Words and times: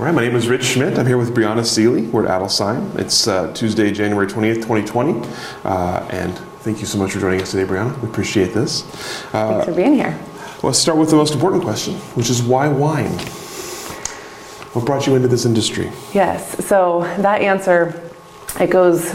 All 0.00 0.06
right, 0.06 0.14
my 0.14 0.22
name 0.22 0.34
is 0.34 0.48
Rich 0.48 0.64
Schmidt. 0.64 0.98
I'm 0.98 1.06
here 1.06 1.18
with 1.18 1.34
Briana 1.34 1.62
Seeley. 1.62 2.06
We're 2.06 2.24
at 2.24 2.40
Adelsheim. 2.40 2.98
It's 2.98 3.28
uh, 3.28 3.52
Tuesday, 3.52 3.92
January 3.92 4.26
20th, 4.26 4.54
2020. 4.54 5.28
Uh, 5.62 6.08
and 6.08 6.38
thank 6.60 6.80
you 6.80 6.86
so 6.86 6.96
much 6.96 7.12
for 7.12 7.20
joining 7.20 7.42
us 7.42 7.50
today, 7.50 7.70
Briana. 7.70 8.00
We 8.00 8.08
appreciate 8.08 8.54
this. 8.54 8.82
Uh, 9.34 9.50
Thanks 9.50 9.66
for 9.66 9.74
being 9.74 9.92
here. 9.92 10.18
Let's 10.62 10.78
start 10.78 10.96
with 10.96 11.10
the 11.10 11.16
most 11.16 11.34
important 11.34 11.64
question, 11.64 11.96
which 12.16 12.30
is 12.30 12.42
why 12.42 12.66
wine? 12.68 13.12
What 14.72 14.86
brought 14.86 15.06
you 15.06 15.16
into 15.16 15.28
this 15.28 15.44
industry? 15.44 15.92
Yes, 16.14 16.64
so 16.64 17.02
that 17.18 17.42
answer, 17.42 18.10
it 18.58 18.70
goes 18.70 19.14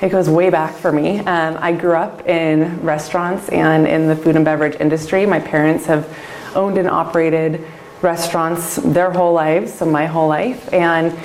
it 0.00 0.10
goes 0.10 0.30
way 0.30 0.50
back 0.50 0.76
for 0.76 0.92
me. 0.92 1.18
Um, 1.18 1.58
I 1.58 1.72
grew 1.72 1.94
up 1.96 2.28
in 2.28 2.80
restaurants 2.80 3.48
and 3.48 3.88
in 3.88 4.06
the 4.06 4.14
food 4.14 4.36
and 4.36 4.44
beverage 4.44 4.76
industry. 4.78 5.26
My 5.26 5.40
parents 5.40 5.84
have 5.86 6.16
owned 6.54 6.78
and 6.78 6.88
operated 6.88 7.66
restaurants 8.02 8.76
their 8.76 9.10
whole 9.10 9.32
lives, 9.32 9.74
so 9.74 9.86
my 9.86 10.06
whole 10.06 10.28
life. 10.28 10.72
And 10.72 11.16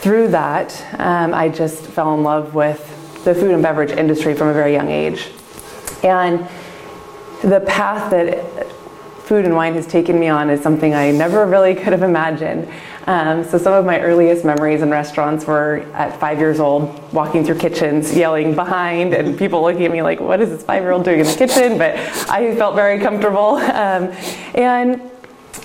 through 0.00 0.28
that, 0.28 0.84
um, 0.98 1.34
I 1.34 1.48
just 1.48 1.84
fell 1.84 2.14
in 2.14 2.22
love 2.22 2.54
with 2.54 2.86
the 3.24 3.34
food 3.34 3.50
and 3.50 3.62
beverage 3.62 3.90
industry 3.90 4.34
from 4.34 4.48
a 4.48 4.52
very 4.52 4.72
young 4.72 4.88
age. 4.88 5.28
And 6.02 6.48
the 7.42 7.60
path 7.66 8.10
that 8.10 8.66
food 9.30 9.44
and 9.44 9.54
wine 9.54 9.74
has 9.74 9.86
taken 9.86 10.18
me 10.18 10.28
on 10.28 10.50
is 10.50 10.60
something 10.60 10.94
I 10.94 11.10
never 11.10 11.46
really 11.46 11.74
could 11.80 11.92
have 11.92 12.02
imagined. 12.02 12.68
Um, 13.06 13.44
so 13.44 13.58
some 13.58 13.72
of 13.72 13.84
my 13.84 14.00
earliest 14.00 14.44
memories 14.44 14.82
in 14.82 14.90
restaurants 14.90 15.46
were 15.46 15.86
at 15.94 16.18
five 16.20 16.38
years 16.38 16.60
old, 16.60 17.12
walking 17.12 17.44
through 17.44 17.58
kitchens, 17.58 18.14
yelling 18.14 18.54
behind, 18.54 19.14
and 19.14 19.38
people 19.38 19.62
looking 19.62 19.84
at 19.84 19.90
me 19.90 20.02
like, 20.02 20.20
"What 20.20 20.40
is 20.40 20.50
this 20.50 20.62
five-year-old 20.62 21.04
doing 21.04 21.20
in 21.20 21.26
the 21.26 21.34
kitchen?" 21.34 21.78
But 21.78 21.96
I 22.28 22.54
felt 22.56 22.74
very 22.74 22.98
comfortable, 22.98 23.54
um, 23.56 24.12
and 24.54 25.00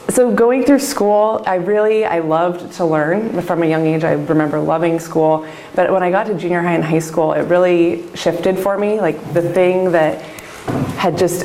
so 0.10 0.34
going 0.34 0.64
through 0.64 0.80
school 0.80 1.44
i 1.46 1.56
really 1.56 2.06
i 2.06 2.20
loved 2.20 2.72
to 2.74 2.86
learn. 2.86 3.42
From 3.42 3.64
a 3.64 3.66
young 3.66 3.86
age 3.86 4.04
i 4.04 4.14
remember 4.14 4.60
loving 4.60 5.00
school. 5.00 5.48
But 5.76 5.92
when 5.92 6.04
i 6.04 6.12
got 6.12 6.28
to 6.28 6.36
junior 6.36 6.62
high 6.62 6.74
and 6.74 6.84
high 6.84 7.00
school 7.00 7.34
it 7.34 7.44
really 7.44 8.16
shifted 8.16 8.58
for 8.58 8.78
me. 8.78 9.00
Like 9.00 9.18
the 9.34 9.42
thing 9.42 9.92
that 9.92 10.22
had 10.98 11.18
just 11.18 11.44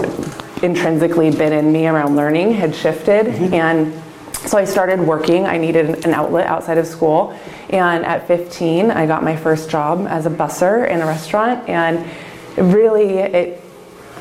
intrinsically 0.63 1.31
been 1.31 1.53
in 1.53 1.73
me 1.73 1.87
around 1.87 2.17
learning 2.17 2.53
had 2.53 2.75
shifted. 2.75 3.27
Mm-hmm. 3.27 3.55
and 3.55 4.03
so 4.49 4.57
i 4.57 4.65
started 4.65 5.01
working. 5.01 5.47
I 5.47 5.59
needed 5.59 6.05
an 6.05 6.15
outlet 6.15 6.47
outside 6.47 6.79
of 6.79 6.87
school. 6.87 7.39
And 7.71 8.05
at 8.05 8.27
15 8.27 8.91
i 8.91 9.07
got 9.07 9.23
my 9.23 9.37
first 9.37 9.69
job 9.71 10.07
as 10.09 10.27
a 10.27 10.31
busser 10.31 10.89
in 10.89 11.01
a 11.01 11.07
restaurant. 11.07 11.69
And 11.69 12.09
really 12.57 13.19
it 13.19 13.63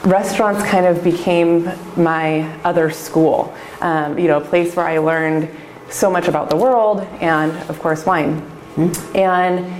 restaurants 0.03 0.64
kind 0.64 0.86
of 0.86 1.03
became 1.03 1.66
my 1.95 2.42
other 2.64 2.89
school. 2.89 3.53
Um, 3.81 4.17
you 4.17 4.28
know, 4.28 4.38
a 4.38 4.42
place 4.42 4.75
where 4.75 4.88
I 4.88 4.97
learned 5.00 5.50
so 5.89 6.09
much 6.09 6.28
about 6.28 6.50
the 6.50 6.55
world 6.55 7.02
and, 7.22 7.52
of 7.69 7.80
course, 7.80 8.05
wine. 8.05 8.42
Mm-hmm. 8.75 9.17
And 9.17 9.80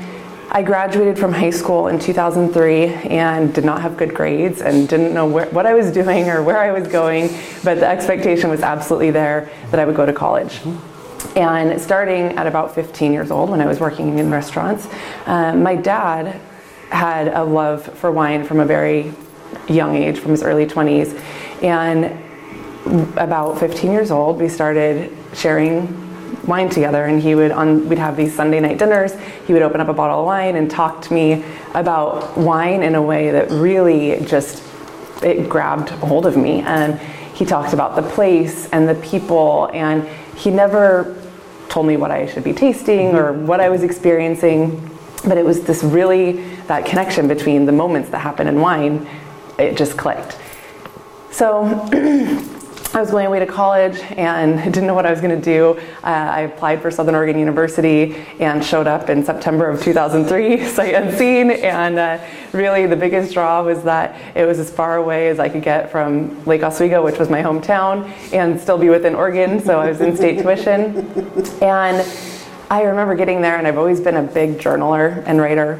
I 0.52 0.64
graduated 0.64 1.20
from 1.20 1.32
high 1.32 1.52
school 1.52 1.88
in 1.88 2.00
2003 2.00 2.86
and 2.86 3.54
did 3.54 3.64
not 3.64 3.82
have 3.82 3.98
good 3.98 4.16
grades 4.16 4.62
and 4.62 4.90
didn't 4.90 5.14
know 5.14 5.28
where, 5.28 5.46
what 5.52 5.66
I 5.66 5.74
was 5.74 5.92
doing 5.92 6.28
or 6.28 6.42
where 6.42 6.58
I 6.58 6.72
was 6.72 6.88
going, 6.88 7.30
but 7.64 7.80
the 7.80 7.88
expectation 7.88 8.50
was 8.50 8.62
absolutely 8.62 9.12
there 9.12 9.50
that 9.70 9.80
I 9.80 9.86
would 9.86 9.96
go 9.96 10.06
to 10.06 10.14
college. 10.14 10.54
Mm-hmm. 10.54 11.38
And 11.38 11.80
starting 11.80 12.38
at 12.38 12.48
about 12.48 12.74
15 12.74 13.14
years 13.14 13.30
old, 13.30 13.50
when 13.50 13.62
I 13.62 13.68
was 13.68 13.80
working 13.80 14.18
in 14.18 14.32
restaurants, 14.32 14.88
um, 15.26 15.62
my 15.62 15.76
dad 15.76 16.40
had 16.90 17.28
a 17.28 17.44
love 17.44 17.86
for 18.00 18.12
wine 18.12 18.44
from 18.44 18.60
a 18.60 18.66
very 18.66 19.14
young 19.68 19.96
age, 19.96 20.20
from 20.20 20.32
his 20.32 20.44
early 20.44 20.66
20s. 20.66 21.20
And 21.64 22.18
about 23.18 23.60
15 23.60 23.92
years 23.92 24.12
old, 24.12 24.40
we 24.40 24.50
started 24.50 25.16
sharing 25.34 26.08
wine 26.48 26.70
together. 26.70 27.06
And 27.06 27.22
he 27.22 27.36
would 27.36 27.52
on 27.52 27.88
we'd 27.88 28.00
have 28.00 28.18
these 28.18 28.34
sunday 28.34 28.60
night 28.60 28.78
dinners. 28.78 29.14
He 29.46 29.54
would 29.54 29.62
open 29.62 29.82
up 29.82 29.88
a 29.88 29.94
bottle 29.94 30.20
of 30.20 30.26
wine 30.26 30.56
and 30.56 30.70
talk 30.70 31.02
to 31.04 31.14
me 31.14 31.44
about 31.74 32.38
wine 32.38 32.82
in 32.84 32.96
a 32.96 33.02
way 33.02 33.32
that 33.32 33.50
really 33.52 34.24
just 34.26 34.64
it 35.22 35.50
grabbed 35.50 35.90
hold 35.90 36.26
of 36.26 36.38
me. 36.38 36.62
And 36.62 37.00
he 37.36 37.46
talked 37.46 37.74
about 37.74 37.96
the 37.96 38.02
place 38.02 38.70
and 38.70 38.88
the 38.88 38.96
people. 38.96 39.70
And 39.74 40.08
he 40.36 40.50
never 40.50 41.16
told 41.70 41.86
me 41.86 41.98
what 41.98 42.10
i 42.10 42.26
should 42.26 42.44
be 42.44 42.52
tasting 42.52 43.14
or 43.14 43.32
mm-hmm. 43.32 43.46
what 43.46 43.60
i 43.60 43.70
was 43.70 43.84
experiencing. 43.84 44.90
But 45.28 45.38
it 45.38 45.46
was 45.46 45.62
this 45.62 45.84
really 45.84 46.44
that 46.68 46.86
connection 46.86 47.28
between 47.28 47.66
the 47.66 47.72
moments 47.72 48.10
that 48.10 48.20
happen 48.20 48.48
in 48.48 48.60
wine 48.60 49.08
it 49.60 49.78
just 49.78 49.98
clicked. 49.98 50.38
So 51.32 51.64
I 52.92 53.00
was 53.00 53.12
going 53.12 53.28
away 53.28 53.38
to 53.38 53.46
college 53.46 54.00
and 54.18 54.58
didn't 54.74 54.88
know 54.88 54.96
what 54.96 55.06
I 55.06 55.12
was 55.12 55.22
going 55.22 55.40
to 55.40 55.42
do. 55.42 55.80
Uh, 56.04 56.08
I 56.08 56.40
applied 56.42 56.82
for 56.82 56.90
Southern 56.90 57.14
Oregon 57.14 57.38
University 57.38 58.16
and 58.40 58.66
showed 58.66 58.88
up 58.88 59.12
in 59.12 59.24
September 59.24 59.70
of 59.70 59.84
2003, 59.84 60.66
sight 60.70 60.96
unseen. 60.96 61.52
And 61.52 62.00
uh, 62.00 62.20
really, 62.52 62.88
the 62.88 62.96
biggest 62.96 63.34
draw 63.34 63.62
was 63.62 63.84
that 63.84 64.20
it 64.36 64.46
was 64.46 64.58
as 64.58 64.72
far 64.72 64.98
away 64.98 65.30
as 65.30 65.40
I 65.40 65.50
could 65.50 65.62
get 65.62 65.92
from 65.92 66.44
Lake 66.46 66.64
Oswego, 66.64 67.04
which 67.06 67.20
was 67.20 67.30
my 67.30 67.44
hometown, 67.44 68.12
and 68.34 68.60
still 68.60 68.80
be 68.80 68.90
within 68.90 69.14
Oregon. 69.14 69.64
So 69.64 69.80
I 69.80 69.88
was 69.88 70.02
in 70.02 70.16
state 70.16 70.42
tuition. 70.42 70.98
And 71.62 72.06
I 72.72 72.82
remember 72.82 73.14
getting 73.14 73.42
there, 73.42 73.58
and 73.58 73.68
I've 73.68 73.78
always 73.78 74.02
been 74.02 74.18
a 74.18 74.24
big 74.24 74.58
journaler 74.58 75.24
and 75.28 75.40
writer. 75.40 75.80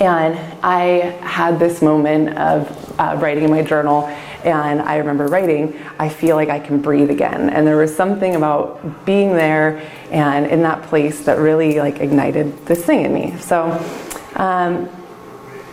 And 0.00 0.38
I 0.64 1.16
had 1.22 1.58
this 1.58 1.82
moment 1.82 2.36
of 2.38 3.00
uh, 3.00 3.16
writing 3.20 3.44
in 3.44 3.50
my 3.50 3.62
journal, 3.62 4.04
and 4.44 4.80
I 4.80 4.96
remember 4.96 5.26
writing, 5.26 5.78
I 5.98 6.08
feel 6.08 6.36
like 6.36 6.48
I 6.48 6.58
can 6.58 6.80
breathe 6.80 7.10
again. 7.10 7.50
And 7.50 7.66
there 7.66 7.76
was 7.76 7.94
something 7.94 8.36
about 8.36 9.04
being 9.04 9.34
there 9.34 9.78
and 10.10 10.46
in 10.46 10.62
that 10.62 10.82
place 10.84 11.24
that 11.24 11.38
really 11.38 11.78
like 11.78 12.00
ignited 12.00 12.66
this 12.66 12.84
thing 12.84 13.04
in 13.04 13.12
me. 13.12 13.36
So, 13.38 13.70
um, 14.36 14.88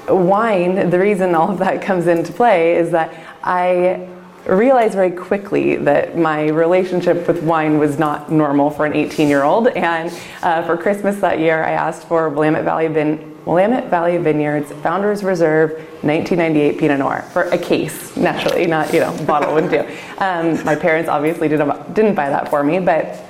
wine, 0.08 0.90
the 0.90 1.00
reason 1.00 1.36
all 1.36 1.52
of 1.52 1.60
that 1.60 1.82
comes 1.90 2.08
into 2.08 2.34
play 2.34 2.76
is 2.76 2.92
that 2.92 3.14
I 3.44 4.08
realized 4.46 4.94
very 4.94 5.12
quickly 5.12 5.76
that 5.76 6.18
my 6.18 6.48
relationship 6.48 7.28
with 7.28 7.44
wine 7.44 7.78
was 7.78 8.00
not 8.00 8.32
normal 8.32 8.70
for 8.70 8.86
an 8.86 8.94
18 8.94 9.28
year 9.28 9.44
old. 9.44 9.68
And 9.68 10.12
uh, 10.42 10.64
for 10.64 10.78
Christmas 10.78 11.20
that 11.20 11.40
year, 11.40 11.64
I 11.64 11.72
asked 11.72 12.08
for 12.08 12.30
Willamette 12.30 12.64
Valley 12.64 12.88
Vin- 12.88 13.37
Willamette 13.48 13.90
Valley 13.90 14.18
Vineyards 14.18 14.74
Founders 14.84 15.24
Reserve 15.24 15.72
1998 16.04 16.78
Pinot 16.78 17.00
Noir 17.00 17.22
for 17.32 17.44
a 17.44 17.58
case, 17.58 18.16
naturally, 18.18 18.68
not, 18.68 18.94
you 18.94 19.00
know, 19.00 19.18
bottle 19.26 19.54
wouldn't 19.54 19.72
do. 19.72 19.80
Um, 20.18 20.62
my 20.66 20.76
parents 20.76 21.08
obviously 21.08 21.48
didn't, 21.48 21.94
didn't 21.94 22.16
buy 22.16 22.30
that 22.30 22.50
for 22.50 22.62
me, 22.62 22.80
but 22.80 23.24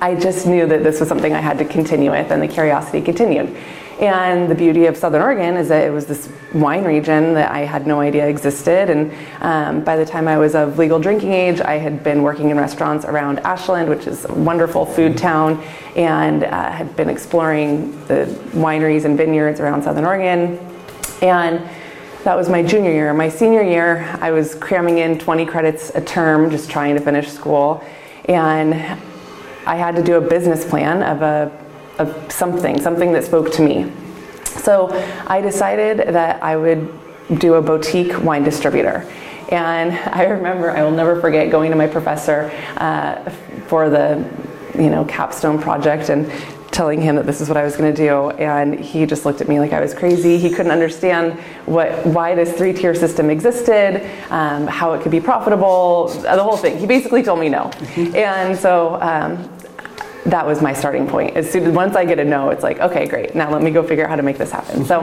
I 0.00 0.16
just 0.16 0.48
knew 0.48 0.66
that 0.66 0.82
this 0.82 0.98
was 0.98 1.08
something 1.08 1.32
I 1.32 1.40
had 1.40 1.58
to 1.58 1.64
continue 1.64 2.10
with, 2.10 2.32
and 2.32 2.42
the 2.42 2.48
curiosity 2.48 3.00
continued. 3.00 3.56
And 4.02 4.50
the 4.50 4.56
beauty 4.56 4.86
of 4.86 4.96
Southern 4.96 5.22
Oregon 5.22 5.56
is 5.56 5.68
that 5.68 5.86
it 5.86 5.90
was 5.90 6.06
this 6.06 6.28
wine 6.52 6.82
region 6.82 7.34
that 7.34 7.52
I 7.52 7.60
had 7.60 7.86
no 7.86 8.00
idea 8.00 8.26
existed. 8.26 8.90
And 8.90 9.12
um, 9.40 9.84
by 9.84 9.94
the 9.94 10.04
time 10.04 10.26
I 10.26 10.38
was 10.38 10.56
of 10.56 10.76
legal 10.76 10.98
drinking 10.98 11.32
age, 11.32 11.60
I 11.60 11.74
had 11.74 12.02
been 12.02 12.24
working 12.24 12.50
in 12.50 12.56
restaurants 12.56 13.04
around 13.04 13.38
Ashland, 13.40 13.88
which 13.88 14.08
is 14.08 14.24
a 14.24 14.34
wonderful 14.34 14.86
food 14.86 15.16
town, 15.16 15.62
and 15.94 16.42
uh, 16.42 16.72
had 16.72 16.96
been 16.96 17.08
exploring 17.08 17.92
the 18.08 18.24
wineries 18.54 19.04
and 19.04 19.16
vineyards 19.16 19.60
around 19.60 19.84
Southern 19.84 20.04
Oregon. 20.04 20.58
And 21.22 21.62
that 22.24 22.36
was 22.36 22.48
my 22.48 22.60
junior 22.60 22.90
year. 22.90 23.14
My 23.14 23.28
senior 23.28 23.62
year, 23.62 24.18
I 24.20 24.32
was 24.32 24.56
cramming 24.56 24.98
in 24.98 25.16
20 25.16 25.46
credits 25.46 25.90
a 25.94 26.00
term, 26.00 26.50
just 26.50 26.68
trying 26.68 26.96
to 26.96 27.00
finish 27.00 27.28
school. 27.28 27.84
And 28.24 28.74
I 29.64 29.76
had 29.76 29.94
to 29.94 30.02
do 30.02 30.16
a 30.16 30.20
business 30.20 30.68
plan 30.68 31.04
of 31.04 31.22
a 31.22 31.61
of 32.02 32.32
something, 32.32 32.80
something 32.80 33.12
that 33.12 33.24
spoke 33.24 33.52
to 33.52 33.62
me. 33.62 33.90
So 34.44 34.90
I 35.26 35.40
decided 35.40 35.98
that 36.14 36.42
I 36.42 36.56
would 36.56 36.88
do 37.38 37.54
a 37.54 37.62
boutique 37.62 38.22
wine 38.22 38.42
distributor. 38.42 39.08
And 39.50 39.92
I 40.14 40.24
remember, 40.24 40.70
I 40.70 40.82
will 40.82 40.90
never 40.90 41.20
forget 41.20 41.50
going 41.50 41.70
to 41.70 41.76
my 41.76 41.86
professor 41.86 42.50
uh, 42.76 43.28
for 43.66 43.88
the, 43.88 44.24
you 44.74 44.90
know, 44.90 45.04
capstone 45.04 45.60
project 45.60 46.08
and 46.08 46.30
telling 46.72 47.02
him 47.02 47.16
that 47.16 47.26
this 47.26 47.40
is 47.40 47.48
what 47.48 47.58
I 47.58 47.64
was 47.64 47.76
going 47.76 47.94
to 47.94 47.96
do, 47.96 48.30
and 48.30 48.80
he 48.80 49.04
just 49.04 49.26
looked 49.26 49.42
at 49.42 49.48
me 49.48 49.60
like 49.60 49.72
I 49.72 49.80
was 49.80 49.92
crazy. 49.92 50.38
He 50.38 50.48
couldn't 50.48 50.72
understand 50.72 51.38
what, 51.66 52.04
why 52.06 52.34
this 52.34 52.52
three-tier 52.54 52.94
system 52.94 53.28
existed, 53.28 54.02
um, 54.30 54.66
how 54.66 54.94
it 54.94 55.02
could 55.02 55.12
be 55.12 55.20
profitable, 55.20 56.08
the 56.08 56.42
whole 56.42 56.56
thing. 56.56 56.78
He 56.78 56.86
basically 56.86 57.22
told 57.22 57.40
me 57.40 57.50
no, 57.50 57.64
mm-hmm. 57.64 58.16
and 58.16 58.58
so 58.58 58.98
um, 59.02 59.50
that 60.26 60.46
was 60.46 60.62
my 60.62 60.72
starting 60.72 61.06
point. 61.06 61.36
As 61.36 61.50
soon 61.50 61.64
as 61.64 61.74
once 61.74 61.96
I 61.96 62.04
get 62.04 62.18
a 62.18 62.24
no, 62.24 62.50
it's 62.50 62.62
like, 62.62 62.80
okay, 62.80 63.06
great. 63.06 63.34
Now 63.34 63.50
let 63.50 63.62
me 63.62 63.70
go 63.70 63.82
figure 63.82 64.04
out 64.04 64.10
how 64.10 64.16
to 64.16 64.22
make 64.22 64.38
this 64.38 64.50
happen. 64.50 64.84
So 64.84 65.00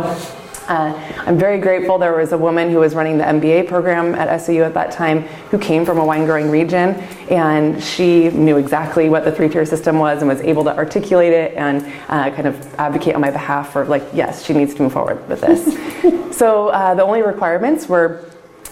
uh, 0.70 0.94
I'm 1.26 1.38
very 1.38 1.60
grateful. 1.60 1.98
There 1.98 2.16
was 2.16 2.32
a 2.32 2.38
woman 2.38 2.70
who 2.70 2.78
was 2.78 2.94
running 2.94 3.18
the 3.18 3.24
MBA 3.24 3.68
program 3.68 4.14
at 4.14 4.40
SAU 4.40 4.62
at 4.62 4.76
that 4.76 4.92
time 4.92 5.24
who 5.50 5.58
came 5.58 5.84
from 5.84 5.98
a 5.98 6.06
wine 6.06 6.26
growing 6.26 6.52
region, 6.52 6.92
and 7.32 7.84
she 7.84 8.30
knew 8.30 8.58
exactly 8.58 9.10
what 9.10 9.26
the 9.26 9.32
three 9.32 9.50
tier 9.50 9.66
system 9.66 9.98
was 9.98 10.20
and 10.20 10.30
was 10.30 10.42
able 10.42 10.64
to 10.66 10.78
articulate 10.78 11.34
it 11.34 11.56
and 11.56 11.84
uh, 12.08 12.30
kind 12.30 12.48
of 12.48 12.76
advocate 12.76 13.16
on 13.16 13.22
my 13.22 13.32
behalf 13.32 13.74
for, 13.74 13.84
like, 13.86 14.04
yes, 14.14 14.46
she 14.46 14.54
needs 14.54 14.76
to 14.76 14.84
move 14.84 14.94
forward 14.94 15.28
with 15.28 15.42
this. 15.42 16.38
so 16.38 16.70
uh, 16.70 16.94
the 16.94 17.04
only 17.04 17.24
requirements 17.24 17.90
were 17.90 18.24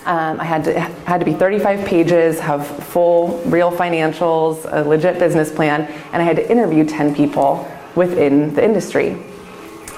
um, 0.08 0.40
I 0.40 0.46
had 0.46 0.64
to 0.64 0.80
had 0.80 1.20
to 1.20 1.26
be 1.26 1.34
35 1.34 1.86
pages, 1.86 2.40
have 2.40 2.66
full 2.66 3.40
real 3.46 3.72
financials, 3.72 4.66
a 4.72 4.88
legit 4.88 5.20
business 5.20 5.52
plan, 5.52 5.82
and 6.14 6.22
I 6.22 6.26
had 6.26 6.38
to 6.38 6.50
interview 6.50 6.86
10 6.86 7.14
people 7.14 7.70
within 7.94 8.54
the 8.54 8.64
industry. 8.64 9.18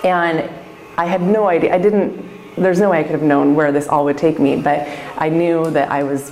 And 0.03 0.49
I 0.97 1.05
had 1.05 1.21
no 1.21 1.47
idea. 1.47 1.75
I 1.75 1.77
didn't. 1.77 2.27
There's 2.55 2.79
no 2.79 2.89
way 2.89 2.99
I 2.99 3.03
could 3.03 3.11
have 3.11 3.21
known 3.21 3.53
where 3.53 3.71
this 3.71 3.87
all 3.87 4.03
would 4.05 4.17
take 4.17 4.39
me, 4.39 4.59
but 4.59 4.87
I 5.15 5.29
knew 5.29 5.69
that 5.71 5.91
I 5.91 6.01
was 6.01 6.31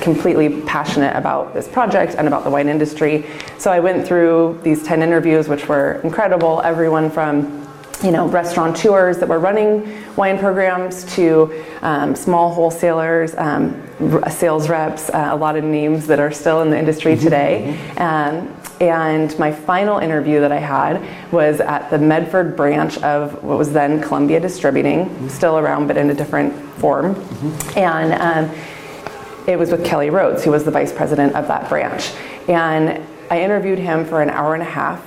completely 0.00 0.60
passionate 0.62 1.16
about 1.16 1.54
this 1.54 1.66
project 1.66 2.14
and 2.16 2.28
about 2.28 2.44
the 2.44 2.50
wine 2.50 2.68
industry. 2.68 3.26
So 3.58 3.72
I 3.72 3.80
went 3.80 4.06
through 4.06 4.60
these 4.62 4.82
10 4.82 5.02
interviews, 5.02 5.48
which 5.48 5.66
were 5.66 5.94
incredible. 6.04 6.60
Everyone 6.62 7.10
from 7.10 7.63
you 8.04 8.10
know, 8.10 8.28
restaurateurs 8.28 9.16
that 9.18 9.28
were 9.28 9.38
running 9.38 10.04
wine 10.14 10.38
programs 10.38 11.04
to 11.14 11.64
um, 11.80 12.14
small 12.14 12.52
wholesalers, 12.52 13.34
um, 13.36 13.82
sales 14.30 14.68
reps, 14.68 15.08
uh, 15.08 15.30
a 15.30 15.36
lot 15.36 15.56
of 15.56 15.64
names 15.64 16.06
that 16.06 16.20
are 16.20 16.30
still 16.30 16.60
in 16.60 16.68
the 16.68 16.78
industry 16.78 17.14
mm-hmm, 17.14 17.24
today. 17.24 17.78
Mm-hmm. 17.94 18.02
Um, 18.02 18.60
and 18.80 19.38
my 19.38 19.50
final 19.50 19.98
interview 19.98 20.40
that 20.40 20.52
I 20.52 20.58
had 20.58 21.32
was 21.32 21.60
at 21.60 21.88
the 21.88 21.98
Medford 21.98 22.56
branch 22.56 22.98
of 22.98 23.42
what 23.42 23.56
was 23.56 23.72
then 23.72 24.02
Columbia 24.02 24.38
Distributing, 24.38 25.06
mm-hmm. 25.06 25.28
still 25.28 25.56
around 25.56 25.86
but 25.86 25.96
in 25.96 26.10
a 26.10 26.14
different 26.14 26.52
form. 26.74 27.14
Mm-hmm. 27.14 27.78
And 27.78 28.50
um, 28.50 29.44
it 29.46 29.58
was 29.58 29.70
with 29.70 29.82
Kelly 29.82 30.10
Rhodes, 30.10 30.44
who 30.44 30.50
was 30.50 30.64
the 30.64 30.70
vice 30.70 30.92
president 30.92 31.34
of 31.34 31.48
that 31.48 31.70
branch. 31.70 32.12
And 32.48 33.02
I 33.30 33.40
interviewed 33.40 33.78
him 33.78 34.04
for 34.04 34.20
an 34.20 34.28
hour 34.28 34.52
and 34.52 34.62
a 34.62 34.66
half 34.66 35.02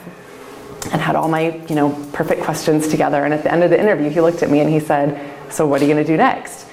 and 0.92 1.02
had 1.02 1.16
all 1.16 1.28
my, 1.28 1.62
you 1.68 1.76
know, 1.76 1.90
perfect 2.14 2.42
questions 2.44 2.88
together. 2.88 3.26
And 3.26 3.34
at 3.34 3.44
the 3.44 3.52
end 3.52 3.64
of 3.64 3.70
the 3.70 3.80
interview, 3.80 4.10
he 4.10 4.22
looked 4.22 4.44
at 4.44 4.50
me 4.50 4.60
and 4.60 4.70
he 4.70 4.80
said, 4.80 5.20
"So 5.52 5.68
what 5.68 5.82
are 5.82 5.86
you 5.86 5.94
going 5.94 6.06
to 6.06 6.12
do 6.12 6.18
next?" 6.18 6.68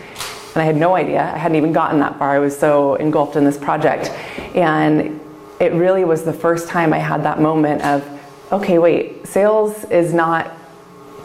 And 0.55 0.63
I 0.63 0.67
had 0.67 0.77
no 0.77 0.95
idea. 0.95 1.21
I 1.21 1.39
hadn't 1.39 1.57
even 1.57 1.73
gotten 1.73 2.01
that 2.01 2.19
far. 2.19 2.31
I 2.31 2.39
was 2.39 2.57
so 2.57 2.95
engulfed 2.95 3.37
in 3.37 3.45
this 3.45 3.59
project, 3.59 4.11
and 4.55 5.21
it 5.61 5.73
really 5.73 6.05
was 6.05 6.23
the 6.25 6.33
first 6.33 6.69
time 6.69 6.93
I 6.93 6.99
had 6.99 7.23
that 7.25 7.41
moment 7.41 7.83
of, 7.83 8.05
okay, 8.53 8.79
wait, 8.79 9.27
sales 9.27 9.85
is 9.85 10.13
not 10.13 10.53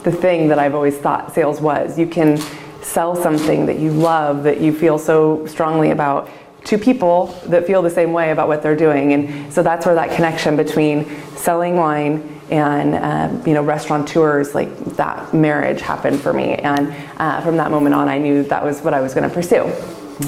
the 0.03 0.11
thing 0.11 0.47
that 0.47 0.59
I've 0.59 0.75
always 0.75 0.97
thought 0.97 1.33
sales 1.33 1.59
was. 1.61 1.99
You 1.99 2.07
can 2.07 2.37
sell 2.81 3.15
something 3.15 3.65
that 3.65 3.77
you 3.77 3.91
love, 3.91 4.43
that 4.43 4.61
you 4.61 4.73
feel 4.73 4.97
so 4.97 5.45
strongly 5.45 5.91
about 5.91 6.29
to 6.65 6.77
people 6.77 7.27
that 7.47 7.67
feel 7.67 7.81
the 7.81 7.89
same 7.89 8.13
way 8.13 8.31
about 8.31 8.47
what 8.47 8.63
they're 8.63 8.75
doing. 8.75 9.13
And 9.13 9.53
so 9.53 9.61
that's 9.61 9.85
where 9.85 9.95
that 9.95 10.11
connection 10.15 10.55
between 10.55 11.05
selling 11.35 11.75
wine 11.75 12.38
and 12.51 12.95
um, 12.95 13.47
you 13.47 13.53
know 13.53 13.63
restaurateurs 13.63 14.55
like 14.55 14.73
that 14.95 15.33
marriage 15.33 15.81
happened 15.81 16.19
for 16.19 16.33
me. 16.33 16.55
And 16.55 16.93
uh, 17.17 17.41
from 17.41 17.57
that 17.57 17.71
moment 17.71 17.95
on 17.95 18.07
i 18.07 18.17
knew 18.17 18.43
that 18.43 18.63
was 18.63 18.81
what 18.81 18.93
i 18.93 19.01
was 19.01 19.13
going 19.13 19.27
to 19.27 19.33
pursue. 19.33 19.71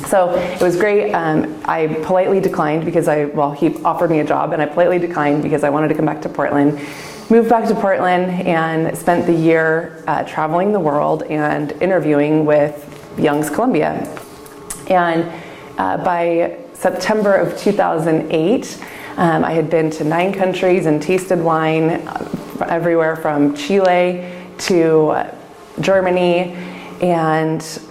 So 0.07 0.33
it 0.35 0.61
was 0.61 0.77
great. 0.77 1.11
Um, 1.13 1.61
i 1.65 1.87
politely 2.03 2.39
declined 2.39 2.85
because 2.85 3.07
i 3.07 3.25
well 3.25 3.51
he 3.51 3.75
offered 3.83 4.11
me 4.11 4.19
a 4.19 4.25
job 4.25 4.53
and 4.53 4.61
i 4.61 4.65
politely 4.65 4.99
declined 4.99 5.43
because 5.43 5.63
i 5.63 5.69
wanted 5.69 5.89
to 5.89 5.95
come 5.95 6.05
back 6.05 6.21
to 6.21 6.29
portland. 6.29 6.79
Moved 7.29 7.49
back 7.49 7.67
to 7.67 7.75
portland 7.75 8.47
and 8.47 8.97
spent 8.97 9.25
the 9.25 9.33
year 9.33 10.03
uh, 10.07 10.23
traveling 10.23 10.71
the 10.73 10.79
world 10.79 11.23
and 11.23 11.71
interviewing 11.81 12.45
with 12.45 12.87
young's 13.17 13.49
columbia. 13.49 14.07
And 14.87 15.31
uh, 15.77 15.97
by 16.03 16.57
september 16.81 17.35
of 17.35 17.57
2008 17.57 18.79
um, 19.17 19.43
I 19.43 19.51
had 19.51 19.69
been 19.69 19.89
to 19.91 20.03
nine 20.03 20.33
countries 20.33 20.85
and 20.85 21.01
tasted 21.01 21.39
wine 21.39 21.89
uh, 21.89 22.67
everywhere 22.69 23.15
from 23.15 23.53
Chile 23.55 24.31
to 24.59 25.09
uh, 25.09 25.35
Germany, 25.81 26.53
and 27.01 27.81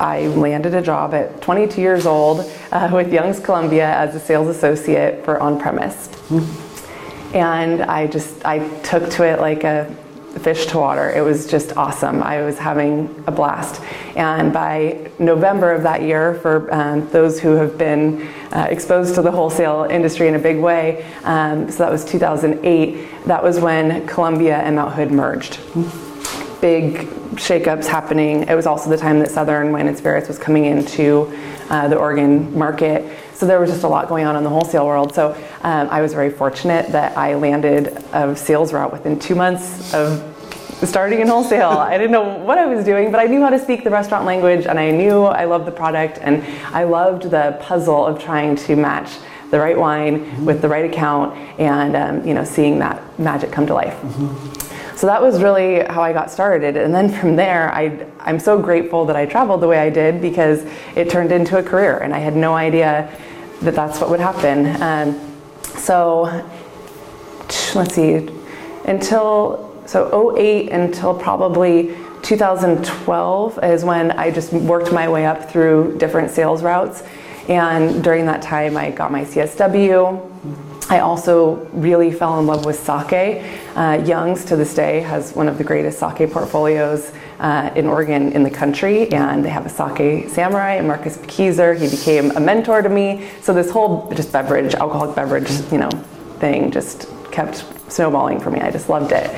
I 0.00 0.26
landed 0.26 0.74
a 0.74 0.82
job 0.82 1.14
at 1.14 1.40
22 1.42 1.80
years 1.80 2.06
old 2.06 2.50
uh, 2.72 2.90
with 2.92 3.12
Young's 3.12 3.40
Columbia 3.40 3.88
as 3.88 4.14
a 4.14 4.20
sales 4.20 4.48
associate 4.48 5.24
for 5.24 5.40
on 5.40 5.60
premise. 5.60 6.08
Mm-hmm. 6.08 7.36
And 7.36 7.82
I 7.82 8.06
just 8.06 8.44
I 8.44 8.68
took 8.80 9.08
to 9.10 9.22
it 9.24 9.40
like 9.40 9.64
a 9.64 9.94
fish 10.38 10.66
to 10.66 10.78
water. 10.78 11.10
It 11.10 11.22
was 11.22 11.46
just 11.46 11.76
awesome. 11.76 12.22
I 12.22 12.42
was 12.42 12.58
having 12.58 13.24
a 13.26 13.32
blast. 13.32 13.82
And 14.16 14.52
by 14.52 15.10
November 15.18 15.72
of 15.72 15.82
that 15.82 16.02
year, 16.02 16.34
for 16.34 16.72
um, 16.72 17.08
those 17.10 17.40
who 17.40 17.54
have 17.54 17.78
been 17.78 18.28
uh, 18.52 18.66
exposed 18.70 19.14
to 19.16 19.22
the 19.22 19.30
wholesale 19.30 19.86
industry 19.90 20.28
in 20.28 20.34
a 20.34 20.38
big 20.38 20.58
way, 20.58 21.04
um, 21.24 21.70
so 21.70 21.78
that 21.78 21.90
was 21.90 22.04
2008, 22.04 23.24
that 23.26 23.42
was 23.42 23.60
when 23.60 24.06
Columbia 24.06 24.58
and 24.58 24.76
Mount 24.76 24.94
Hood 24.94 25.10
merged. 25.10 25.58
Big 26.60 27.08
shakeups 27.36 27.86
happening. 27.86 28.42
It 28.48 28.54
was 28.54 28.66
also 28.66 28.90
the 28.90 28.96
time 28.96 29.20
that 29.20 29.30
Southern 29.30 29.72
Wine 29.72 29.86
and 29.86 29.96
Spirits 29.96 30.28
was 30.28 30.38
coming 30.38 30.64
into 30.64 31.32
uh, 31.70 31.88
the 31.88 31.96
Oregon 31.96 32.56
market. 32.56 33.18
So 33.34 33.46
there 33.46 33.60
was 33.60 33.70
just 33.70 33.84
a 33.84 33.88
lot 33.88 34.08
going 34.08 34.26
on 34.26 34.36
in 34.36 34.42
the 34.42 34.50
wholesale 34.50 34.86
world. 34.86 35.14
So 35.14 35.32
um, 35.62 35.88
I 35.90 36.00
was 36.00 36.12
very 36.12 36.30
fortunate 36.30 36.90
that 36.92 37.16
I 37.16 37.34
landed 37.34 37.88
a 38.12 38.34
sales 38.34 38.72
route 38.72 38.92
within 38.92 39.18
two 39.18 39.34
months 39.34 39.94
of 39.94 40.34
starting 40.84 41.20
in 41.20 41.28
wholesale. 41.28 41.70
I 41.70 41.98
didn't 41.98 42.12
know 42.12 42.38
what 42.38 42.58
I 42.58 42.66
was 42.66 42.84
doing, 42.84 43.10
but 43.10 43.20
I 43.20 43.24
knew 43.24 43.40
how 43.40 43.50
to 43.50 43.58
speak 43.58 43.84
the 43.84 43.90
restaurant 43.90 44.24
language 44.24 44.66
and 44.66 44.78
I 44.78 44.90
knew 44.90 45.24
I 45.24 45.44
loved 45.44 45.66
the 45.66 45.72
product 45.72 46.18
and 46.20 46.42
I 46.74 46.84
loved 46.84 47.24
the 47.24 47.58
puzzle 47.60 48.06
of 48.06 48.22
trying 48.22 48.56
to 48.56 48.76
match 48.76 49.18
the 49.50 49.58
right 49.58 49.78
wine 49.78 50.20
mm-hmm. 50.20 50.44
with 50.44 50.60
the 50.62 50.68
right 50.68 50.84
account 50.84 51.36
and 51.58 51.96
um, 51.96 52.26
you 52.26 52.34
know 52.34 52.44
seeing 52.44 52.78
that 52.80 53.18
magic 53.18 53.50
come 53.50 53.66
to 53.66 53.74
life. 53.74 53.94
Mm-hmm. 53.94 54.57
So 54.98 55.06
that 55.06 55.22
was 55.22 55.40
really 55.40 55.84
how 55.84 56.02
I 56.02 56.12
got 56.12 56.28
started. 56.28 56.76
And 56.76 56.92
then 56.92 57.08
from 57.08 57.36
there, 57.36 57.72
I, 57.72 58.04
I'm 58.18 58.40
so 58.40 58.60
grateful 58.60 59.04
that 59.06 59.14
I 59.14 59.26
traveled 59.26 59.60
the 59.60 59.68
way 59.68 59.78
I 59.78 59.90
did 59.90 60.20
because 60.20 60.66
it 60.96 61.08
turned 61.08 61.30
into 61.30 61.56
a 61.56 61.62
career 61.62 61.98
and 61.98 62.12
I 62.12 62.18
had 62.18 62.34
no 62.34 62.54
idea 62.54 63.08
that 63.62 63.76
that's 63.76 64.00
what 64.00 64.10
would 64.10 64.18
happen. 64.18 64.66
Um, 64.82 65.38
so 65.62 66.22
let's 67.76 67.94
see, 67.94 68.28
until 68.86 69.72
so 69.86 70.36
08 70.36 70.72
until 70.72 71.14
probably 71.14 71.96
2012 72.22 73.62
is 73.62 73.84
when 73.84 74.10
I 74.10 74.32
just 74.32 74.52
worked 74.52 74.92
my 74.92 75.08
way 75.08 75.26
up 75.26 75.48
through 75.48 75.96
different 75.98 76.32
sales 76.32 76.64
routes. 76.64 77.04
And 77.48 78.02
during 78.02 78.26
that 78.26 78.42
time, 78.42 78.76
I 78.76 78.90
got 78.90 79.12
my 79.12 79.24
CSW. 79.24 80.27
I 80.90 81.00
also 81.00 81.56
really 81.74 82.10
fell 82.10 82.40
in 82.40 82.46
love 82.46 82.64
with 82.64 82.78
sake. 82.78 83.44
Uh, 83.76 84.02
Young's 84.06 84.42
to 84.46 84.56
this 84.56 84.74
day 84.74 85.00
has 85.00 85.34
one 85.34 85.46
of 85.46 85.58
the 85.58 85.64
greatest 85.64 85.98
sake 85.98 86.32
portfolios 86.32 87.12
uh, 87.40 87.70
in 87.76 87.86
Oregon 87.86 88.32
in 88.32 88.42
the 88.42 88.50
country, 88.50 89.06
and 89.12 89.44
they 89.44 89.50
have 89.50 89.66
a 89.66 89.68
sake 89.68 90.30
samurai, 90.30 90.80
Marcus 90.80 91.18
Pakiser. 91.18 91.78
He 91.78 91.90
became 91.90 92.30
a 92.38 92.40
mentor 92.40 92.80
to 92.80 92.88
me. 92.88 93.28
So 93.42 93.52
this 93.52 93.70
whole 93.70 94.10
just 94.14 94.32
beverage, 94.32 94.74
alcoholic 94.74 95.14
beverage, 95.14 95.50
you 95.70 95.76
know, 95.76 95.90
thing 96.40 96.70
just 96.70 97.06
kept 97.32 97.66
snowballing 97.92 98.40
for 98.40 98.50
me. 98.50 98.60
I 98.60 98.70
just 98.70 98.88
loved 98.88 99.12
it. 99.12 99.30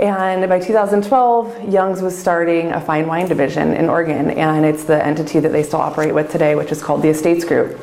And 0.00 0.48
by 0.48 0.58
2012, 0.58 1.70
Young's 1.70 2.00
was 2.00 2.16
starting 2.16 2.72
a 2.72 2.80
fine 2.80 3.06
wine 3.06 3.28
division 3.28 3.74
in 3.74 3.90
Oregon, 3.90 4.30
and 4.30 4.64
it's 4.64 4.84
the 4.84 5.04
entity 5.04 5.38
that 5.38 5.52
they 5.52 5.62
still 5.62 5.80
operate 5.80 6.14
with 6.14 6.32
today, 6.32 6.54
which 6.54 6.72
is 6.72 6.82
called 6.82 7.02
the 7.02 7.08
Estates 7.10 7.44
Group. 7.44 7.78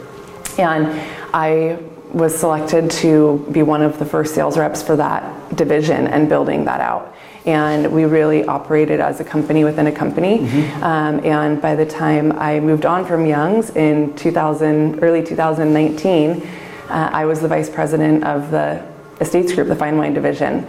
And 0.57 0.87
I 1.33 1.79
was 2.13 2.37
selected 2.37 2.91
to 2.91 3.45
be 3.51 3.63
one 3.63 3.81
of 3.81 3.97
the 3.97 4.05
first 4.05 4.35
sales 4.35 4.57
reps 4.57 4.83
for 4.83 4.95
that 4.95 5.55
division 5.55 6.07
and 6.07 6.29
building 6.29 6.65
that 6.65 6.79
out. 6.79 7.15
And 7.45 7.91
we 7.91 8.05
really 8.05 8.45
operated 8.45 8.99
as 8.99 9.19
a 9.19 9.23
company 9.23 9.63
within 9.63 9.87
a 9.87 9.91
company. 9.91 10.39
Mm-hmm. 10.39 10.83
Um, 10.83 11.25
and 11.25 11.61
by 11.61 11.75
the 11.75 11.85
time 11.85 12.31
I 12.33 12.59
moved 12.59 12.85
on 12.85 13.05
from 13.05 13.25
Young's 13.25 13.71
in 13.71 14.15
2000, 14.15 15.03
early 15.03 15.23
2019, 15.23 16.31
uh, 16.89 17.09
I 17.11 17.25
was 17.25 17.41
the 17.41 17.47
vice 17.47 17.69
president 17.69 18.23
of 18.23 18.51
the 18.51 18.85
Estates 19.19 19.53
Group, 19.53 19.67
the 19.67 19.75
fine 19.75 19.97
wine 19.97 20.13
division. 20.13 20.65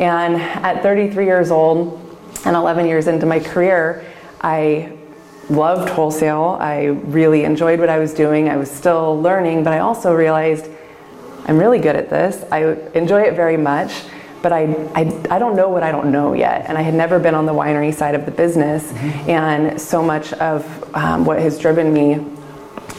And 0.00 0.36
at 0.36 0.82
33 0.82 1.26
years 1.26 1.50
old 1.50 2.00
and 2.44 2.56
11 2.56 2.86
years 2.86 3.06
into 3.06 3.26
my 3.26 3.40
career, 3.40 4.04
I 4.40 4.96
loved 5.50 5.90
wholesale. 5.90 6.56
I 6.60 6.84
really 6.84 7.44
enjoyed 7.44 7.80
what 7.80 7.88
I 7.88 7.98
was 7.98 8.14
doing. 8.14 8.48
I 8.48 8.56
was 8.56 8.70
still 8.70 9.20
learning, 9.20 9.64
but 9.64 9.72
I 9.72 9.80
also 9.80 10.14
realized 10.14 10.70
I'm 11.46 11.58
really 11.58 11.78
good 11.78 11.96
at 11.96 12.08
this. 12.08 12.44
I 12.50 12.62
enjoy 12.94 13.22
it 13.22 13.34
very 13.34 13.56
much, 13.56 14.02
but 14.42 14.52
I, 14.52 14.64
I, 14.94 15.26
I 15.30 15.38
don't 15.38 15.56
know 15.56 15.68
what 15.68 15.82
I 15.82 15.90
don't 15.90 16.10
know 16.10 16.32
yet. 16.32 16.66
And 16.68 16.78
I 16.78 16.82
had 16.82 16.94
never 16.94 17.18
been 17.18 17.34
on 17.34 17.46
the 17.46 17.52
winery 17.52 17.92
side 17.92 18.14
of 18.14 18.24
the 18.24 18.30
business. 18.30 18.92
Mm-hmm. 18.92 19.30
And 19.30 19.80
so 19.80 20.02
much 20.02 20.32
of 20.34 20.94
um, 20.94 21.24
what 21.24 21.38
has 21.38 21.58
driven 21.58 21.92
me 21.92 22.12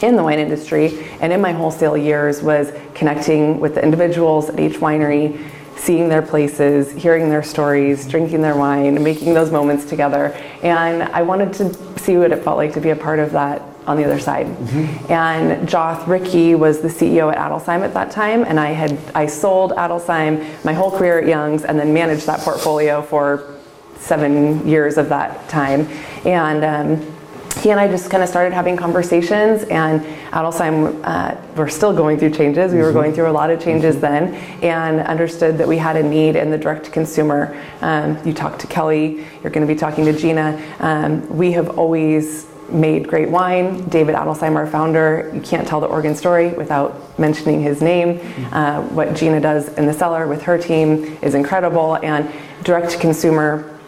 in 0.02 0.16
the 0.16 0.22
wine 0.22 0.38
industry 0.38 1.08
and 1.20 1.32
in 1.32 1.40
my 1.40 1.52
wholesale 1.52 1.96
years 1.96 2.42
was 2.42 2.72
connecting 2.94 3.58
with 3.58 3.74
the 3.74 3.82
individuals 3.82 4.50
at 4.50 4.60
each 4.60 4.74
winery, 4.74 5.48
seeing 5.76 6.08
their 6.08 6.22
places, 6.22 6.92
hearing 6.92 7.30
their 7.30 7.42
stories, 7.42 8.06
drinking 8.06 8.42
their 8.42 8.56
wine, 8.56 9.02
making 9.02 9.34
those 9.34 9.50
moments 9.50 9.84
together. 9.84 10.32
And 10.62 11.02
I 11.02 11.22
wanted 11.22 11.52
to 11.54 11.98
see 11.98 12.16
what 12.16 12.32
it 12.32 12.44
felt 12.44 12.58
like 12.58 12.74
to 12.74 12.80
be 12.80 12.90
a 12.90 12.96
part 12.96 13.18
of 13.18 13.32
that 13.32 13.62
on 13.86 13.96
the 13.96 14.04
other 14.04 14.18
side. 14.18 14.46
Mm-hmm. 14.46 15.12
And 15.12 15.68
Joth 15.68 16.06
Ricci 16.06 16.54
was 16.54 16.80
the 16.80 16.88
CEO 16.88 17.32
at 17.32 17.38
Adelsheim 17.38 17.82
at 17.82 17.94
that 17.94 18.10
time, 18.10 18.44
and 18.44 18.58
I 18.58 18.72
had 18.72 18.98
I 19.14 19.26
sold 19.26 19.72
Adelsheim 19.72 20.64
my 20.64 20.72
whole 20.72 20.90
career 20.90 21.20
at 21.20 21.28
Young's, 21.28 21.64
and 21.64 21.78
then 21.78 21.92
managed 21.94 22.26
that 22.26 22.40
portfolio 22.40 23.02
for 23.02 23.54
seven 23.98 24.66
years 24.66 24.98
of 24.98 25.08
that 25.08 25.48
time. 25.48 25.88
And 26.24 26.64
um, 26.64 27.16
he 27.60 27.70
and 27.70 27.80
I 27.80 27.88
just 27.88 28.10
kind 28.10 28.22
of 28.22 28.28
started 28.28 28.52
having 28.52 28.76
conversations, 28.76 29.62
and 29.64 30.00
Adelsheim, 30.32 31.00
uh, 31.04 31.36
we're 31.56 31.68
still 31.68 31.94
going 31.94 32.18
through 32.18 32.30
changes. 32.30 32.72
We 32.72 32.78
were 32.78 32.86
mm-hmm. 32.86 32.94
going 32.94 33.12
through 33.14 33.30
a 33.30 33.32
lot 33.32 33.50
of 33.50 33.62
changes 33.62 33.96
mm-hmm. 33.96 34.02
then, 34.02 34.34
and 34.62 35.00
understood 35.00 35.58
that 35.58 35.68
we 35.68 35.78
had 35.78 35.96
a 35.96 36.02
need 36.02 36.36
in 36.36 36.50
the 36.50 36.58
direct 36.58 36.92
consumer. 36.92 37.60
Um, 37.80 38.18
you 38.26 38.34
talked 38.34 38.60
to 38.60 38.66
Kelly, 38.66 39.24
you're 39.42 39.52
going 39.52 39.66
to 39.66 39.72
be 39.72 39.78
talking 39.78 40.04
to 40.04 40.12
Gina. 40.12 40.60
Um, 40.80 41.28
we 41.36 41.52
have 41.52 41.78
always 41.78 42.46
made 42.70 43.08
great 43.08 43.28
wine. 43.28 43.88
David 43.88 44.14
Adelsheim, 44.14 44.56
our 44.56 44.66
founder, 44.66 45.30
you 45.34 45.40
can't 45.40 45.66
tell 45.66 45.80
the 45.80 45.86
Oregon 45.86 46.14
story 46.14 46.48
without 46.52 47.18
mentioning 47.18 47.62
his 47.62 47.80
name. 47.82 48.18
Mm-hmm. 48.18 48.54
Uh, 48.54 48.82
what 48.88 49.14
Gina 49.14 49.40
does 49.40 49.68
in 49.74 49.86
the 49.86 49.92
cellar 49.92 50.26
with 50.26 50.42
her 50.42 50.58
team 50.58 51.18
is 51.22 51.34
incredible, 51.34 51.94
and 51.96 52.30
direct 52.62 52.90
to 52.90 52.98
consumer 52.98 53.78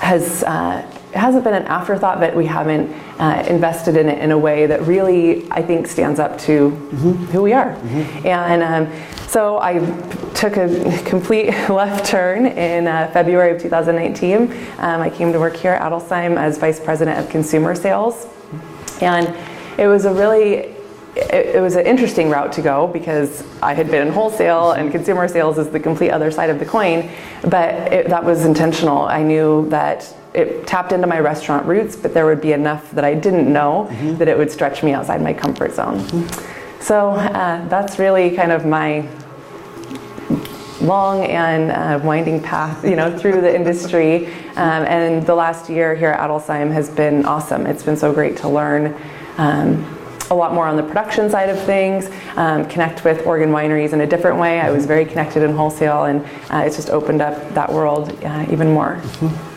has. 0.00 0.42
Uh, 0.44 0.88
it 1.12 1.18
hasn't 1.18 1.44
been 1.44 1.52
an 1.52 1.64
afterthought, 1.64 2.20
but 2.20 2.34
we 2.34 2.46
haven't 2.46 2.90
uh, 3.20 3.44
invested 3.46 3.96
in 3.96 4.08
it 4.08 4.18
in 4.18 4.30
a 4.30 4.38
way 4.38 4.64
that 4.64 4.80
really, 4.86 5.46
I 5.50 5.60
think, 5.60 5.86
stands 5.86 6.18
up 6.18 6.38
to 6.40 6.70
mm-hmm. 6.70 7.26
who 7.26 7.42
we 7.42 7.52
are. 7.52 7.74
Mm-hmm. 7.74 8.26
And 8.26 8.62
um, 8.62 8.92
so 9.32 9.58
I 9.60 9.78
took 10.34 10.58
a 10.58 11.02
complete 11.06 11.46
left 11.70 12.04
turn 12.04 12.44
in 12.44 12.86
uh, 12.86 13.10
February 13.14 13.56
of 13.56 13.62
2019. 13.62 14.52
Um, 14.76 15.00
I 15.00 15.08
came 15.08 15.32
to 15.32 15.38
work 15.40 15.56
here 15.56 15.72
at 15.72 15.80
Adelsheim 15.80 16.36
as 16.36 16.58
Vice 16.58 16.78
President 16.78 17.18
of 17.18 17.30
Consumer 17.30 17.74
Sales. 17.74 18.26
And 19.00 19.34
it 19.78 19.86
was 19.86 20.04
a 20.04 20.12
really 20.12 20.74
it, 21.16 21.56
it, 21.56 21.62
was 21.62 21.76
an 21.76 21.86
interesting 21.86 22.28
route 22.28 22.52
to 22.52 22.62
go 22.62 22.86
because 22.88 23.42
I 23.62 23.72
had 23.72 23.90
been 23.90 24.06
in 24.06 24.12
wholesale 24.12 24.72
and 24.72 24.92
consumer 24.92 25.26
sales 25.28 25.56
is 25.56 25.70
the 25.70 25.80
complete 25.80 26.10
other 26.10 26.30
side 26.30 26.50
of 26.50 26.58
the 26.58 26.66
coin. 26.66 27.08
But 27.42 27.90
it, 27.90 28.08
that 28.10 28.22
was 28.22 28.44
intentional. 28.44 29.02
I 29.06 29.22
knew 29.22 29.66
that 29.70 30.14
it 30.34 30.66
tapped 30.66 30.92
into 30.92 31.06
my 31.06 31.20
restaurant 31.20 31.66
roots, 31.66 31.96
but 31.96 32.12
there 32.12 32.26
would 32.26 32.42
be 32.42 32.52
enough 32.52 32.90
that 32.90 33.04
I 33.04 33.14
didn't 33.14 33.50
know 33.50 33.88
mm-hmm. 33.90 34.16
that 34.16 34.28
it 34.28 34.36
would 34.36 34.50
stretch 34.50 34.82
me 34.82 34.92
outside 34.92 35.22
my 35.22 35.32
comfort 35.32 35.72
zone. 35.72 36.00
Mm-hmm. 36.00 36.82
So 36.82 37.10
uh, 37.10 37.68
that's 37.68 37.98
really 37.98 38.34
kind 38.34 38.50
of 38.50 38.66
my 38.66 39.08
long 40.82 41.24
and 41.24 41.70
uh, 41.70 42.04
winding 42.04 42.42
path, 42.42 42.84
you 42.84 42.96
know, 42.96 43.16
through 43.16 43.40
the 43.40 43.54
industry. 43.54 44.26
Um, 44.56 44.84
and 44.86 45.26
the 45.26 45.34
last 45.34 45.70
year 45.70 45.94
here 45.94 46.10
at 46.10 46.20
Adelsheim 46.28 46.72
has 46.72 46.90
been 46.90 47.24
awesome. 47.24 47.66
It's 47.66 47.82
been 47.82 47.96
so 47.96 48.12
great 48.12 48.36
to 48.38 48.48
learn. 48.48 48.94
Um, 49.38 49.98
a 50.30 50.34
lot 50.34 50.54
more 50.54 50.66
on 50.66 50.76
the 50.76 50.82
production 50.82 51.30
side 51.30 51.50
of 51.50 51.62
things, 51.64 52.08
um, 52.36 52.66
connect 52.68 53.04
with 53.04 53.26
Oregon 53.26 53.50
wineries 53.50 53.92
in 53.92 54.00
a 54.00 54.06
different 54.06 54.38
way. 54.38 54.60
I 54.60 54.70
was 54.70 54.86
very 54.86 55.04
connected 55.04 55.42
in 55.42 55.54
wholesale, 55.54 56.04
and 56.04 56.24
uh, 56.50 56.64
it's 56.66 56.76
just 56.76 56.90
opened 56.90 57.20
up 57.20 57.54
that 57.54 57.70
world 57.70 58.10
uh, 58.24 58.46
even 58.50 58.72
more. 58.72 58.96
Mm-hmm. 58.96 59.51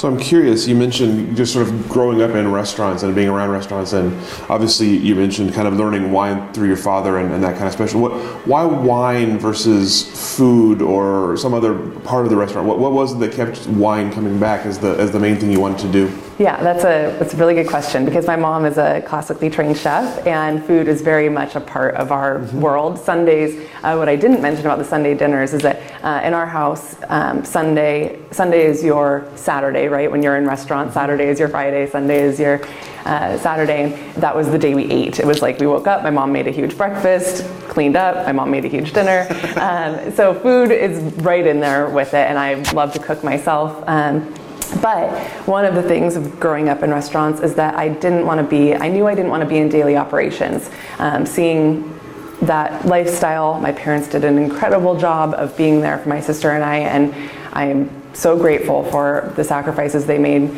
So 0.00 0.08
I'm 0.08 0.18
curious. 0.18 0.66
You 0.66 0.76
mentioned 0.76 1.36
just 1.36 1.52
sort 1.52 1.68
of 1.68 1.88
growing 1.90 2.22
up 2.22 2.30
in 2.30 2.50
restaurants 2.50 3.02
and 3.02 3.14
being 3.14 3.28
around 3.28 3.50
restaurants, 3.50 3.92
and 3.92 4.14
obviously 4.48 4.96
you 4.96 5.14
mentioned 5.14 5.52
kind 5.52 5.68
of 5.68 5.74
learning 5.74 6.10
wine 6.10 6.50
through 6.54 6.68
your 6.68 6.78
father 6.78 7.18
and, 7.18 7.34
and 7.34 7.44
that 7.44 7.56
kind 7.56 7.66
of 7.66 7.74
special. 7.74 8.00
What, 8.00 8.12
why 8.46 8.64
wine 8.64 9.38
versus 9.38 10.36
food 10.38 10.80
or 10.80 11.36
some 11.36 11.52
other 11.52 11.90
part 12.00 12.24
of 12.24 12.30
the 12.30 12.36
restaurant? 12.38 12.66
What, 12.66 12.78
what 12.78 12.92
was 12.92 13.12
it 13.12 13.18
that 13.18 13.32
kept 13.32 13.66
wine 13.66 14.10
coming 14.10 14.40
back 14.40 14.64
as 14.64 14.78
the 14.78 14.96
as 14.96 15.10
the 15.10 15.20
main 15.20 15.36
thing 15.36 15.52
you 15.52 15.60
wanted 15.60 15.80
to 15.80 15.92
do? 15.92 16.29
Yeah, 16.40 16.62
that's 16.62 16.84
a 16.84 17.14
that's 17.18 17.34
a 17.34 17.36
really 17.36 17.52
good 17.52 17.68
question 17.68 18.06
because 18.06 18.26
my 18.26 18.34
mom 18.34 18.64
is 18.64 18.78
a 18.78 19.02
classically 19.02 19.50
trained 19.50 19.76
chef, 19.76 20.26
and 20.26 20.64
food 20.64 20.88
is 20.88 21.02
very 21.02 21.28
much 21.28 21.54
a 21.54 21.60
part 21.60 21.96
of 21.96 22.10
our 22.10 22.38
mm-hmm. 22.38 22.62
world. 22.62 22.98
Sundays, 22.98 23.68
uh, 23.82 23.94
what 23.94 24.08
I 24.08 24.16
didn't 24.16 24.40
mention 24.40 24.64
about 24.64 24.78
the 24.78 24.84
Sunday 24.86 25.12
dinners 25.12 25.52
is 25.52 25.60
that 25.60 26.02
uh, 26.02 26.26
in 26.26 26.32
our 26.32 26.46
house, 26.46 26.96
um, 27.08 27.44
Sunday 27.44 28.18
Sunday 28.30 28.64
is 28.64 28.82
your 28.82 29.30
Saturday, 29.34 29.86
right? 29.86 30.10
When 30.10 30.22
you're 30.22 30.38
in 30.38 30.46
restaurant, 30.46 30.94
Saturday 30.94 31.24
is 31.24 31.38
your 31.38 31.50
Friday, 31.50 31.86
Sunday 31.86 32.22
is 32.22 32.40
your 32.40 32.62
uh, 33.04 33.36
Saturday. 33.36 33.92
And 33.92 34.22
that 34.22 34.34
was 34.34 34.50
the 34.50 34.58
day 34.58 34.74
we 34.74 34.90
ate. 34.90 35.20
It 35.20 35.26
was 35.26 35.42
like 35.42 35.58
we 35.58 35.66
woke 35.66 35.86
up, 35.86 36.02
my 36.02 36.10
mom 36.10 36.32
made 36.32 36.46
a 36.46 36.52
huge 36.52 36.74
breakfast, 36.74 37.44
cleaned 37.68 37.96
up, 37.96 38.24
my 38.24 38.32
mom 38.32 38.50
made 38.50 38.64
a 38.64 38.68
huge 38.68 38.94
dinner. 38.94 39.26
Um, 39.60 40.10
so 40.12 40.32
food 40.32 40.70
is 40.70 40.98
right 41.16 41.46
in 41.46 41.60
there 41.60 41.90
with 41.90 42.14
it, 42.14 42.26
and 42.28 42.38
I 42.38 42.54
love 42.72 42.94
to 42.94 42.98
cook 42.98 43.22
myself. 43.22 43.84
Um, 43.86 44.32
but 44.76 45.10
one 45.46 45.64
of 45.64 45.74
the 45.74 45.82
things 45.82 46.16
of 46.16 46.38
growing 46.40 46.68
up 46.68 46.82
in 46.82 46.90
restaurants 46.90 47.40
is 47.40 47.54
that 47.54 47.74
I 47.74 47.88
didn't 47.88 48.26
want 48.26 48.40
to 48.40 48.46
be, 48.46 48.74
I 48.74 48.88
knew 48.88 49.06
I 49.06 49.14
didn't 49.14 49.30
want 49.30 49.42
to 49.42 49.48
be 49.48 49.58
in 49.58 49.68
daily 49.68 49.96
operations. 49.96 50.70
Um, 50.98 51.26
seeing 51.26 51.98
that 52.42 52.86
lifestyle, 52.86 53.60
my 53.60 53.72
parents 53.72 54.08
did 54.08 54.24
an 54.24 54.38
incredible 54.38 54.98
job 54.98 55.34
of 55.34 55.56
being 55.56 55.80
there 55.80 55.98
for 55.98 56.08
my 56.08 56.20
sister 56.20 56.52
and 56.52 56.64
I, 56.64 56.78
and 56.78 57.14
I 57.52 57.66
am 57.66 58.14
so 58.14 58.36
grateful 58.36 58.84
for 58.90 59.32
the 59.36 59.44
sacrifices 59.44 60.06
they 60.06 60.18
made. 60.18 60.50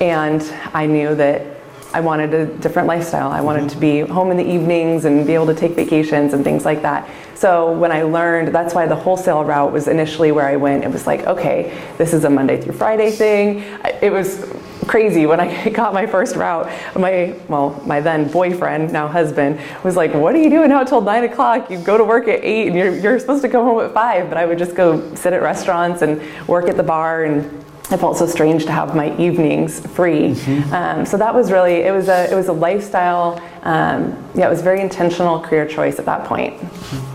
And 0.00 0.42
I 0.72 0.86
knew 0.86 1.14
that 1.16 1.60
I 1.92 2.00
wanted 2.00 2.32
a 2.32 2.46
different 2.46 2.86
lifestyle. 2.86 3.30
I 3.30 3.40
wanted 3.40 3.62
mm-hmm. 3.62 3.68
to 3.70 3.78
be 3.78 4.00
home 4.00 4.30
in 4.30 4.36
the 4.36 4.48
evenings 4.48 5.04
and 5.04 5.26
be 5.26 5.34
able 5.34 5.46
to 5.46 5.54
take 5.54 5.72
vacations 5.72 6.32
and 6.32 6.44
things 6.44 6.64
like 6.64 6.82
that. 6.82 7.08
So 7.40 7.72
when 7.72 7.90
I 7.90 8.02
learned, 8.02 8.54
that's 8.54 8.74
why 8.74 8.86
the 8.86 8.94
wholesale 8.94 9.44
route 9.44 9.72
was 9.72 9.88
initially 9.88 10.30
where 10.30 10.46
I 10.46 10.56
went. 10.56 10.84
It 10.84 10.90
was 10.90 11.06
like, 11.06 11.26
okay, 11.26 11.74
this 11.96 12.12
is 12.12 12.24
a 12.24 12.28
Monday 12.28 12.60
through 12.60 12.74
Friday 12.74 13.10
thing. 13.10 13.64
It 14.02 14.12
was 14.12 14.44
crazy 14.86 15.24
when 15.24 15.40
I 15.40 15.70
got 15.80 15.94
my 15.94 16.04
first 16.04 16.36
route. 16.36 16.70
My 16.94 17.34
well, 17.48 17.82
my 17.86 18.02
then 18.02 18.30
boyfriend, 18.30 18.92
now 18.92 19.08
husband, 19.08 19.58
was 19.82 19.96
like, 19.96 20.12
"What 20.12 20.34
are 20.34 20.38
you 20.38 20.50
doing 20.50 20.70
out 20.70 20.86
till 20.86 21.00
nine 21.00 21.24
o'clock? 21.24 21.70
You 21.70 21.78
go 21.78 21.96
to 21.96 22.04
work 22.04 22.28
at 22.28 22.44
eight, 22.44 22.66
and 22.66 22.76
you're 22.76 22.94
you're 22.94 23.18
supposed 23.18 23.40
to 23.40 23.48
come 23.48 23.64
home 23.64 23.80
at 23.86 23.94
five. 23.94 24.28
But 24.28 24.36
I 24.36 24.44
would 24.44 24.58
just 24.58 24.76
go 24.76 25.14
sit 25.14 25.32
at 25.32 25.40
restaurants 25.40 26.02
and 26.02 26.20
work 26.46 26.68
at 26.68 26.76
the 26.76 26.82
bar 26.82 27.24
and 27.24 27.64
it 27.90 27.96
felt 27.96 28.18
so 28.18 28.26
strange 28.26 28.66
to 28.66 28.72
have 28.72 28.94
my 28.94 29.16
evenings 29.16 29.80
free. 29.80 30.34
Mm-hmm. 30.34 30.74
Um, 30.74 31.06
so 31.06 31.16
that 31.16 31.34
was 31.34 31.50
really 31.50 31.76
it 31.76 31.92
was 31.92 32.08
a 32.10 32.30
it 32.30 32.34
was 32.34 32.48
a 32.48 32.52
lifestyle. 32.52 33.40
Um, 33.62 34.28
yeah, 34.34 34.46
it 34.46 34.50
was 34.50 34.60
a 34.60 34.64
very 34.64 34.82
intentional 34.82 35.40
career 35.40 35.66
choice 35.66 35.98
at 35.98 36.04
that 36.04 36.26
point. 36.26 36.54
Mm-hmm. 36.58 37.09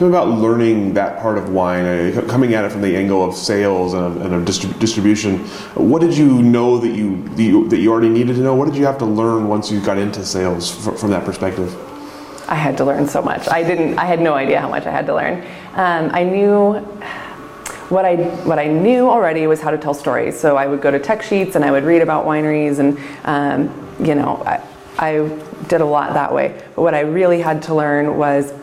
Tell 0.00 0.08
me 0.08 0.16
about 0.16 0.28
learning 0.28 0.94
that 0.94 1.18
part 1.20 1.36
of 1.36 1.50
wine, 1.50 1.84
uh, 1.84 2.22
coming 2.26 2.54
at 2.54 2.64
it 2.64 2.72
from 2.72 2.80
the 2.80 2.96
angle 2.96 3.22
of 3.22 3.34
sales 3.34 3.92
and 3.92 4.02
of, 4.02 4.22
and 4.22 4.32
of 4.32 4.44
distrib- 4.46 4.78
distribution. 4.78 5.40
What 5.74 6.00
did 6.00 6.16
you 6.16 6.40
know 6.40 6.78
that 6.78 6.88
you, 6.88 7.22
that 7.36 7.42
you, 7.42 7.68
that 7.68 7.80
you 7.80 7.92
already 7.92 8.08
needed 8.08 8.36
to 8.36 8.40
know? 8.40 8.54
What 8.54 8.64
did 8.64 8.76
you 8.76 8.86
have 8.86 8.96
to 8.96 9.04
learn 9.04 9.46
once 9.46 9.70
you 9.70 9.78
got 9.78 9.98
into 9.98 10.24
sales 10.24 10.88
f- 10.88 10.98
from 10.98 11.10
that 11.10 11.26
perspective? 11.26 11.76
I 12.48 12.54
had 12.54 12.78
to 12.78 12.84
learn 12.86 13.08
so 13.08 13.20
much. 13.20 13.46
I 13.50 13.62
didn't. 13.62 13.98
I 13.98 14.06
had 14.06 14.22
no 14.22 14.32
idea 14.32 14.58
how 14.58 14.70
much 14.70 14.86
I 14.86 14.90
had 14.90 15.04
to 15.04 15.14
learn. 15.14 15.42
Um, 15.74 16.08
I 16.14 16.24
knew 16.24 16.76
what 17.90 18.06
I 18.06 18.16
what 18.46 18.58
I 18.58 18.68
knew 18.68 19.06
already 19.06 19.46
was 19.48 19.60
how 19.60 19.70
to 19.70 19.76
tell 19.76 19.92
stories. 19.92 20.40
So 20.40 20.56
I 20.56 20.66
would 20.66 20.80
go 20.80 20.90
to 20.90 20.98
tech 20.98 21.20
sheets 21.20 21.56
and 21.56 21.62
I 21.62 21.70
would 21.70 21.84
read 21.84 22.00
about 22.00 22.24
wineries, 22.24 22.78
and 22.78 22.98
um, 23.24 23.68
you 24.02 24.14
know, 24.14 24.42
I, 24.46 24.62
I 24.98 25.28
did 25.68 25.82
a 25.82 25.84
lot 25.84 26.14
that 26.14 26.32
way. 26.32 26.58
But 26.74 26.80
what 26.80 26.94
I 26.94 27.00
really 27.00 27.42
had 27.42 27.60
to 27.64 27.74
learn 27.74 28.16
was 28.16 28.54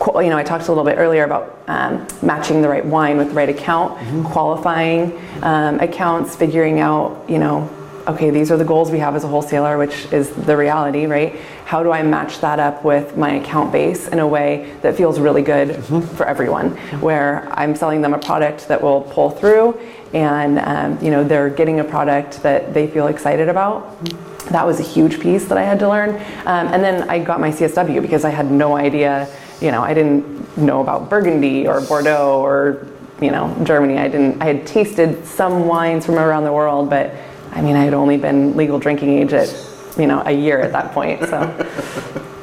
you 0.00 0.30
know, 0.30 0.38
I 0.38 0.44
talked 0.44 0.66
a 0.66 0.68
little 0.68 0.84
bit 0.84 0.96
earlier 0.98 1.24
about 1.24 1.62
um, 1.66 2.06
matching 2.22 2.62
the 2.62 2.68
right 2.68 2.84
wine 2.84 3.18
with 3.18 3.28
the 3.28 3.34
right 3.34 3.48
account, 3.48 3.98
mm-hmm. 3.98 4.24
qualifying 4.24 5.18
um, 5.42 5.80
accounts, 5.80 6.36
figuring 6.36 6.80
out, 6.80 7.24
you 7.28 7.38
know, 7.38 7.68
okay, 8.08 8.30
these 8.30 8.50
are 8.50 8.56
the 8.56 8.64
goals 8.64 8.90
we 8.90 8.98
have 8.98 9.14
as 9.14 9.24
a 9.24 9.28
wholesaler, 9.28 9.76
which 9.76 10.10
is 10.12 10.30
the 10.30 10.56
reality, 10.56 11.04
right? 11.06 11.36
How 11.66 11.82
do 11.82 11.92
I 11.92 12.02
match 12.02 12.40
that 12.40 12.58
up 12.58 12.82
with 12.82 13.16
my 13.16 13.34
account 13.34 13.70
base 13.70 14.08
in 14.08 14.18
a 14.18 14.26
way 14.26 14.74
that 14.80 14.96
feels 14.96 15.20
really 15.20 15.42
good 15.42 15.68
mm-hmm. 15.68 16.16
for 16.16 16.24
everyone, 16.26 16.70
where 17.00 17.46
I'm 17.52 17.76
selling 17.76 18.00
them 18.00 18.14
a 18.14 18.18
product 18.18 18.68
that 18.68 18.80
will 18.80 19.02
pull 19.02 19.30
through, 19.30 19.78
and 20.14 20.58
um, 20.60 21.04
you 21.04 21.10
know 21.10 21.22
they're 21.22 21.50
getting 21.50 21.80
a 21.80 21.84
product 21.84 22.42
that 22.42 22.72
they 22.72 22.86
feel 22.86 23.08
excited 23.08 23.48
about. 23.48 24.02
That 24.46 24.66
was 24.66 24.80
a 24.80 24.82
huge 24.82 25.20
piece 25.20 25.44
that 25.46 25.58
I 25.58 25.62
had 25.62 25.78
to 25.80 25.88
learn, 25.88 26.14
um, 26.46 26.68
and 26.68 26.82
then 26.82 27.08
I 27.10 27.18
got 27.18 27.40
my 27.40 27.50
CSW 27.50 28.00
because 28.00 28.24
I 28.24 28.30
had 28.30 28.50
no 28.50 28.76
idea. 28.76 29.28
You 29.60 29.72
know, 29.72 29.82
I 29.82 29.94
didn't 29.94 30.56
know 30.56 30.80
about 30.80 31.10
Burgundy 31.10 31.66
or 31.66 31.80
Bordeaux 31.80 32.40
or 32.40 32.86
you 33.20 33.30
know 33.30 33.56
Germany. 33.64 33.98
I 33.98 34.08
didn't. 34.08 34.40
I 34.40 34.46
had 34.46 34.66
tasted 34.66 35.24
some 35.26 35.66
wines 35.66 36.06
from 36.06 36.16
around 36.16 36.44
the 36.44 36.52
world, 36.52 36.90
but 36.90 37.12
I 37.52 37.62
mean, 37.62 37.76
I 37.76 37.84
had 37.84 37.94
only 37.94 38.16
been 38.16 38.56
legal 38.56 38.78
drinking 38.78 39.10
age 39.10 39.32
at, 39.32 39.52
you 39.96 40.06
know, 40.06 40.22
a 40.24 40.32
year 40.32 40.60
at 40.60 40.72
that 40.72 40.92
point. 40.92 41.20
So. 41.24 42.24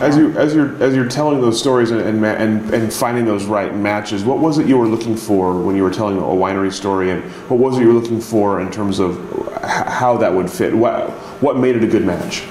As 0.00 0.16
you 0.16 0.30
as 0.38 0.54
you're 0.54 0.80
as 0.80 0.94
you're 0.94 1.08
telling 1.08 1.40
those 1.40 1.58
stories 1.58 1.90
and 1.90 2.00
and, 2.00 2.24
and 2.24 2.72
and 2.72 2.92
finding 2.92 3.24
those 3.24 3.46
right 3.46 3.74
matches, 3.74 4.22
what 4.22 4.38
was 4.38 4.58
it 4.58 4.68
you 4.68 4.78
were 4.78 4.86
looking 4.86 5.16
for 5.16 5.60
when 5.60 5.74
you 5.74 5.82
were 5.82 5.90
telling 5.90 6.18
a 6.18 6.20
winery 6.20 6.72
story, 6.72 7.10
and 7.10 7.24
what 7.50 7.58
was 7.58 7.76
it 7.76 7.80
you 7.80 7.88
were 7.88 7.94
looking 7.94 8.20
for 8.20 8.60
in 8.60 8.70
terms 8.70 9.00
of 9.00 9.18
how 9.60 10.16
that 10.18 10.32
would 10.32 10.48
fit? 10.48 10.72
What 10.72 11.10
what 11.42 11.56
made 11.56 11.74
it 11.74 11.82
a 11.82 11.88
good 11.88 12.04
match? 12.04 12.44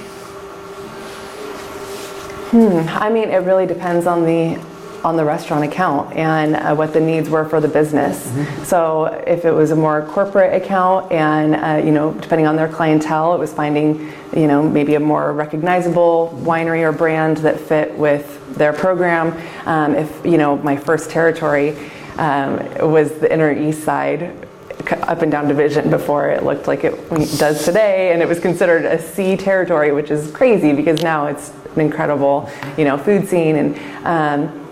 Hmm. 2.57 2.89
I 2.89 3.11
mean, 3.11 3.29
it 3.29 3.43
really 3.43 3.67
depends 3.67 4.07
on 4.07 4.25
the 4.25 4.59
on 5.03 5.15
the 5.15 5.23
restaurant 5.23 5.63
account 5.63 6.11
and 6.15 6.55
uh, 6.55 6.73
what 6.73 6.91
the 6.91 6.99
needs 6.99 7.29
were 7.29 7.47
for 7.47 7.61
the 7.61 7.67
business. 7.67 8.25
Mm-hmm. 8.25 8.63
So 8.63 9.05
if 9.27 9.45
it 9.45 9.51
was 9.51 9.69
a 9.69 9.75
more 9.75 10.01
corporate 10.07 10.59
account 10.59 11.11
and 11.11 11.55
uh, 11.55 11.85
you 11.85 11.91
know 11.91 12.13
depending 12.13 12.47
on 12.47 12.55
their 12.55 12.67
clientele, 12.67 13.35
it 13.35 13.37
was 13.37 13.53
finding 13.53 14.11
you 14.35 14.47
know 14.47 14.67
maybe 14.67 14.95
a 14.95 14.99
more 14.99 15.33
recognizable 15.33 16.35
winery 16.43 16.81
or 16.81 16.91
brand 16.91 17.37
that 17.37 17.59
fit 17.59 17.95
with 17.95 18.55
their 18.55 18.73
program. 18.73 19.39
Um, 19.67 19.93
if 19.93 20.25
you 20.25 20.39
know 20.39 20.57
my 20.57 20.75
first 20.75 21.11
territory 21.11 21.77
um, 22.17 22.57
was 22.91 23.11
the 23.19 23.31
Inner 23.31 23.51
East 23.51 23.83
Side 23.83 24.47
up 25.03 25.21
and 25.21 25.31
down 25.31 25.47
division 25.47 25.91
before 25.91 26.29
it 26.29 26.43
looked 26.43 26.67
like 26.67 26.83
it 26.83 26.95
does 27.37 27.65
today 27.65 28.13
and 28.13 28.21
it 28.21 28.27
was 28.27 28.39
considered 28.39 28.85
a 28.85 29.01
C 29.01 29.35
territory 29.35 29.91
which 29.91 30.11
is 30.11 30.31
crazy 30.31 30.71
because 30.71 31.01
now 31.01 31.27
it's 31.27 31.51
an 31.77 31.85
incredible 31.85 32.49
you 32.77 32.85
know 32.85 32.97
food 32.97 33.27
scene. 33.27 33.55
And 33.55 34.05
um, 34.05 34.67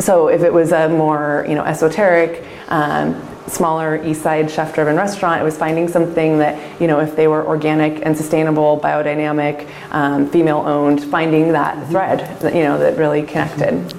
so 0.00 0.28
if 0.28 0.42
it 0.42 0.52
was 0.52 0.72
a 0.72 0.88
more 0.88 1.44
you 1.48 1.54
know 1.54 1.64
esoteric 1.64 2.44
um, 2.68 3.20
smaller 3.48 4.02
east 4.04 4.22
side 4.22 4.50
chef 4.50 4.74
driven 4.74 4.96
restaurant 4.96 5.40
it 5.40 5.44
was 5.44 5.58
finding 5.58 5.88
something 5.88 6.38
that 6.38 6.80
you 6.80 6.86
know 6.86 7.00
if 7.00 7.14
they 7.16 7.26
were 7.26 7.44
organic 7.46 8.04
and 8.06 8.16
sustainable 8.16 8.80
biodynamic 8.80 9.68
um, 9.90 10.28
female 10.30 10.58
owned 10.58 11.02
finding 11.04 11.52
that 11.52 11.88
thread 11.88 12.20
you 12.54 12.62
know 12.62 12.78
that 12.78 12.96
really 12.96 13.22
connected 13.22 13.92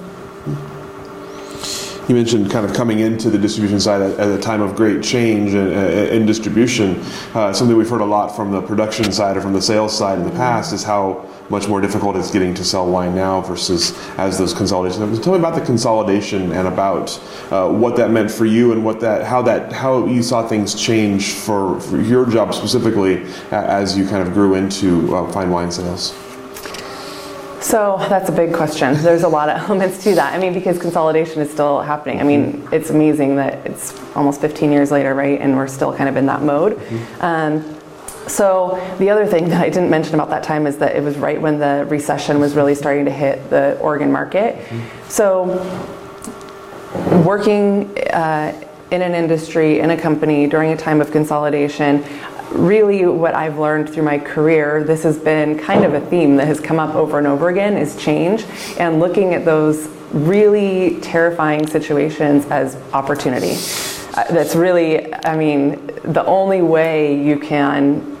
you 2.08 2.14
mentioned 2.14 2.50
kind 2.50 2.66
of 2.66 2.74
coming 2.74 2.98
into 2.98 3.30
the 3.30 3.38
distribution 3.38 3.80
side 3.80 4.02
at, 4.02 4.18
at 4.18 4.28
a 4.28 4.40
time 4.40 4.60
of 4.60 4.76
great 4.76 5.02
change 5.02 5.54
in, 5.54 5.72
in 5.72 6.26
distribution. 6.26 7.00
Uh, 7.34 7.52
something 7.52 7.76
we've 7.76 7.88
heard 7.88 8.00
a 8.00 8.04
lot 8.04 8.28
from 8.28 8.50
the 8.50 8.60
production 8.60 9.10
side 9.10 9.36
or 9.36 9.40
from 9.40 9.52
the 9.52 9.62
sales 9.62 9.96
side 9.96 10.18
in 10.18 10.24
the 10.24 10.30
past 10.32 10.72
is 10.72 10.82
how 10.82 11.26
much 11.48 11.68
more 11.68 11.80
difficult 11.80 12.16
it's 12.16 12.30
getting 12.30 12.54
to 12.54 12.64
sell 12.64 12.90
wine 12.90 13.14
now 13.14 13.40
versus 13.40 13.96
as 14.18 14.38
those 14.38 14.52
consolidations. 14.52 15.20
Tell 15.20 15.32
me 15.32 15.38
about 15.38 15.54
the 15.54 15.64
consolidation 15.64 16.52
and 16.52 16.68
about 16.68 17.18
uh, 17.50 17.68
what 17.70 17.96
that 17.96 18.10
meant 18.10 18.30
for 18.30 18.46
you 18.46 18.72
and 18.72 18.84
what 18.84 19.00
that 19.00 19.24
how 19.24 19.42
that 19.42 19.72
how 19.72 20.06
you 20.06 20.22
saw 20.22 20.46
things 20.46 20.74
change 20.74 21.32
for, 21.32 21.80
for 21.80 22.00
your 22.00 22.26
job 22.26 22.54
specifically 22.54 23.26
as 23.50 23.96
you 23.96 24.06
kind 24.06 24.26
of 24.26 24.34
grew 24.34 24.54
into 24.54 25.14
uh, 25.14 25.30
fine 25.32 25.50
wine 25.50 25.70
sales. 25.70 26.14
So 27.64 27.96
that's 28.10 28.28
a 28.28 28.32
big 28.32 28.52
question. 28.52 28.92
There's 29.02 29.22
a 29.22 29.28
lot 29.28 29.48
of 29.48 29.56
elements 29.70 30.04
to 30.04 30.14
that. 30.16 30.34
I 30.34 30.38
mean, 30.38 30.52
because 30.52 30.78
consolidation 30.78 31.40
is 31.40 31.50
still 31.50 31.80
happening. 31.80 32.20
I 32.20 32.22
mean, 32.22 32.52
mm-hmm. 32.52 32.74
it's 32.74 32.90
amazing 32.90 33.36
that 33.36 33.66
it's 33.66 33.98
almost 34.14 34.42
15 34.42 34.70
years 34.70 34.90
later, 34.90 35.14
right? 35.14 35.40
And 35.40 35.56
we're 35.56 35.66
still 35.66 35.96
kind 35.96 36.10
of 36.10 36.16
in 36.16 36.26
that 36.26 36.42
mode. 36.42 36.74
Mm-hmm. 36.74 37.24
Um, 37.24 37.80
so 38.28 38.96
the 38.98 39.08
other 39.08 39.26
thing 39.26 39.48
that 39.48 39.62
I 39.62 39.70
didn't 39.70 39.88
mention 39.88 40.14
about 40.14 40.28
that 40.28 40.42
time 40.42 40.66
is 40.66 40.76
that 40.78 40.94
it 40.94 41.02
was 41.02 41.16
right 41.16 41.40
when 41.40 41.58
the 41.58 41.86
recession 41.88 42.38
was 42.38 42.54
really 42.54 42.74
starting 42.74 43.06
to 43.06 43.10
hit 43.10 43.48
the 43.48 43.78
Oregon 43.80 44.12
market. 44.12 44.56
Mm-hmm. 44.56 45.08
So 45.08 45.44
working 47.22 47.98
uh, 48.10 48.62
in 48.90 49.00
an 49.00 49.14
industry, 49.14 49.80
in 49.80 49.88
a 49.88 49.96
company 49.96 50.46
during 50.46 50.70
a 50.72 50.76
time 50.76 51.00
of 51.00 51.10
consolidation, 51.10 52.04
really 52.54 53.04
what 53.04 53.34
I've 53.34 53.58
learned 53.58 53.90
through 53.90 54.04
my 54.04 54.18
career, 54.18 54.84
this 54.84 55.02
has 55.02 55.18
been 55.18 55.58
kind 55.58 55.84
of 55.84 55.94
a 55.94 56.00
theme 56.00 56.36
that 56.36 56.46
has 56.46 56.60
come 56.60 56.78
up 56.78 56.94
over 56.94 57.18
and 57.18 57.26
over 57.26 57.48
again, 57.48 57.76
is 57.76 57.96
change 57.96 58.44
and 58.78 59.00
looking 59.00 59.34
at 59.34 59.44
those 59.44 59.88
really 60.12 61.00
terrifying 61.00 61.66
situations 61.66 62.46
as 62.46 62.76
opportunity. 62.92 63.56
Uh, 64.16 64.24
that's 64.32 64.54
really, 64.54 65.12
I 65.12 65.36
mean, 65.36 65.86
the 66.04 66.24
only 66.24 66.62
way 66.62 67.20
you 67.20 67.38
can 67.38 68.16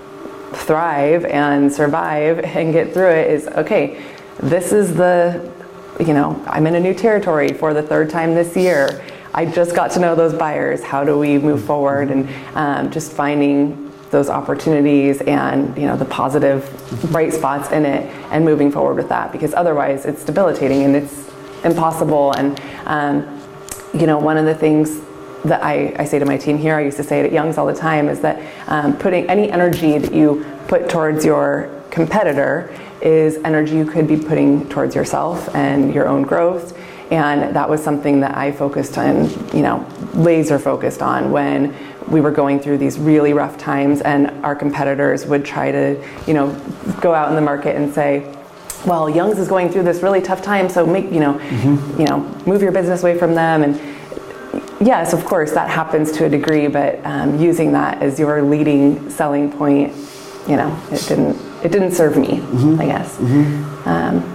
thrive 0.52 1.24
and 1.24 1.72
survive 1.72 2.40
and 2.40 2.72
get 2.72 2.92
through 2.92 3.10
it 3.10 3.30
is 3.30 3.46
okay, 3.48 4.02
this 4.40 4.72
is 4.72 4.94
the, 4.94 5.52
you 6.00 6.12
know, 6.12 6.42
I'm 6.48 6.66
in 6.66 6.74
a 6.74 6.80
new 6.80 6.94
territory 6.94 7.52
for 7.52 7.72
the 7.72 7.82
third 7.82 8.10
time 8.10 8.34
this 8.34 8.56
year. 8.56 9.04
I 9.32 9.46
just 9.46 9.74
got 9.74 9.90
to 9.92 10.00
know 10.00 10.14
those 10.14 10.34
buyers. 10.34 10.82
How 10.82 11.04
do 11.04 11.18
we 11.18 11.38
move 11.38 11.64
forward? 11.64 12.10
And 12.10 12.28
um, 12.54 12.90
just 12.90 13.12
finding 13.12 13.83
those 14.14 14.30
opportunities 14.30 15.20
and 15.22 15.76
you 15.76 15.86
know 15.86 15.96
the 15.96 16.04
positive 16.04 16.62
bright 17.10 17.32
spots 17.32 17.72
in 17.72 17.84
it 17.84 18.06
and 18.30 18.44
moving 18.44 18.70
forward 18.70 18.94
with 18.94 19.08
that 19.08 19.32
because 19.32 19.52
otherwise 19.54 20.06
it's 20.06 20.24
debilitating 20.24 20.84
and 20.84 20.94
it's 20.94 21.28
impossible 21.64 22.32
and 22.34 22.60
um, 22.86 23.40
you 23.92 24.06
know 24.06 24.16
one 24.16 24.36
of 24.36 24.44
the 24.44 24.54
things 24.54 25.00
that 25.44 25.62
I, 25.62 25.94
I, 25.98 26.04
say 26.04 26.18
to 26.18 26.24
my 26.24 26.38
team 26.38 26.56
here, 26.56 26.74
I 26.74 26.80
used 26.80 26.96
to 26.96 27.02
say 27.02 27.20
it 27.20 27.26
at 27.26 27.32
Young's 27.32 27.58
all 27.58 27.66
the 27.66 27.74
time, 27.74 28.08
is 28.08 28.20
that 28.22 28.40
um, 28.66 28.96
putting 28.96 29.28
any 29.28 29.50
energy 29.50 29.98
that 29.98 30.14
you 30.14 30.42
put 30.68 30.88
towards 30.88 31.22
your 31.22 31.82
competitor 31.90 32.74
is 33.02 33.36
energy 33.44 33.76
you 33.76 33.84
could 33.84 34.08
be 34.08 34.16
putting 34.16 34.66
towards 34.70 34.94
yourself 34.94 35.54
and 35.54 35.92
your 35.92 36.08
own 36.08 36.22
growth. 36.22 36.78
And 37.12 37.54
that 37.54 37.68
was 37.68 37.84
something 37.84 38.20
that 38.20 38.34
I 38.36 38.52
focused 38.52 38.96
on, 38.96 39.24
you 39.54 39.60
know, 39.60 39.86
laser 40.14 40.58
focused 40.58 41.02
on 41.02 41.30
when 41.30 41.74
we 42.08 42.20
were 42.20 42.30
going 42.30 42.60
through 42.60 42.78
these 42.78 42.98
really 42.98 43.32
rough 43.32 43.56
times 43.56 44.00
and 44.02 44.28
our 44.44 44.54
competitors 44.54 45.26
would 45.26 45.44
try 45.44 45.70
to 45.70 46.02
you 46.26 46.34
know 46.34 46.52
go 47.00 47.14
out 47.14 47.28
in 47.28 47.34
the 47.34 47.40
market 47.40 47.76
and 47.76 47.92
say 47.92 48.20
well 48.86 49.08
young's 49.08 49.38
is 49.38 49.48
going 49.48 49.68
through 49.68 49.82
this 49.82 50.02
really 50.02 50.20
tough 50.20 50.42
time 50.42 50.68
so 50.68 50.86
make 50.86 51.10
you 51.10 51.20
know 51.20 51.34
mm-hmm. 51.34 52.00
you 52.00 52.06
know 52.06 52.18
move 52.46 52.62
your 52.62 52.72
business 52.72 53.02
away 53.02 53.18
from 53.18 53.34
them 53.34 53.62
and 53.62 53.76
yes 54.86 55.12
of 55.12 55.24
course 55.24 55.52
that 55.52 55.68
happens 55.68 56.12
to 56.12 56.26
a 56.26 56.28
degree 56.28 56.66
but 56.66 57.04
um, 57.06 57.38
using 57.40 57.72
that 57.72 58.02
as 58.02 58.18
your 58.18 58.42
leading 58.42 59.08
selling 59.08 59.50
point 59.50 59.92
you 60.48 60.56
know 60.56 60.78
it 60.90 61.02
didn't 61.08 61.36
it 61.64 61.72
didn't 61.72 61.92
serve 61.92 62.16
me 62.16 62.38
mm-hmm. 62.38 62.80
i 62.80 62.86
guess 62.86 63.16
mm-hmm. 63.16 63.88
um, 63.88 64.33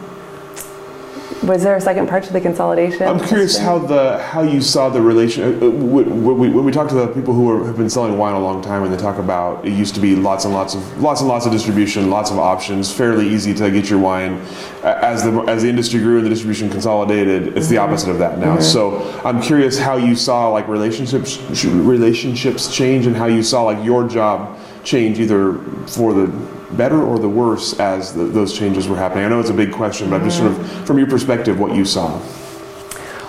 was 1.49 1.63
there 1.63 1.75
a 1.75 1.81
second 1.81 2.07
part 2.07 2.23
to 2.23 2.31
the 2.31 2.39
consolidation? 2.39 3.07
I'm 3.07 3.19
curious 3.19 3.57
how 3.57 3.79
the 3.79 4.19
how 4.19 4.43
you 4.43 4.61
saw 4.61 4.87
the 4.87 5.01
relation. 5.01 5.43
Uh, 5.43 5.65
uh 5.65 5.69
when 5.69 6.23
we, 6.37 6.49
when 6.49 6.63
we 6.63 6.71
talk 6.71 6.87
to 6.89 6.95
the 6.95 7.07
people 7.07 7.33
who 7.33 7.49
are, 7.49 7.65
have 7.65 7.75
been 7.75 7.89
selling 7.89 8.17
wine 8.17 8.35
a 8.35 8.39
long 8.39 8.61
time, 8.61 8.83
and 8.83 8.93
they 8.93 8.97
talk 8.97 9.17
about 9.17 9.65
it 9.65 9.73
used 9.73 9.95
to 9.95 10.01
be 10.01 10.15
lots 10.15 10.45
and 10.45 10.53
lots 10.53 10.75
of 10.75 11.01
lots 11.01 11.21
and 11.21 11.27
lots 11.27 11.45
of 11.47 11.51
distribution, 11.51 12.09
lots 12.09 12.29
of 12.29 12.37
options, 12.37 12.93
fairly 12.93 13.27
easy 13.27 13.53
to 13.55 13.71
get 13.71 13.89
your 13.89 13.99
wine. 13.99 14.39
As 14.83 15.23
the 15.23 15.31
as 15.47 15.63
the 15.63 15.69
industry 15.69 15.99
grew 15.99 16.17
and 16.17 16.25
the 16.25 16.29
distribution 16.29 16.69
consolidated, 16.69 17.57
it's 17.57 17.67
the 17.67 17.75
mm-hmm. 17.75 17.89
opposite 17.89 18.11
of 18.11 18.19
that 18.19 18.37
now. 18.37 18.57
Mm-hmm. 18.57 18.61
So 18.61 19.21
I'm 19.25 19.41
curious 19.41 19.79
how 19.79 19.97
you 19.97 20.15
saw 20.15 20.49
like 20.49 20.67
relationships 20.67 21.39
relationships 21.65 22.73
change, 22.73 23.07
and 23.07 23.15
how 23.15 23.25
you 23.25 23.41
saw 23.41 23.63
like 23.63 23.83
your 23.83 24.07
job 24.07 24.57
change 24.83 25.19
either 25.19 25.57
for 25.87 26.13
the 26.13 26.58
better 26.77 27.01
or 27.01 27.19
the 27.19 27.29
worse 27.29 27.79
as 27.79 28.13
the, 28.13 28.23
those 28.23 28.57
changes 28.57 28.87
were 28.87 28.97
happening? 28.97 29.25
I 29.25 29.29
know 29.29 29.39
it's 29.39 29.49
a 29.49 29.53
big 29.53 29.71
question, 29.71 30.09
but 30.09 30.21
I'm 30.21 30.27
just 30.27 30.37
sort 30.37 30.51
of, 30.51 30.87
from 30.87 30.97
your 30.97 31.07
perspective, 31.07 31.59
what 31.59 31.75
you 31.75 31.85
saw. 31.85 32.19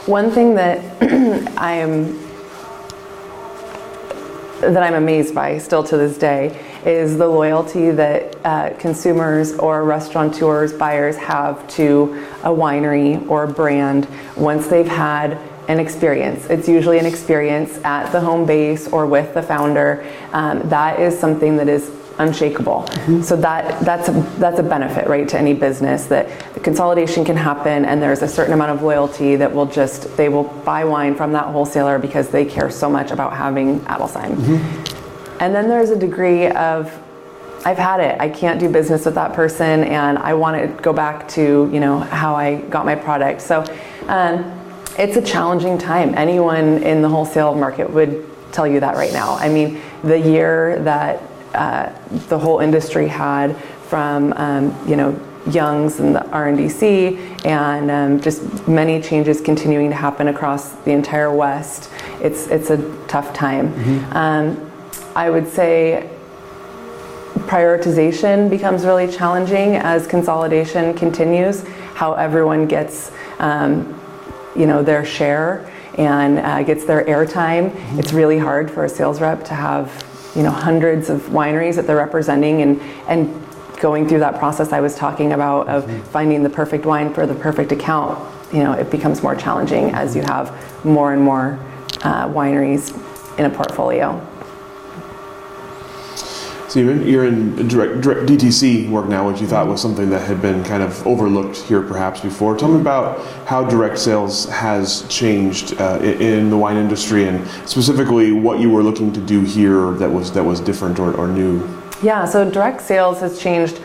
One 0.06 0.30
thing 0.30 0.54
that 0.54 0.80
I 1.58 1.72
am 1.72 2.18
that 4.60 4.82
I'm 4.82 4.94
amazed 4.94 5.34
by 5.34 5.56
still 5.58 5.82
to 5.84 5.96
this 5.96 6.18
day 6.18 6.58
is 6.84 7.16
the 7.16 7.26
loyalty 7.26 7.90
that 7.90 8.36
uh, 8.44 8.74
consumers 8.78 9.54
or 9.54 9.84
restaurateurs, 9.84 10.72
buyers 10.72 11.16
have 11.16 11.66
to 11.68 12.26
a 12.42 12.50
winery 12.50 13.26
or 13.28 13.44
a 13.44 13.48
brand 13.48 14.06
once 14.36 14.66
they've 14.66 14.86
had 14.86 15.38
an 15.68 15.78
experience. 15.78 16.46
It's 16.46 16.68
usually 16.68 16.98
an 16.98 17.06
experience 17.06 17.78
at 17.84 18.10
the 18.10 18.20
home 18.20 18.44
base 18.44 18.88
or 18.88 19.06
with 19.06 19.32
the 19.34 19.42
founder. 19.42 20.06
Um, 20.32 20.68
that 20.68 21.00
is 21.00 21.18
something 21.18 21.56
that 21.56 21.68
is 21.68 21.90
unshakable. 22.20 22.82
Mm-hmm. 22.82 23.22
So 23.22 23.36
that 23.36 23.80
that's 23.84 24.08
a, 24.08 24.12
that's 24.38 24.58
a 24.58 24.62
benefit, 24.62 25.08
right, 25.08 25.28
to 25.28 25.38
any 25.38 25.54
business 25.54 26.06
that 26.06 26.54
the 26.54 26.60
consolidation 26.60 27.24
can 27.24 27.36
happen, 27.36 27.84
and 27.84 28.00
there's 28.00 28.22
a 28.22 28.28
certain 28.28 28.52
amount 28.52 28.70
of 28.70 28.82
loyalty 28.82 29.36
that 29.36 29.52
will 29.52 29.66
just 29.66 30.16
they 30.16 30.28
will 30.28 30.44
buy 30.44 30.84
wine 30.84 31.14
from 31.14 31.32
that 31.32 31.46
wholesaler 31.46 31.98
because 31.98 32.28
they 32.28 32.44
care 32.44 32.70
so 32.70 32.88
much 32.88 33.10
about 33.10 33.32
having 33.32 33.80
Adelsheim. 33.80 34.34
Mm-hmm. 34.36 35.42
And 35.42 35.54
then 35.54 35.68
there's 35.68 35.90
a 35.90 35.98
degree 35.98 36.48
of 36.48 36.96
I've 37.64 37.78
had 37.78 38.00
it. 38.00 38.20
I 38.20 38.28
can't 38.28 38.60
do 38.60 38.68
business 38.68 39.04
with 39.04 39.14
that 39.14 39.32
person, 39.32 39.84
and 39.84 40.18
I 40.18 40.34
want 40.34 40.60
to 40.60 40.82
go 40.82 40.92
back 40.92 41.28
to 41.30 41.68
you 41.72 41.80
know 41.80 41.98
how 41.98 42.34
I 42.34 42.60
got 42.62 42.84
my 42.84 42.94
product. 42.94 43.42
So. 43.42 43.64
Um, 44.06 44.56
it's 44.98 45.16
a 45.16 45.22
challenging 45.22 45.78
time. 45.78 46.14
Anyone 46.14 46.82
in 46.82 47.00
the 47.00 47.08
wholesale 47.08 47.54
market 47.54 47.88
would 47.88 48.26
tell 48.52 48.66
you 48.66 48.80
that 48.80 48.96
right 48.96 49.12
now. 49.12 49.36
I 49.36 49.48
mean, 49.48 49.80
the 50.02 50.18
year 50.18 50.78
that 50.80 51.22
uh, 51.54 51.92
the 52.28 52.38
whole 52.38 52.60
industry 52.60 53.08
had 53.08 53.56
from 53.88 54.32
um, 54.34 54.76
you 54.88 54.96
know 54.96 55.18
Young's 55.50 56.00
and 56.00 56.14
the 56.14 56.20
RNDC, 56.20 57.46
and 57.46 57.90
um, 57.90 58.20
just 58.20 58.68
many 58.68 59.00
changes 59.00 59.40
continuing 59.40 59.88
to 59.90 59.96
happen 59.96 60.28
across 60.28 60.72
the 60.84 60.92
entire 60.92 61.34
West. 61.34 61.90
It's 62.20 62.46
it's 62.48 62.70
a 62.70 62.78
tough 63.06 63.32
time. 63.32 63.72
Mm-hmm. 63.72 64.16
Um, 64.16 64.72
I 65.16 65.30
would 65.30 65.48
say 65.48 66.08
prioritization 67.50 68.48
becomes 68.48 68.84
really 68.84 69.10
challenging 69.10 69.76
as 69.76 70.06
consolidation 70.06 70.94
continues. 70.94 71.64
how 71.94 72.14
everyone 72.14 72.66
gets, 72.66 73.10
um, 73.40 74.00
you 74.56 74.64
know, 74.64 74.82
their 74.82 75.04
share 75.04 75.70
and 75.98 76.38
uh, 76.38 76.62
gets 76.62 76.86
their 76.86 77.04
airtime. 77.04 77.70
Mm-hmm. 77.70 77.98
It's 77.98 78.12
really 78.14 78.38
hard 78.38 78.70
for 78.70 78.84
a 78.84 78.88
sales 78.88 79.20
rep 79.20 79.44
to 79.44 79.54
have, 79.54 79.88
you 80.34 80.42
know, 80.42 80.50
hundreds 80.50 81.10
of 81.10 81.22
wineries 81.22 81.76
that 81.76 81.86
they're 81.86 81.96
representing 81.96 82.62
and 82.62 82.80
and 83.08 83.46
going 83.80 84.06
through 84.06 84.18
that 84.18 84.38
process 84.38 84.72
I 84.72 84.80
was 84.80 84.94
talking 84.94 85.32
about 85.32 85.68
of 85.68 85.84
mm-hmm. 85.84 86.02
finding 86.04 86.42
the 86.42 86.50
perfect 86.50 86.84
wine 86.84 87.12
for 87.12 87.26
the 87.26 87.34
perfect 87.34 87.72
account. 87.72 88.18
You 88.52 88.62
know, 88.62 88.72
it 88.72 88.90
becomes 88.90 89.22
more 89.22 89.34
challenging 89.34 89.90
as 89.90 90.14
you 90.14 90.22
have 90.22 90.84
more 90.84 91.12
and 91.14 91.22
more 91.22 91.58
uh, 92.02 92.28
wineries 92.28 92.94
in 93.38 93.46
a 93.46 93.50
portfolio. 93.50 94.26
So 96.70 96.78
you're 96.78 96.92
in, 96.92 97.04
you're 97.04 97.24
in 97.24 97.66
direct, 97.66 98.00
direct, 98.00 98.30
DTC 98.30 98.88
work 98.90 99.08
now, 99.08 99.28
which 99.28 99.40
you 99.40 99.48
thought 99.48 99.66
was 99.66 99.82
something 99.82 100.08
that 100.10 100.24
had 100.28 100.40
been 100.40 100.62
kind 100.62 100.84
of 100.84 101.04
overlooked 101.04 101.56
here 101.56 101.82
perhaps 101.82 102.20
before. 102.20 102.56
Tell 102.56 102.68
me 102.68 102.80
about 102.80 103.26
how 103.44 103.64
direct 103.64 103.98
sales 103.98 104.48
has 104.50 105.04
changed 105.08 105.80
uh, 105.80 105.98
in 106.00 106.48
the 106.48 106.56
wine 106.56 106.76
industry, 106.76 107.26
and 107.26 107.44
specifically 107.68 108.30
what 108.30 108.60
you 108.60 108.70
were 108.70 108.84
looking 108.84 109.12
to 109.14 109.20
do 109.20 109.40
here 109.40 109.90
that 109.94 110.08
was 110.08 110.30
that 110.30 110.44
was 110.44 110.60
different 110.60 111.00
or, 111.00 111.12
or 111.14 111.26
new. 111.26 111.68
Yeah, 112.04 112.24
so 112.24 112.48
direct 112.48 112.82
sales 112.82 113.18
has 113.18 113.40
changed. 113.40 113.80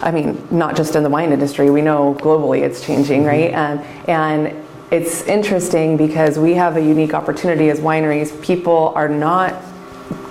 I 0.00 0.10
mean, 0.10 0.44
not 0.50 0.74
just 0.74 0.96
in 0.96 1.04
the 1.04 1.10
wine 1.10 1.30
industry. 1.30 1.70
We 1.70 1.82
know 1.82 2.14
globally 2.14 2.62
it's 2.62 2.84
changing, 2.84 3.22
mm-hmm. 3.22 3.28
right? 3.28 3.54
Um, 3.54 3.78
and 4.08 4.66
it's 4.90 5.22
interesting 5.28 5.96
because 5.96 6.36
we 6.36 6.54
have 6.54 6.76
a 6.76 6.80
unique 6.80 7.14
opportunity 7.14 7.70
as 7.70 7.78
wineries. 7.78 8.42
People 8.42 8.92
are 8.96 9.08
not 9.08 9.54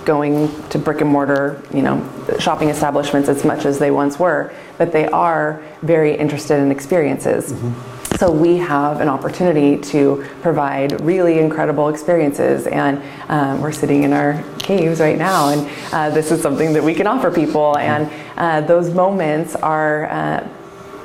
going 0.04 0.48
to 0.70 0.78
brick 0.78 1.00
and 1.00 1.10
mortar, 1.10 1.62
you 1.72 1.82
know, 1.82 2.02
shopping 2.38 2.70
establishments 2.70 3.28
as 3.28 3.44
much 3.44 3.66
as 3.66 3.78
they 3.78 3.90
once 3.90 4.18
were, 4.18 4.52
but 4.78 4.90
they 4.90 5.06
are 5.08 5.62
very 5.82 6.16
interested 6.16 6.58
in 6.58 6.70
experiences. 6.70 7.52
Mm-hmm. 7.52 7.98
So 8.16 8.32
we 8.32 8.56
have 8.56 9.00
an 9.00 9.08
opportunity 9.08 9.76
to 9.92 10.26
provide 10.40 11.00
really 11.02 11.38
incredible 11.38 11.88
experiences, 11.88 12.66
and 12.66 13.02
um, 13.28 13.60
we're 13.60 13.70
sitting 13.70 14.02
in 14.02 14.12
our 14.12 14.42
caves 14.58 14.98
right 14.98 15.18
now, 15.18 15.50
and 15.50 15.70
uh, 15.92 16.10
this 16.10 16.30
is 16.30 16.40
something 16.40 16.72
that 16.72 16.82
we 16.82 16.94
can 16.94 17.06
offer 17.06 17.30
people. 17.30 17.76
And 17.76 18.10
uh, 18.36 18.62
those 18.62 18.92
moments 18.92 19.54
are, 19.56 20.06
uh, 20.06 20.48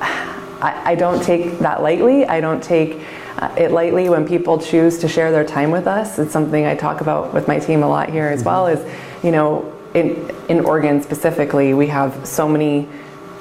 I, 0.00 0.92
I 0.92 0.94
don't 0.94 1.22
take 1.22 1.58
that 1.58 1.82
lightly. 1.82 2.24
I 2.24 2.40
don't 2.40 2.62
take 2.62 3.00
it 3.56 3.70
lightly 3.70 4.08
when 4.08 4.26
people 4.26 4.58
choose 4.58 4.98
to 4.98 5.08
share 5.08 5.32
their 5.32 5.44
time 5.44 5.70
with 5.70 5.86
us. 5.86 6.18
It's 6.18 6.32
something 6.32 6.66
I 6.66 6.74
talk 6.74 7.00
about 7.00 7.34
with 7.34 7.48
my 7.48 7.58
team 7.58 7.82
a 7.82 7.88
lot 7.88 8.10
here 8.10 8.26
as 8.26 8.40
mm-hmm. 8.40 8.48
well. 8.48 8.66
Is 8.66 9.24
you 9.24 9.30
know, 9.30 9.72
in 9.94 10.30
in 10.48 10.60
Oregon 10.60 11.02
specifically, 11.02 11.74
we 11.74 11.86
have 11.88 12.26
so 12.26 12.48
many 12.48 12.88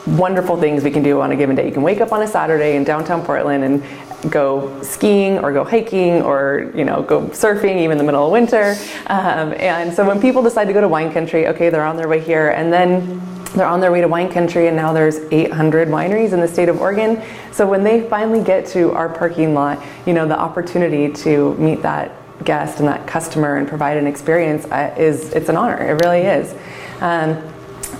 wonderful 0.05 0.57
things 0.57 0.83
we 0.83 0.91
can 0.91 1.03
do 1.03 1.21
on 1.21 1.31
a 1.31 1.35
given 1.35 1.55
day. 1.55 1.65
You 1.65 1.71
can 1.71 1.83
wake 1.83 2.01
up 2.01 2.11
on 2.11 2.21
a 2.21 2.27
Saturday 2.27 2.75
in 2.75 2.83
downtown 2.83 3.23
Portland 3.23 3.63
and 3.63 4.31
go 4.31 4.81
skiing 4.81 5.37
or 5.39 5.51
go 5.51 5.63
hiking 5.63 6.21
or 6.21 6.71
you 6.73 6.85
know 6.85 7.03
go 7.03 7.27
surfing 7.27 7.77
even 7.77 7.93
in 7.93 7.97
the 7.97 8.03
middle 8.03 8.25
of 8.25 8.31
winter. 8.31 8.75
Um, 9.07 9.53
and 9.53 9.93
so 9.93 10.05
when 10.05 10.21
people 10.21 10.41
decide 10.41 10.65
to 10.65 10.73
go 10.73 10.81
to 10.81 10.87
wine 10.87 11.11
country, 11.11 11.47
okay, 11.47 11.69
they're 11.69 11.85
on 11.85 11.97
their 11.97 12.07
way 12.07 12.19
here, 12.19 12.49
and 12.49 12.71
then 12.71 13.21
they're 13.55 13.67
on 13.67 13.79
their 13.79 13.91
way 13.91 14.01
to 14.01 14.07
wine 14.07 14.31
country 14.31 14.67
and 14.67 14.75
now 14.75 14.93
there's 14.93 15.17
800 15.31 15.87
wineries 15.87 16.33
in 16.33 16.39
the 16.39 16.47
state 16.47 16.69
of 16.69 16.81
Oregon. 16.81 17.21
So 17.51 17.67
when 17.67 17.83
they 17.83 18.07
finally 18.09 18.43
get 18.43 18.65
to 18.67 18.91
our 18.93 19.09
parking 19.09 19.53
lot, 19.53 19.83
you 20.05 20.13
know, 20.13 20.27
the 20.27 20.37
opportunity 20.37 21.11
to 21.23 21.55
meet 21.55 21.81
that 21.83 22.11
guest 22.43 22.79
and 22.79 22.87
that 22.87 23.07
customer 23.07 23.55
and 23.57 23.67
provide 23.67 23.97
an 23.97 24.07
experience 24.07 24.65
uh, 24.65 24.93
is 24.97 25.33
it's 25.33 25.49
an 25.49 25.55
honor. 25.55 25.77
It 25.77 26.03
really 26.03 26.21
is. 26.21 26.53
Um, 27.01 27.53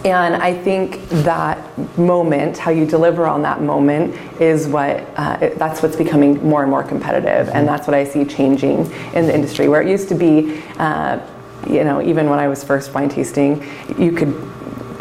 and 0.05 0.35
I 0.35 0.53
think 0.53 1.07
that 1.09 1.57
moment, 1.97 2.57
how 2.57 2.71
you 2.71 2.85
deliver 2.85 3.25
on 3.25 3.41
that 3.43 3.61
moment, 3.61 4.13
is 4.41 4.67
what 4.67 4.97
uh, 5.15 5.37
it, 5.41 5.57
that's 5.57 5.81
what's 5.81 5.95
becoming 5.95 6.45
more 6.45 6.61
and 6.61 6.69
more 6.69 6.83
competitive, 6.83 7.47
and 7.49 7.65
that's 7.65 7.87
what 7.87 7.93
I 7.93 8.03
see 8.03 8.25
changing 8.25 8.91
in 9.13 9.27
the 9.27 9.33
industry. 9.33 9.69
Where 9.69 9.81
it 9.81 9.87
used 9.87 10.09
to 10.09 10.15
be, 10.15 10.61
uh, 10.77 11.19
you 11.67 11.85
know, 11.85 12.01
even 12.01 12.29
when 12.29 12.37
I 12.37 12.49
was 12.49 12.65
first 12.65 12.93
wine 12.93 13.07
tasting, 13.07 13.65
you 13.97 14.11
could 14.11 14.33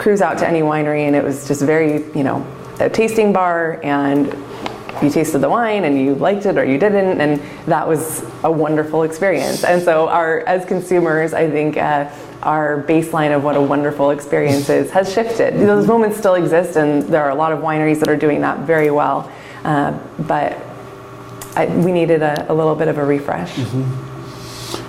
cruise 0.03 0.21
out 0.21 0.37
to 0.38 0.47
any 0.47 0.61
winery 0.61 1.07
and 1.07 1.15
it 1.15 1.23
was 1.23 1.47
just 1.47 1.62
very, 1.62 2.05
you 2.12 2.25
know, 2.25 2.45
a 2.81 2.91
tasting 2.91 3.33
bar 3.33 3.81
and 3.85 4.27
you 5.01 5.09
tasted 5.09 5.38
the 5.38 5.49
wine 5.49 5.85
and 5.85 5.99
you 5.99 6.17
liked 6.17 6.45
it 6.45 6.59
or 6.59 6.65
you 6.65 6.77
didn't 6.77 7.21
and 7.21 7.41
that 7.67 7.87
was 7.87 8.25
a 8.43 8.51
wonderful 8.51 9.05
experience. 9.05 9.62
And 9.65 9.81
so 9.81 10.09
our 10.09 10.41
as 10.41 10.65
consumers 10.65 11.33
i 11.33 11.49
think 11.49 11.77
uh, 11.77 12.11
our 12.43 12.83
baseline 12.83 13.35
of 13.35 13.45
what 13.45 13.57
a 13.57 13.61
wonderful 13.61 14.11
experience 14.11 14.69
is 14.69 14.91
has 14.91 15.12
shifted. 15.12 15.55
Those 15.55 15.87
moments 15.87 16.19
still 16.19 16.35
exist 16.35 16.77
and 16.77 17.05
there 17.05 17.23
are 17.23 17.31
a 17.31 17.37
lot 17.37 17.53
of 17.53 17.61
wineries 17.61 18.01
that 18.01 18.09
are 18.09 18.17
doing 18.17 18.41
that 18.41 18.59
very 18.67 18.91
well 18.91 19.31
uh, 19.65 19.97
but 20.19 20.61
I, 21.55 21.67
we 21.67 21.93
needed 21.93 22.23
a, 22.23 22.51
a, 22.51 22.55
little 22.55 22.75
bit 22.75 22.88
of 22.88 22.99
a 22.99 23.05
refresh. 23.05 23.55
Mm-hmm. 23.55 24.12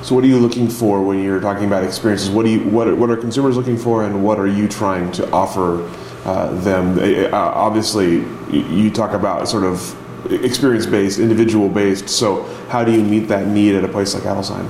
So, 0.04 0.16
what 0.16 0.26
are 0.26 0.28
you 0.28 0.38
looking 0.38 0.68
for 0.68 1.02
when 1.02 1.24
you're 1.24 1.40
talking 1.40 1.64
about 1.64 1.86
experiences? 1.86 2.30
What 2.30 2.44
do 2.44 2.52
you 2.52 2.60
what 2.70 2.90
are, 2.90 2.96
what 2.96 3.10
are 3.10 3.16
consumers 3.16 3.56
looking 3.56 3.78
for, 3.78 4.04
and 4.04 4.22
what 4.22 4.38
are 4.38 4.48
you 4.48 4.68
trying 4.68 5.10
to 5.14 5.32
offer 5.32 5.90
uh, 6.26 6.52
them? 6.60 7.00
Uh, 7.00 7.30
obviously, 7.34 8.26
you 8.52 8.92
talk 8.92 9.14
about 9.14 9.48
sort 9.48 9.64
of 9.64 9.96
experience 10.44 10.86
based, 10.86 11.20
individual 11.20 11.70
based. 11.70 12.10
So, 12.10 12.44
how 12.68 12.84
do 12.84 12.92
you 12.92 13.02
meet 13.02 13.30
that 13.30 13.48
need 13.48 13.76
at 13.76 13.86
a 13.86 13.88
place 13.88 14.14
like 14.14 14.24
Adelsheim? 14.24 14.68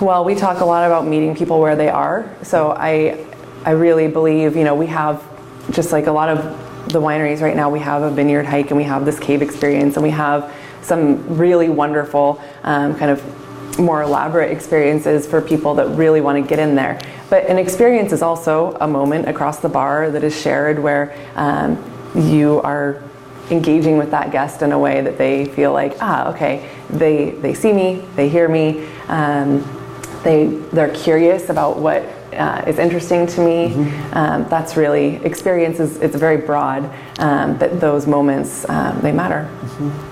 Well, 0.00 0.24
we 0.24 0.36
talk 0.36 0.60
a 0.60 0.64
lot 0.64 0.86
about 0.86 1.08
meeting 1.08 1.34
people 1.34 1.58
where 1.58 1.74
they 1.74 1.88
are. 1.88 2.32
So, 2.44 2.70
I 2.70 3.26
I 3.64 3.72
really 3.72 4.06
believe 4.06 4.54
you 4.54 4.62
know 4.62 4.76
we 4.76 4.86
have 4.86 5.24
just 5.72 5.90
like 5.90 6.06
a 6.06 6.12
lot 6.12 6.28
of 6.28 6.92
the 6.92 7.00
wineries 7.00 7.40
right 7.40 7.56
now. 7.56 7.68
We 7.68 7.80
have 7.80 8.02
a 8.02 8.12
vineyard 8.12 8.46
hike, 8.46 8.68
and 8.70 8.76
we 8.76 8.84
have 8.84 9.04
this 9.04 9.18
cave 9.18 9.42
experience, 9.42 9.96
and 9.96 10.04
we 10.04 10.10
have 10.10 10.54
some 10.82 11.36
really 11.36 11.68
wonderful 11.68 12.40
um, 12.62 12.94
kind 12.94 13.10
of 13.10 13.39
more 13.80 14.02
elaborate 14.02 14.50
experiences 14.50 15.26
for 15.26 15.40
people 15.40 15.74
that 15.74 15.88
really 15.88 16.20
want 16.20 16.42
to 16.42 16.48
get 16.48 16.58
in 16.58 16.74
there. 16.74 17.00
But 17.28 17.46
an 17.46 17.58
experience 17.58 18.12
is 18.12 18.22
also 18.22 18.76
a 18.80 18.86
moment 18.86 19.28
across 19.28 19.60
the 19.60 19.68
bar 19.68 20.10
that 20.10 20.24
is 20.24 20.38
shared 20.38 20.78
where 20.78 21.16
um, 21.34 21.82
you 22.14 22.60
are 22.62 23.02
engaging 23.50 23.98
with 23.98 24.10
that 24.12 24.30
guest 24.30 24.62
in 24.62 24.72
a 24.72 24.78
way 24.78 25.00
that 25.00 25.18
they 25.18 25.44
feel 25.44 25.72
like, 25.72 25.96
ah, 26.00 26.32
okay, 26.32 26.68
they, 26.88 27.30
they 27.30 27.54
see 27.54 27.72
me, 27.72 28.04
they 28.16 28.28
hear 28.28 28.48
me, 28.48 28.86
um, 29.08 29.64
they, 30.22 30.46
they're 30.72 30.94
curious 30.94 31.48
about 31.48 31.78
what 31.78 32.02
uh, 32.32 32.62
is 32.66 32.78
interesting 32.78 33.26
to 33.26 33.40
me. 33.40 33.70
Mm-hmm. 33.70 34.16
Um, 34.16 34.48
that's 34.48 34.76
really 34.76 35.16
experience 35.24 35.80
is 35.80 35.96
it's 35.96 36.14
very 36.14 36.36
broad, 36.36 36.88
um, 37.18 37.56
but 37.56 37.80
those 37.80 38.06
moments 38.06 38.68
um, 38.68 39.00
they 39.00 39.12
matter. 39.12 39.48
Mm-hmm 39.62 40.09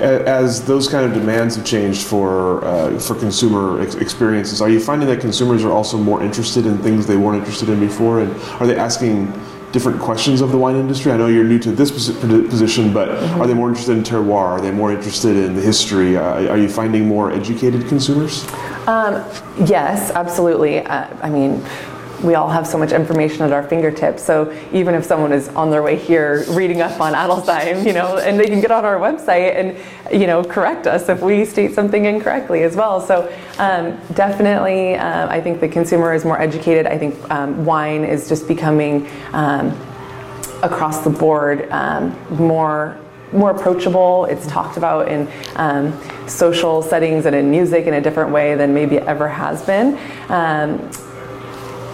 as 0.00 0.64
those 0.64 0.88
kind 0.88 1.04
of 1.04 1.14
demands 1.14 1.56
have 1.56 1.64
changed 1.64 2.06
for 2.06 2.64
uh, 2.64 2.98
for 2.98 3.14
consumer 3.14 3.80
ex- 3.80 3.94
experiences, 3.96 4.60
are 4.60 4.68
you 4.68 4.80
finding 4.80 5.08
that 5.08 5.20
consumers 5.20 5.64
are 5.64 5.72
also 5.72 5.96
more 5.96 6.22
interested 6.22 6.66
in 6.66 6.78
things 6.78 7.06
they 7.06 7.16
weren't 7.16 7.38
interested 7.38 7.68
in 7.68 7.80
before, 7.80 8.20
and 8.20 8.30
are 8.60 8.66
they 8.66 8.76
asking 8.76 9.32
different 9.72 10.00
questions 10.00 10.40
of 10.40 10.50
the 10.50 10.58
wine 10.58 10.76
industry? 10.76 11.12
I 11.12 11.16
know 11.16 11.26
you're 11.26 11.44
new 11.44 11.58
to 11.58 11.72
this 11.72 11.90
position, 11.90 12.92
but 12.92 13.08
mm-hmm. 13.08 13.40
are 13.40 13.46
they 13.46 13.54
more 13.54 13.68
interested 13.68 13.96
in 13.96 14.02
terroir? 14.02 14.46
Are 14.46 14.60
they 14.60 14.70
more 14.70 14.92
interested 14.92 15.36
in 15.36 15.54
the 15.54 15.62
history? 15.62 16.16
Uh, 16.16 16.48
are 16.48 16.58
you 16.58 16.68
finding 16.68 17.06
more 17.06 17.30
educated 17.30 17.86
consumers? 17.86 18.46
Um, 18.86 19.24
yes, 19.66 20.10
absolutely. 20.12 20.80
Uh, 20.80 21.08
I 21.22 21.30
mean 21.30 21.62
we 22.22 22.34
all 22.34 22.48
have 22.48 22.66
so 22.66 22.76
much 22.76 22.92
information 22.92 23.42
at 23.42 23.52
our 23.52 23.62
fingertips. 23.62 24.22
So 24.22 24.52
even 24.72 24.94
if 24.94 25.04
someone 25.04 25.32
is 25.32 25.48
on 25.50 25.70
their 25.70 25.82
way 25.82 25.96
here 25.96 26.44
reading 26.50 26.80
up 26.80 27.00
on 27.00 27.14
Adelsheim, 27.14 27.86
you 27.86 27.92
know, 27.92 28.18
and 28.18 28.38
they 28.38 28.46
can 28.46 28.60
get 28.60 28.70
on 28.70 28.84
our 28.84 28.98
website 28.98 29.54
and, 29.54 29.76
you 30.20 30.26
know, 30.26 30.42
correct 30.42 30.86
us 30.86 31.08
if 31.08 31.20
we 31.20 31.44
state 31.44 31.74
something 31.74 32.04
incorrectly 32.04 32.62
as 32.64 32.74
well. 32.74 33.00
So 33.00 33.32
um, 33.58 33.98
definitely, 34.14 34.96
uh, 34.96 35.28
I 35.28 35.40
think 35.40 35.60
the 35.60 35.68
consumer 35.68 36.12
is 36.12 36.24
more 36.24 36.40
educated. 36.40 36.86
I 36.86 36.98
think 36.98 37.14
um, 37.30 37.64
wine 37.64 38.04
is 38.04 38.28
just 38.28 38.48
becoming 38.48 39.08
um, 39.32 39.68
across 40.62 41.04
the 41.04 41.10
board 41.10 41.70
um, 41.70 42.16
more 42.30 42.98
more 43.30 43.50
approachable. 43.50 44.24
It's 44.24 44.46
talked 44.46 44.78
about 44.78 45.08
in 45.08 45.28
um, 45.56 45.92
social 46.26 46.80
settings 46.80 47.26
and 47.26 47.36
in 47.36 47.50
music 47.50 47.84
in 47.86 47.92
a 47.92 48.00
different 48.00 48.30
way 48.30 48.54
than 48.54 48.72
maybe 48.72 48.96
it 48.96 49.02
ever 49.02 49.28
has 49.28 49.62
been. 49.66 49.98
Um, 50.30 50.90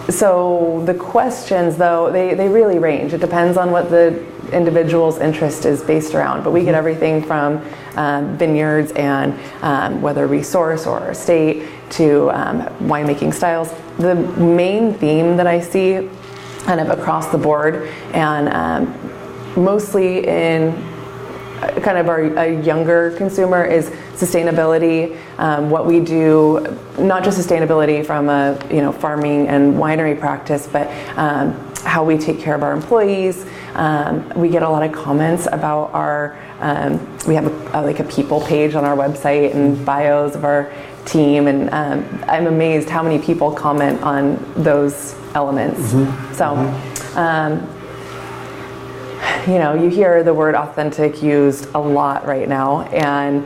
so 0.09 0.83
the 0.85 0.93
questions, 0.93 1.77
though, 1.77 2.11
they, 2.11 2.33
they 2.33 2.47
really 2.47 2.79
range. 2.79 3.13
It 3.13 3.21
depends 3.21 3.57
on 3.57 3.71
what 3.71 3.89
the 3.89 4.23
individual's 4.51 5.17
interest 5.19 5.65
is 5.65 5.81
based 5.81 6.13
around. 6.13 6.43
But 6.43 6.51
we 6.51 6.61
get 6.61 6.69
mm-hmm. 6.69 6.77
everything 6.77 7.23
from 7.23 7.65
um, 7.95 8.37
vineyards 8.37 8.91
and 8.93 9.33
um, 9.63 10.01
whether 10.01 10.27
resource 10.27 10.85
or 10.85 11.11
estate 11.11 11.67
to 11.91 12.29
um, 12.31 12.61
winemaking 12.87 13.33
styles. 13.33 13.73
The 13.97 14.15
main 14.15 14.93
theme 14.93 15.37
that 15.37 15.47
I 15.47 15.59
see 15.59 16.09
kind 16.63 16.79
of 16.79 16.89
across 16.89 17.31
the 17.31 17.37
board 17.37 17.87
and 18.13 18.49
um, 18.49 19.63
mostly 19.63 20.27
in 20.27 20.73
kind 21.81 21.97
of 21.97 22.09
our 22.09 22.21
a 22.37 22.61
younger 22.61 23.11
consumer 23.17 23.63
is 23.63 23.91
sustainability. 24.15 25.17
Um, 25.37 25.69
what 25.69 25.85
we 25.85 25.99
do, 25.99 26.77
not 26.97 27.23
just 27.23 27.37
sustainability 27.37 28.05
from 28.05 28.29
a 28.29 28.57
you 28.71 28.81
know 28.81 28.91
farming 28.91 29.47
and 29.47 29.75
winery 29.75 30.17
practice, 30.19 30.67
but 30.67 30.87
um, 31.17 31.53
how 31.83 32.03
we 32.03 32.17
take 32.17 32.39
care 32.39 32.55
of 32.55 32.63
our 32.63 32.73
employees, 32.73 33.45
Um, 33.75 34.29
we 34.35 34.47
get 34.49 34.63
a 34.63 34.69
lot 34.69 34.83
of 34.83 34.91
comments 34.91 35.47
about 35.51 35.93
our. 35.93 36.37
Um, 36.61 36.99
we 37.27 37.35
have 37.35 37.47
a, 37.47 37.79
a, 37.79 37.81
like 37.81 37.99
a 37.99 38.05
people 38.05 38.39
page 38.41 38.73
on 38.75 38.85
our 38.85 38.95
website 38.95 39.53
and 39.53 39.85
bios 39.85 40.35
of 40.35 40.45
our 40.45 40.71
team, 41.05 41.47
and 41.47 41.69
um, 41.73 42.23
I'm 42.27 42.47
amazed 42.47 42.89
how 42.89 43.03
many 43.03 43.19
people 43.19 43.51
comment 43.51 44.01
on 44.01 44.37
those 44.55 45.13
elements. 45.33 45.79
Mm-hmm. 45.93 46.33
So. 46.33 46.45
Mm-hmm. 46.55 47.75
You 49.47 49.59
know, 49.59 49.75
you 49.75 49.89
hear 49.89 50.23
the 50.23 50.33
word 50.33 50.55
authentic 50.55 51.21
used 51.21 51.69
a 51.75 51.79
lot 51.79 52.25
right 52.25 52.49
now, 52.49 52.81
and 52.81 53.45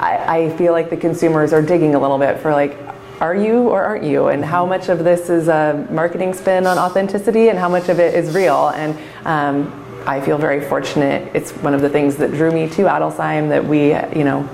I, 0.00 0.44
I 0.44 0.56
feel 0.56 0.72
like 0.72 0.90
the 0.90 0.96
consumers 0.96 1.52
are 1.52 1.62
digging 1.62 1.94
a 1.94 1.98
little 1.98 2.18
bit 2.18 2.38
for 2.40 2.52
like, 2.52 2.78
are 3.20 3.34
you 3.34 3.68
or 3.68 3.82
aren't 3.82 4.04
you? 4.04 4.28
And 4.28 4.44
how 4.44 4.64
much 4.64 4.88
of 4.88 5.02
this 5.02 5.28
is 5.28 5.48
a 5.48 5.86
marketing 5.90 6.34
spin 6.34 6.66
on 6.66 6.78
authenticity 6.78 7.48
and 7.48 7.58
how 7.58 7.68
much 7.68 7.88
of 7.88 7.98
it 7.98 8.14
is 8.14 8.34
real? 8.34 8.68
And 8.68 8.96
um, 9.26 10.04
I 10.06 10.20
feel 10.20 10.38
very 10.38 10.60
fortunate. 10.60 11.30
It's 11.34 11.50
one 11.50 11.74
of 11.74 11.80
the 11.80 11.88
things 11.88 12.16
that 12.16 12.30
drew 12.30 12.52
me 12.52 12.68
to 12.70 12.82
Adelsheim 12.82 13.48
that 13.48 13.64
we, 13.64 13.88
you 14.16 14.24
know, 14.24 14.48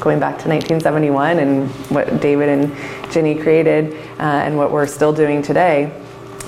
going 0.00 0.18
back 0.18 0.38
to 0.38 0.48
1971 0.48 1.38
and 1.38 1.70
what 1.90 2.20
David 2.20 2.48
and 2.48 3.12
Ginny 3.12 3.36
created 3.36 3.94
uh, 4.18 4.22
and 4.22 4.56
what 4.56 4.72
we're 4.72 4.86
still 4.86 5.12
doing 5.12 5.40
today, 5.40 5.92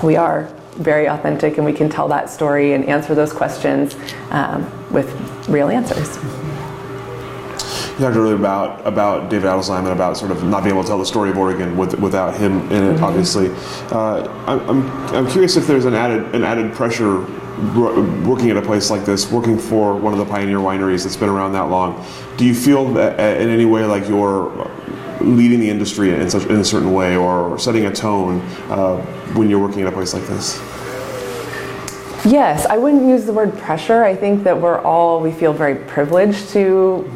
we 0.03 0.17
are 0.17 0.43
very 0.75 1.07
authentic 1.07 1.57
and 1.57 1.65
we 1.65 1.73
can 1.73 1.89
tell 1.89 2.07
that 2.09 2.29
story 2.29 2.73
and 2.73 2.85
answer 2.85 3.15
those 3.15 3.33
questions 3.33 3.95
um, 4.29 4.69
with 4.91 5.09
real 5.49 5.69
answers 5.69 6.19
talked 7.99 8.15
earlier 8.15 8.35
about 8.35 8.85
about 8.85 9.29
David 9.29 9.47
Adelsheim 9.47 9.79
and 9.79 9.89
about 9.89 10.17
sort 10.17 10.31
of 10.31 10.43
not 10.43 10.63
being 10.63 10.75
able 10.75 10.83
to 10.83 10.87
tell 10.87 10.97
the 10.97 11.05
story 11.05 11.29
of 11.29 11.37
Oregon 11.37 11.77
with, 11.77 11.99
without 11.99 12.35
him 12.35 12.59
in 12.71 12.83
it. 12.83 12.95
Mm-hmm. 12.95 13.03
Obviously, 13.03 13.49
uh, 13.91 14.27
I'm, 14.47 14.89
I'm 15.15 15.29
curious 15.29 15.55
if 15.55 15.67
there's 15.67 15.85
an 15.85 15.93
added 15.93 16.33
an 16.35 16.43
added 16.43 16.73
pressure 16.73 17.25
working 18.25 18.49
at 18.49 18.57
a 18.57 18.61
place 18.61 18.89
like 18.89 19.03
this, 19.03 19.29
working 19.31 19.59
for 19.59 19.95
one 19.95 20.13
of 20.13 20.19
the 20.19 20.25
pioneer 20.25 20.59
wineries 20.59 21.03
that's 21.03 21.17
been 21.17 21.29
around 21.29 21.51
that 21.53 21.69
long. 21.69 22.05
Do 22.37 22.45
you 22.45 22.55
feel 22.55 22.93
that 22.93 23.19
uh, 23.19 23.41
in 23.41 23.49
any 23.49 23.65
way 23.65 23.85
like 23.85 24.07
you're 24.07 24.69
leading 25.19 25.59
the 25.59 25.69
industry 25.69 26.13
in 26.13 26.29
such 26.29 26.45
in 26.45 26.55
a 26.55 26.63
certain 26.63 26.93
way 26.93 27.17
or 27.17 27.59
setting 27.59 27.85
a 27.85 27.91
tone 27.91 28.39
uh, 28.69 28.97
when 29.33 29.49
you're 29.49 29.59
working 29.59 29.81
at 29.81 29.87
a 29.87 29.91
place 29.91 30.13
like 30.13 30.25
this? 30.27 30.57
Yes, 32.25 32.65
I 32.65 32.77
wouldn't 32.77 33.07
use 33.07 33.25
the 33.25 33.31
word 33.31 33.57
pressure. 33.57 34.03
I 34.03 34.13
think 34.13 34.43
that 34.43 34.59
we're 34.59 34.81
all, 34.81 35.21
we 35.21 35.31
feel 35.31 35.53
very 35.53 35.75
privileged 35.75 36.49
to 36.49 37.09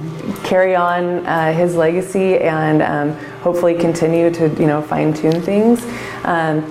carry 0.45 0.75
on 0.75 1.25
uh, 1.25 1.51
his 1.51 1.75
legacy 1.75 2.39
and 2.39 2.81
um, 2.81 3.11
hopefully 3.41 3.75
continue 3.75 4.31
to, 4.31 4.47
you 4.59 4.65
know, 4.65 4.81
fine 4.81 5.13
tune 5.13 5.41
things. 5.41 5.83
Um, 6.23 6.63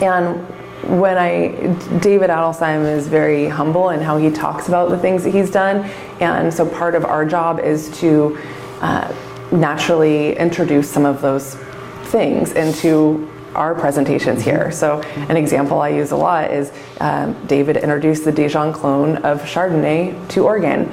and 0.00 0.38
when 1.00 1.18
I, 1.18 1.48
David 2.00 2.30
Adelsheim 2.30 2.84
is 2.84 3.08
very 3.08 3.46
humble 3.46 3.90
in 3.90 4.00
how 4.00 4.16
he 4.16 4.30
talks 4.30 4.68
about 4.68 4.88
the 4.88 4.98
things 4.98 5.22
that 5.24 5.34
he's 5.34 5.50
done. 5.50 5.84
And 6.20 6.52
so 6.52 6.66
part 6.66 6.94
of 6.94 7.04
our 7.04 7.26
job 7.26 7.60
is 7.60 7.90
to 8.00 8.38
uh, 8.80 9.14
naturally 9.52 10.36
introduce 10.38 10.90
some 10.90 11.04
of 11.04 11.20
those 11.20 11.56
things 12.04 12.52
into 12.52 13.30
our 13.56 13.74
presentations 13.74 14.42
here. 14.42 14.70
Mm-hmm. 14.70 14.72
So 14.72 15.02
an 15.28 15.36
example 15.36 15.80
I 15.80 15.88
use 15.88 16.12
a 16.12 16.16
lot 16.16 16.50
is 16.50 16.72
um, 17.00 17.34
David 17.46 17.76
introduced 17.76 18.24
the 18.24 18.32
Dijon 18.32 18.72
clone 18.72 19.16
of 19.18 19.42
Chardonnay 19.42 20.28
to 20.28 20.44
Oregon. 20.44 20.90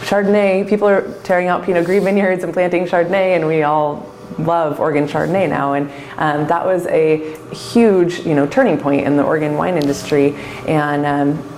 Chardonnay, 0.00 0.68
people 0.68 0.88
are 0.88 1.12
tearing 1.22 1.48
out 1.48 1.64
Pinot 1.64 1.84
Gris 1.84 2.04
vineyards 2.04 2.44
and 2.44 2.52
planting 2.52 2.84
Chardonnay, 2.86 3.34
and 3.34 3.46
we 3.46 3.62
all 3.64 4.14
love 4.38 4.78
Oregon 4.78 5.08
Chardonnay 5.08 5.48
now, 5.48 5.72
and 5.72 5.90
um, 6.18 6.46
that 6.46 6.64
was 6.64 6.86
a 6.86 7.36
huge, 7.52 8.20
you 8.20 8.34
know, 8.34 8.46
turning 8.46 8.78
point 8.78 9.04
in 9.04 9.16
the 9.16 9.24
Oregon 9.24 9.56
wine 9.56 9.76
industry. 9.76 10.34
And 10.66 11.04
um, 11.04 11.57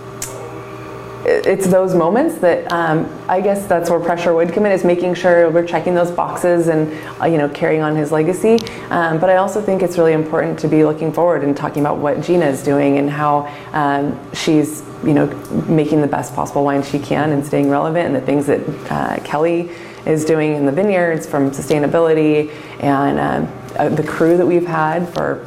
it's 1.24 1.66
those 1.66 1.94
moments 1.94 2.38
that 2.38 2.70
um, 2.72 3.08
I 3.28 3.40
guess 3.40 3.66
that's 3.66 3.90
where 3.90 4.00
pressure 4.00 4.32
would 4.34 4.52
come 4.52 4.64
in 4.64 4.72
is 4.72 4.84
making 4.84 5.14
sure 5.14 5.50
we're 5.50 5.66
checking 5.66 5.94
those 5.94 6.10
boxes 6.10 6.68
and 6.68 6.92
uh, 7.20 7.26
you 7.26 7.36
know 7.36 7.48
carrying 7.48 7.82
on 7.82 7.94
his 7.94 8.10
legacy. 8.10 8.58
Um, 8.88 9.20
but 9.20 9.28
I 9.28 9.36
also 9.36 9.60
think 9.60 9.82
it's 9.82 9.98
really 9.98 10.14
important 10.14 10.58
to 10.60 10.68
be 10.68 10.84
looking 10.84 11.12
forward 11.12 11.44
and 11.44 11.56
talking 11.56 11.82
about 11.82 11.98
what 11.98 12.20
Gina 12.22 12.46
is 12.46 12.62
doing 12.62 12.98
and 12.98 13.10
how 13.10 13.46
um, 13.72 14.18
she's 14.32 14.82
you 15.04 15.12
know 15.12 15.26
making 15.68 16.00
the 16.00 16.06
best 16.06 16.34
possible 16.34 16.64
wine 16.64 16.82
she 16.82 16.98
can 16.98 17.32
and 17.32 17.44
staying 17.44 17.68
relevant 17.68 18.06
and 18.06 18.16
the 18.16 18.20
things 18.20 18.46
that 18.46 18.60
uh, 18.90 19.22
Kelly 19.22 19.70
is 20.06 20.24
doing 20.24 20.54
in 20.54 20.64
the 20.64 20.72
vineyards 20.72 21.26
from 21.26 21.50
sustainability 21.50 22.50
and 22.80 23.18
um, 23.18 23.52
uh, 23.76 23.88
the 23.90 24.02
crew 24.02 24.38
that 24.38 24.46
we've 24.46 24.66
had 24.66 25.06
for 25.12 25.46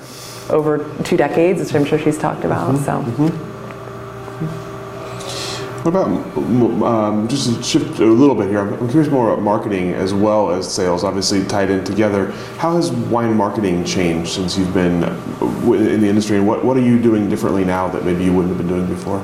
over 0.50 0.88
two 1.04 1.18
decades, 1.18 1.60
which 1.60 1.74
I'm 1.74 1.86
sure 1.86 1.98
she's 1.98 2.18
talked 2.18 2.46
about. 2.46 2.76
Mm-hmm. 2.76 2.84
So. 2.84 3.24
Mm-hmm. 3.26 4.73
What 5.84 5.96
about 5.96 6.08
um, 6.84 7.28
just 7.28 7.62
shift 7.62 8.00
a 8.00 8.06
little 8.06 8.36
bit 8.36 8.48
here? 8.48 8.60
I'm 8.60 8.90
curious 8.90 9.12
more 9.12 9.34
about 9.34 9.44
marketing 9.44 9.94
as 9.94 10.14
well 10.14 10.50
as 10.50 10.74
sales, 10.74 11.04
obviously 11.04 11.44
tied 11.44 11.70
in 11.70 11.84
together. 11.84 12.32
How 12.58 12.78
has 12.78 12.94
wine 12.94 13.36
marketing 13.36 13.84
changed 13.84 14.32
since 14.32 14.58
you've 14.58 14.74
been 14.74 15.04
in 15.04 16.00
the 16.00 16.08
industry, 16.08 16.38
and 16.38 16.48
what, 16.48 16.64
what 16.64 16.78
are 16.78 16.82
you 16.82 17.02
doing 17.02 17.28
differently 17.28 17.66
now 17.66 17.90
that 17.90 18.06
maybe 18.06 18.24
you 18.24 18.32
wouldn't 18.32 18.56
have 18.56 18.66
been 18.66 18.74
doing 18.74 18.88
before? 18.88 19.22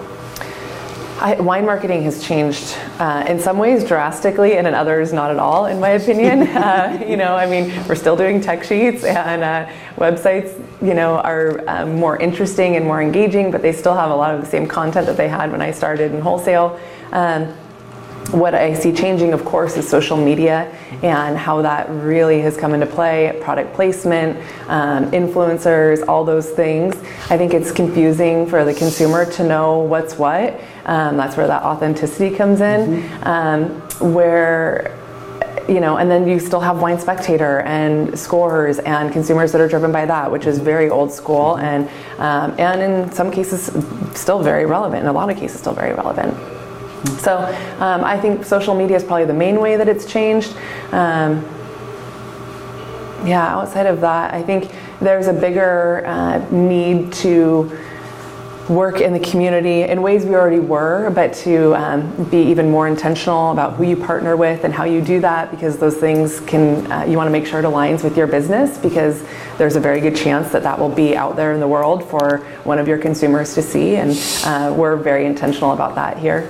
I, 1.22 1.34
wine 1.34 1.66
marketing 1.66 2.04
has 2.04 2.24
changed 2.24 2.78
uh, 2.98 3.26
in 3.28 3.42
some 3.42 3.58
ways 3.58 3.84
drastically, 3.84 4.56
and 4.56 4.66
in 4.66 4.74
others 4.74 5.12
not 5.12 5.32
at 5.32 5.38
all, 5.38 5.66
in 5.66 5.78
my 5.78 5.90
opinion. 5.90 6.44
uh, 6.48 7.04
you 7.06 7.18
know, 7.18 7.36
I 7.36 7.46
mean, 7.46 7.72
we're 7.88 7.96
still 7.96 8.16
doing 8.16 8.40
tech 8.40 8.64
sheets, 8.64 9.04
and 9.04 9.44
uh, 9.44 9.70
websites, 9.98 10.58
you 10.82 10.94
know, 10.94 11.18
are 11.18 11.62
um, 11.68 11.96
more 11.96 12.16
interesting 12.18 12.78
and 12.78 12.86
more 12.86 13.02
engaging, 13.02 13.52
but 13.52 13.62
they 13.62 13.74
still 13.74 13.96
have 13.96 14.12
a 14.12 14.16
lot 14.16 14.34
of 14.34 14.40
the 14.40 14.48
same 14.48 14.66
content 14.66 15.08
that 15.08 15.18
they 15.18 15.28
had 15.28 15.52
when 15.52 15.62
I 15.62 15.72
started 15.72 16.14
in 16.14 16.22
wholesale. 16.22 16.80
Um, 17.12 17.54
what 18.32 18.54
I 18.54 18.74
see 18.76 18.94
changing, 18.94 19.34
of 19.34 19.44
course, 19.44 19.76
is 19.76 19.90
social 19.90 20.16
media 20.16 20.72
and 21.02 21.36
how 21.36 21.64
that 21.64 21.90
really 21.90 22.42
has 22.42 22.56
come 22.56 22.74
into 22.74 22.86
play 22.86 23.38
product 23.42 23.74
placement, 23.74 24.38
um, 24.68 25.10
influencers, 25.12 26.08
all 26.08 26.24
those 26.24 26.50
things. 26.50 26.96
I 27.30 27.38
think 27.38 27.54
it's 27.54 27.72
confusing 27.72 28.46
for 28.46 28.64
the 28.66 28.74
consumer 28.74 29.30
to 29.34 29.44
know 29.44 29.80
what's 29.80 30.18
what. 30.18 30.62
Um, 30.90 31.18
that's 31.18 31.38
where 31.38 31.46
that 31.46 31.62
authenticity 31.62 32.36
comes 32.36 32.62
in, 32.62 33.04
mm-hmm. 33.04 33.28
um, 33.28 34.14
where 34.14 34.98
you 35.68 35.80
know, 35.80 35.98
and 35.98 36.10
then 36.10 36.28
you 36.28 36.40
still 36.40 36.62
have 36.62 36.82
Wine 36.82 37.00
Spectator 37.00 37.60
and 37.62 38.18
scores 38.18 38.80
and 38.80 39.14
consumers 39.14 39.52
that 39.52 39.62
are 39.62 39.68
driven 39.68 39.92
by 39.92 40.08
that, 40.08 40.32
which 40.32 40.48
is 40.48 40.58
very 40.58 40.90
old 40.90 41.12
school 41.12 41.58
mm-hmm. 41.58 41.66
and 41.66 41.90
um, 42.20 42.60
and 42.60 42.82
in 42.82 43.12
some 43.12 43.30
cases 43.30 43.70
still 44.16 44.42
very 44.42 44.66
relevant. 44.66 45.04
In 45.04 45.08
a 45.08 45.14
lot 45.14 45.30
of 45.30 45.38
cases, 45.38 45.60
still 45.60 45.74
very 45.74 45.94
relevant. 45.94 46.34
So 47.20 47.38
um, 47.78 48.04
I 48.04 48.20
think 48.20 48.44
social 48.44 48.74
media 48.74 48.98
is 48.98 49.04
probably 49.04 49.26
the 49.26 49.34
main 49.34 49.62
way 49.62 49.78
that 49.78 49.88
it's 49.88 50.06
changed. 50.06 50.56
Um, 50.92 51.46
yeah, 53.26 53.56
outside 53.56 53.86
of 53.86 54.02
that, 54.02 54.34
I 54.34 54.42
think 54.42 54.72
there's 55.00 55.28
a 55.28 55.34
bigger 55.34 56.04
uh, 56.08 56.40
need 56.52 57.14
to 57.14 57.78
work 58.70 59.02
in 59.02 59.14
the 59.14 59.20
community 59.20 59.82
in 59.82 60.02
ways 60.02 60.24
we 60.24 60.36
already 60.36 60.60
were, 60.60 61.10
but 61.10 61.34
to 61.34 61.76
um, 61.76 62.24
be 62.26 62.38
even 62.38 62.70
more 62.70 62.88
intentional 62.88 63.52
about 63.52 63.74
who 63.74 63.84
you 63.84 63.98
partner 63.98 64.38
with 64.38 64.64
and 64.64 64.74
how 64.74 64.84
you 64.84 65.02
do 65.02 65.20
that 65.20 65.50
because 65.50 65.78
those 65.78 65.98
things 65.98 66.40
can, 66.42 66.90
uh, 66.92 67.04
you 67.04 67.18
want 67.18 67.28
to 67.28 67.32
make 67.32 67.48
sure 67.48 67.60
it 67.60 67.66
aligns 67.66 68.04
with 68.04 68.16
your 68.16 68.28
business 68.28 68.78
because 68.78 69.24
there's 69.58 69.76
a 69.76 69.80
very 69.80 70.00
good 70.00 70.16
chance 70.16 70.52
that 70.52 70.62
that 70.64 70.78
will 70.78 70.90
be 70.90 71.18
out 71.18 71.36
there 71.36 71.54
in 71.54 71.60
the 71.60 71.68
world 71.68 72.08
for 72.08 72.38
one 72.64 72.78
of 72.78 72.88
your 72.88 73.00
consumers 73.00 73.56
to 73.56 73.62
see. 73.62 73.96
And 73.96 74.12
uh, 74.46 74.74
we're 74.74 74.96
very 74.96 75.26
intentional 75.26 75.74
about 75.74 75.96
that 75.96 76.18
here 76.18 76.50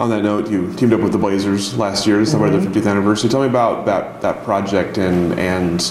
on 0.00 0.08
that 0.08 0.22
note, 0.22 0.50
you 0.50 0.72
teamed 0.74 0.94
up 0.94 1.00
with 1.00 1.12
the 1.12 1.18
Blazers 1.18 1.76
last 1.76 2.06
year 2.06 2.18
to 2.18 2.26
celebrate 2.26 2.58
mm-hmm. 2.58 2.72
their 2.72 2.82
50th 2.82 2.90
anniversary. 2.90 3.28
Tell 3.28 3.42
me 3.42 3.48
about 3.48 3.84
that 3.84 4.22
that 4.22 4.42
project 4.44 4.96
and 4.96 5.38
and 5.38 5.82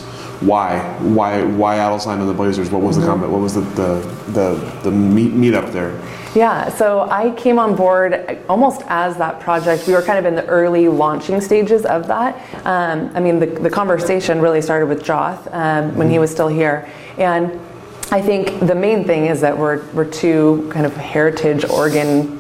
why 0.42 0.80
why 1.00 1.44
why 1.44 1.78
Adelsheim 1.78 2.20
and 2.20 2.28
the 2.28 2.34
Blazers? 2.34 2.72
What 2.72 2.82
was 2.82 2.96
the 2.96 3.04
mm-hmm. 3.04 3.12
comment? 3.12 3.32
What 3.32 3.42
was 3.42 3.54
the 3.54 3.62
the 3.62 4.00
the, 4.32 4.80
the 4.84 4.92
meet 4.92 5.34
meet 5.34 5.54
up 5.54 5.72
there? 5.72 6.02
Yeah, 6.34 6.70
so 6.70 7.08
I 7.10 7.32
came 7.32 7.60
on 7.60 7.76
board 7.76 8.40
almost 8.50 8.82
as 8.88 9.16
that 9.18 9.40
project. 9.40 9.88
We 9.88 9.94
were 9.94 10.02
kind 10.02 10.18
of 10.18 10.26
in 10.26 10.36
the 10.36 10.46
early 10.48 10.88
launching 10.88 11.40
stages 11.40 11.86
of 11.86 12.08
that. 12.08 12.36
Um, 12.66 13.12
I 13.16 13.20
mean, 13.20 13.40
the, 13.40 13.48
the 13.48 13.70
conversation 13.70 14.40
really 14.40 14.62
started 14.62 14.88
with 14.88 15.04
Joth 15.04 15.48
um, 15.54 15.96
when 15.96 16.08
he 16.08 16.14
mm-hmm. 16.14 16.22
was 16.22 16.32
still 16.32 16.48
here, 16.48 16.90
and 17.20 17.60
I 18.12 18.22
think 18.22 18.60
the 18.60 18.76
main 18.76 19.06
thing 19.06 19.28
is 19.28 19.42
that 19.42 19.56
we're 19.56 19.86
we're 19.92 20.10
two 20.10 20.68
kind 20.72 20.88
of 20.88 20.96
heritage 20.96 21.64
Oregon 21.66 22.39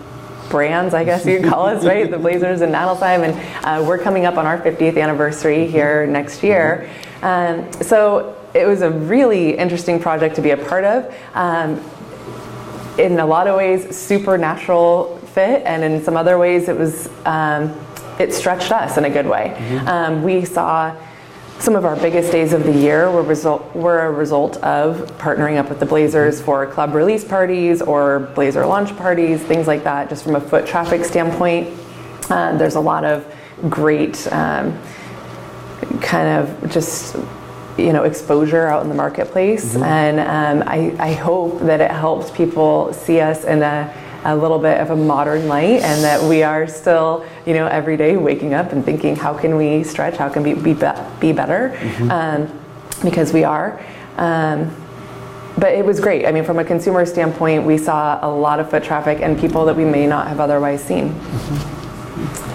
brands, 0.50 0.94
I 0.94 1.04
guess 1.04 1.26
you 1.26 1.40
could 1.40 1.50
call 1.50 1.68
us, 1.68 1.86
right? 1.86 2.10
The 2.10 2.18
Blazers 2.18 2.62
and 2.62 2.74
Adelsheim, 2.74 3.24
and 3.24 3.66
uh, 3.66 3.86
we're 3.88 3.98
coming 3.98 4.26
up 4.26 4.38
on 4.38 4.46
our 4.46 4.60
50th 4.60 5.02
anniversary 5.02 5.68
here 5.68 6.06
next 6.08 6.44
year. 6.44 6.90
Um, 7.22 7.72
so 7.74 8.36
it 8.54 8.66
was 8.66 8.82
a 8.82 8.90
really 8.90 9.58
interesting 9.58 10.00
project 10.00 10.36
to 10.36 10.42
be 10.42 10.52
a 10.52 10.58
part 10.58 10.84
of. 10.84 11.14
Um, 11.34 11.84
in 12.98 13.20
a 13.20 13.26
lot 13.26 13.48
of 13.48 13.56
ways, 13.56 13.96
supernatural 13.96 15.18
fit, 15.34 15.64
and 15.66 15.84
in 15.84 16.04
some 16.04 16.18
other 16.18 16.38
ways, 16.38 16.68
it 16.68 16.78
was 16.78 17.10
um, 17.26 17.74
it 18.20 18.34
stretched 18.34 18.72
us 18.72 18.98
in 18.98 19.06
a 19.06 19.10
good 19.10 19.26
way. 19.26 19.56
Mm-hmm. 19.56 19.88
Um, 19.88 20.24
we 20.24 20.44
saw 20.44 20.96
some 21.60 21.76
of 21.76 21.84
our 21.84 21.96
biggest 21.98 22.32
days 22.32 22.54
of 22.54 22.64
the 22.64 22.72
year 22.72 23.12
were, 23.12 23.22
result, 23.22 23.76
were 23.76 24.06
a 24.06 24.12
result 24.12 24.58
of 24.58 24.98
partnering 25.18 25.58
up 25.58 25.70
with 25.70 25.80
the 25.80 25.86
Blazers 25.86 26.42
for 26.42 26.66
club 26.66 26.94
release 26.94 27.26
parties 27.26 27.82
or 27.82 28.32
Blazer 28.34 28.66
launch 28.66 28.96
parties, 28.96 29.42
things 29.42 29.68
like 29.68 29.84
that, 29.84 30.10
just 30.10 30.24
from 30.24 30.36
a 30.36 30.42
foot 30.42 30.66
traffic 30.66 31.04
standpoint. 31.04 31.78
Uh, 32.30 32.58
there's 32.58 32.76
a 32.76 32.80
lot 32.80 33.04
of 33.04 33.26
great 33.70 34.26
um, 34.32 34.80
kind 36.02 36.30
of 36.30 36.72
just 36.72 37.18
you 37.78 37.94
know 37.94 38.04
exposure 38.04 38.68
out 38.68 38.84
in 38.84 38.90
the 38.90 38.96
marketplace 38.96 39.74
mm-hmm. 39.74 39.84
and 39.84 40.20
um, 40.20 40.68
I, 40.68 40.96
I 41.00 41.14
hope 41.14 41.60
that 41.62 41.82
it 41.82 41.92
helps 41.92 42.30
people 42.32 42.94
see 42.94 43.20
us 43.20 43.44
in 43.46 43.62
a 43.62 43.94
a 44.24 44.36
little 44.36 44.60
bit 44.60 44.80
of 44.80 44.90
a 44.92 44.96
modern 44.96 45.48
light 45.48 45.82
and 45.82 46.04
that 46.04 46.22
we 46.22 46.44
are 46.44 46.68
still 46.68 47.26
you 47.46 47.54
know 47.54 47.68
every 47.68 47.98
day 47.98 48.18
waking 48.18 48.54
up 48.54 48.72
and 48.72 48.84
thinking 48.84 49.16
how 49.16 49.34
can 49.34 49.56
we 49.56 49.84
stretch? 49.84 50.18
How 50.18 50.30
can 50.30 50.44
we 50.44 50.54
be, 50.54 50.74
be 51.20 51.34
better? 51.34 51.76
Mm-hmm. 51.76 52.12
um, 52.12 52.60
because 53.04 53.32
we 53.32 53.44
are. 53.44 53.80
Um, 54.18 54.76
but 55.58 55.74
it 55.74 55.86
was 55.86 56.00
great. 56.00 56.26
I 56.26 56.32
mean 56.32 56.44
from 56.44 56.60
a 56.60 56.66
consumer 56.66 57.06
standpoint 57.06 57.64
we 57.64 57.78
saw 57.78 58.20
a 58.22 58.30
lot 58.30 58.60
of 58.60 58.70
foot 58.70 58.84
traffic 58.84 59.20
and 59.22 59.40
people 59.40 59.66
that 59.66 59.76
we 59.76 59.86
may 59.86 60.08
not 60.08 60.28
have 60.28 60.40
otherwise 60.40 60.84
seen. 60.84 61.10
Mm-hmm. 61.10 62.49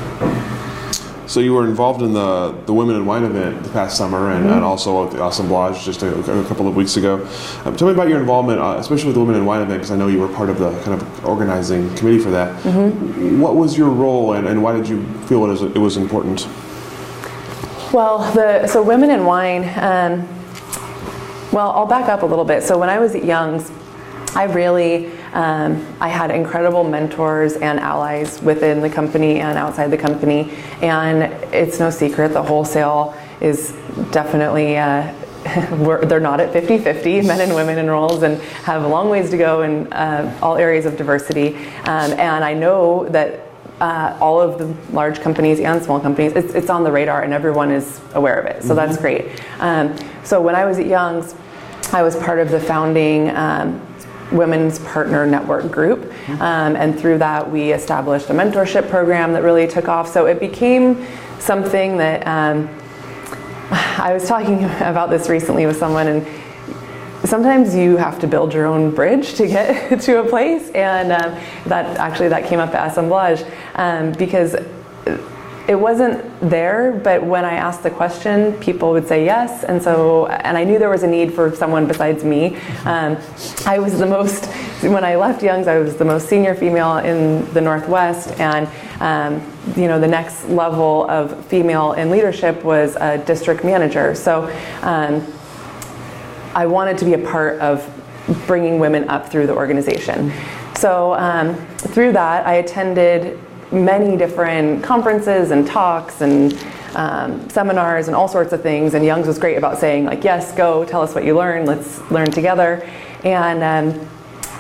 So 1.35 1.41
you 1.41 1.53
were 1.53 1.65
involved 1.65 2.01
in 2.01 2.13
the, 2.13 2.53
the 2.65 2.73
Women 2.73 2.95
in 2.95 3.07
Wine 3.07 3.25
event 3.25 3.65
the 3.65 3.71
past 3.71 3.97
summer 3.97 4.31
and, 4.31 4.45
mm-hmm. 4.45 4.53
and 4.53 4.65
also 4.65 5.05
at 5.05 5.11
the 5.11 5.27
Assemblage 5.27 5.85
just 5.85 6.01
a, 6.05 6.17
a, 6.17 6.45
couple 6.45 6.69
of 6.69 6.77
weeks 6.77 6.97
ago. 6.97 7.29
Um, 7.65 7.77
tell 7.77 7.89
me 7.89 7.93
about 7.93 8.09
your 8.09 8.21
involvement, 8.21 8.61
uh, 8.61 8.77
especially 8.79 9.07
with 9.07 9.17
the 9.17 9.21
Women 9.21 9.35
in 9.35 9.45
Wine 9.45 9.61
event, 9.61 9.81
because 9.81 9.91
I 9.91 9.97
know 9.97 10.07
you 10.07 10.21
were 10.21 10.29
part 10.29 10.49
of 10.49 10.61
the 10.61 10.71
kind 10.83 10.93
of 10.93 11.25
organizing 11.25 11.93
committee 11.97 12.21
for 12.21 12.31
that. 12.31 12.57
Mm-hmm. 12.63 13.41
What 13.41 13.57
was 13.57 13.77
your 13.77 13.89
role 13.89 14.35
and, 14.35 14.47
and 14.47 14.63
why 14.63 14.77
did 14.77 14.89
you 14.89 15.05
feel 15.27 15.45
it 15.45 15.49
was, 15.49 15.63
it 15.63 15.77
was 15.77 15.97
important? 15.97 16.47
Well, 17.93 18.33
the, 18.33 18.69
so 18.69 18.81
Women 18.81 19.11
in 19.11 19.25
Wine, 19.25 19.65
um, 19.81 20.29
well, 21.51 21.73
I'll 21.73 21.85
back 21.85 22.09
up 22.09 22.23
a 22.23 22.27
little 22.27 22.45
bit. 22.45 22.63
So 22.63 22.79
when 22.79 22.91
I 22.91 23.01
was 23.01 23.17
at 23.17 23.25
Young's, 23.25 23.73
I 24.37 24.45
really 24.45 25.11
um, 25.35 25.85
I 26.01 26.09
had 26.09 26.31
incredible 26.31 26.85
mentors 26.85 27.55
and 27.55 27.81
allies 27.81 28.41
within 28.41 28.81
the 28.81 28.89
company 28.89 29.41
and 29.41 29.59
outside 29.59 29.89
the 29.89 29.99
company, 29.99 30.53
and 30.81 31.25
it's 31.53 31.81
no 31.81 31.91
secret 31.91 32.33
the 32.33 32.43
wholesale 32.43 33.17
is 33.41 33.73
definitely. 34.11 34.79
Uh, 34.79 35.13
they're 36.05 36.21
not 36.21 36.41
at 36.41 36.55
50 36.55 36.79
50 36.79 37.21
men 37.21 37.39
and 37.43 37.55
women 37.55 37.77
in 37.77 37.91
roles 37.91 38.23
and 38.23 38.41
have 38.65 38.83
a 38.83 38.89
long 38.89 39.11
ways 39.11 39.29
to 39.29 39.37
go 39.37 39.61
in 39.61 39.93
uh, 39.93 40.39
all 40.41 40.57
areas 40.57 40.87
of 40.87 40.97
diversity. 40.97 41.55
Um, 41.81 42.13
and 42.13 42.43
I 42.43 42.55
know 42.55 43.07
that 43.11 43.47
uh, 43.79 44.17
all 44.23 44.41
of 44.41 44.59
the 44.59 44.67
large 44.95 45.21
companies 45.21 45.61
and 45.61 45.83
small 45.83 46.01
companies, 46.01 46.33
it's, 46.33 46.55
it's, 46.55 46.71
on 46.71 46.83
the 46.83 46.91
radar 46.91 47.25
and 47.25 47.35
everyone 47.35 47.71
is 47.71 48.01
aware 48.15 48.41
of 48.41 48.47
it. 48.47 48.63
So 48.63 48.69
mm-hmm. 48.69 48.77
that's 48.77 48.97
great. 48.97 49.43
Um, 49.59 49.95
so 50.25 50.41
when 50.41 50.55
I 50.55 50.65
was 50.65 50.79
at 50.79 50.87
Young's, 50.87 51.35
I 51.93 52.03
was 52.03 52.17
part 52.17 52.39
of 52.39 52.51
the 52.51 52.61
founding 52.61 53.29
um, 53.37 53.94
Women's 54.33 54.79
Partner 54.81 55.27
Network 55.27 55.71
group. 55.71 56.13
Um, 56.29 56.77
and 56.77 56.99
through 56.99 57.19
that, 57.19 57.51
we 57.51 57.73
established 57.73 58.31
a 58.31 58.33
mentorship 58.33 58.89
program 58.89 59.33
that 59.33 59.43
really 59.43 59.67
took 59.67 59.89
off. 59.89 60.09
So 60.09 60.27
it 60.27 60.41
became 60.41 61.07
something 61.39 61.97
that 61.99 62.27
um, 62.27 62.69
I 63.71 64.13
was 64.13 64.27
talking 64.27 64.65
about 64.81 65.11
this 65.11 65.29
recently 65.29 65.67
with 65.67 65.77
someone, 65.77 66.09
and 66.09 66.27
sometimes 67.25 67.75
you 67.75 67.97
have 67.97 68.19
to 68.21 68.27
build 68.27 68.53
your 68.55 68.67
own 68.67 68.95
bridge 68.95 69.35
to 69.35 69.47
get 69.47 70.01
to 70.03 70.21
a 70.21 70.29
place. 70.29 70.71
And 70.71 71.13
um, 71.13 71.41
that 71.67 71.97
actually 71.99 72.29
that 72.29 72.47
came 72.47 72.59
up 72.61 72.75
at 72.75 72.91
Assemblage 72.91 73.45
um, 73.75 74.13
because 74.13 74.55
it 75.67 75.77
wasn't 75.77 76.23
there, 76.41 76.93
but 76.93 77.25
when 77.25 77.45
I 77.45 77.55
asked 77.55 77.83
the 77.83 77.91
question, 77.91 78.53
people 78.61 78.93
would 78.93 79.09
say 79.09 79.25
yes, 79.25 79.65
and 79.65 79.83
so 79.83 80.27
and 80.27 80.59
I 80.59 80.65
knew 80.65 80.79
there 80.79 80.91
was 80.91 81.05
a 81.05 81.07
need 81.07 81.33
for 81.33 81.55
someone 81.57 81.87
besides 81.87 82.23
me. 82.23 82.57
Um, 82.85 83.17
I 83.65 83.79
was 83.79 83.99
the 83.99 84.07
most 84.07 84.45
when 84.83 85.05
I 85.05 85.17
left 85.17 85.43
Young's, 85.43 85.67
I 85.67 85.79
was 85.79 85.97
the 85.97 86.05
most 86.05 86.29
senior 86.29 86.55
female 86.55 86.99
in 86.99 87.51
the 87.55 87.63
Northwest, 87.63 88.39
and 88.39 88.69
um, 89.01 89.41
you 89.75 89.89
know 89.89 89.99
the 89.99 90.09
next 90.09 90.47
level 90.51 91.09
of 91.09 91.45
female 91.47 91.93
in 91.95 92.11
leadership 92.11 92.63
was 92.63 92.97
a 92.97 93.17
district 93.19 93.65
manager. 93.65 94.15
So 94.15 94.45
um, 94.83 95.27
I 96.55 96.67
wanted 96.67 96.99
to 96.99 97.07
be 97.07 97.15
a 97.15 97.19
part 97.19 97.59
of 97.61 97.89
bringing 98.47 98.79
women 98.79 99.09
up 99.09 99.31
through 99.31 99.47
the 99.47 99.55
organization. 99.55 100.31
So 100.77 101.15
um, 101.15 101.55
through 101.77 102.13
that, 102.13 102.47
I 102.47 102.55
attended 102.55 103.39
many 103.75 104.17
different 104.17 104.83
conferences 104.83 105.51
and 105.51 105.67
talks 105.67 106.21
and 106.21 106.59
um, 106.95 107.49
seminars 107.51 108.07
and 108.07 108.17
all 108.17 108.29
sorts 108.29 108.53
of 108.53 108.63
things. 108.63 108.95
And 108.95 109.05
Young's 109.05 109.27
was 109.27 109.39
great 109.39 109.57
about 109.57 109.79
saying, 109.79 110.05
like, 110.05 110.25
yes, 110.25 110.55
go, 110.55 110.85
tell 110.85 111.03
us 111.03 111.15
what 111.15 111.25
you 111.25 111.37
learned, 111.37 111.67
let's 111.67 112.01
learn 112.11 112.31
together. 112.31 112.89
And 113.25 113.63
um, 113.63 114.09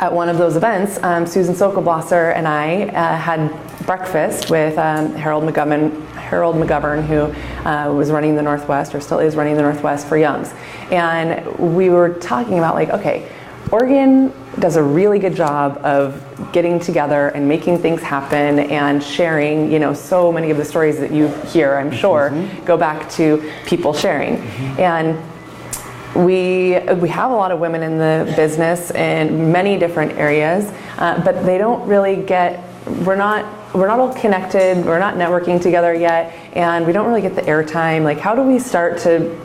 at 0.00 0.12
one 0.12 0.28
of 0.28 0.38
those 0.38 0.56
events, 0.56 1.02
um, 1.02 1.26
Susan 1.26 1.54
Sokol 1.54 1.82
Blosser 1.82 2.34
and 2.34 2.48
I 2.48 2.86
uh, 2.88 3.16
had 3.16 3.50
breakfast 3.86 4.50
with 4.50 4.76
um, 4.78 5.14
Harold 5.14 5.44
McGovern, 5.44 6.04
Harold 6.14 6.56
McGovern, 6.56 7.06
who 7.06 7.24
uh, 7.68 7.92
was 7.92 8.10
running 8.10 8.34
the 8.34 8.42
Northwest, 8.42 8.94
or 8.94 9.00
still 9.00 9.18
is 9.18 9.36
running 9.36 9.56
the 9.56 9.62
Northwest 9.62 10.08
for 10.08 10.16
Young's. 10.16 10.52
And 10.90 11.46
we 11.58 11.90
were 11.90 12.14
talking 12.14 12.58
about, 12.58 12.74
like, 12.74 12.90
okay, 12.90 13.30
Oregon 13.74 14.32
does 14.60 14.76
a 14.76 14.82
really 14.84 15.18
good 15.18 15.34
job 15.34 15.78
of 15.78 16.22
getting 16.52 16.78
together 16.78 17.30
and 17.30 17.48
making 17.48 17.78
things 17.78 18.00
happen 18.00 18.60
and 18.60 19.02
sharing, 19.02 19.72
you 19.72 19.80
know, 19.80 19.92
so 19.92 20.30
many 20.30 20.52
of 20.52 20.58
the 20.58 20.64
stories 20.64 21.00
that 21.00 21.10
you 21.10 21.26
hear, 21.46 21.74
I'm 21.74 21.90
sure, 21.90 22.30
mm-hmm. 22.30 22.64
go 22.64 22.76
back 22.76 23.10
to 23.14 23.50
people 23.66 23.92
sharing. 23.92 24.36
Mm-hmm. 24.36 24.80
And 24.80 26.24
we, 26.24 26.78
we 27.00 27.08
have 27.08 27.32
a 27.32 27.34
lot 27.34 27.50
of 27.50 27.58
women 27.58 27.82
in 27.82 27.98
the 27.98 28.32
business 28.36 28.92
in 28.92 29.50
many 29.50 29.76
different 29.76 30.12
areas, 30.12 30.72
uh, 30.98 31.20
but 31.24 31.44
they 31.44 31.58
don't 31.58 31.84
really 31.88 32.14
get, 32.14 32.62
we're 33.04 33.16
not 33.16 33.44
we're 33.74 33.88
not 33.88 33.98
all 33.98 34.14
connected, 34.14 34.84
we're 34.86 35.00
not 35.00 35.16
networking 35.16 35.60
together 35.60 35.92
yet, 35.92 36.32
and 36.52 36.86
we 36.86 36.92
don't 36.92 37.08
really 37.08 37.22
get 37.22 37.34
the 37.34 37.42
airtime. 37.42 38.04
Like, 38.04 38.20
how 38.20 38.36
do 38.36 38.42
we 38.42 38.60
start 38.60 38.98
to 38.98 39.36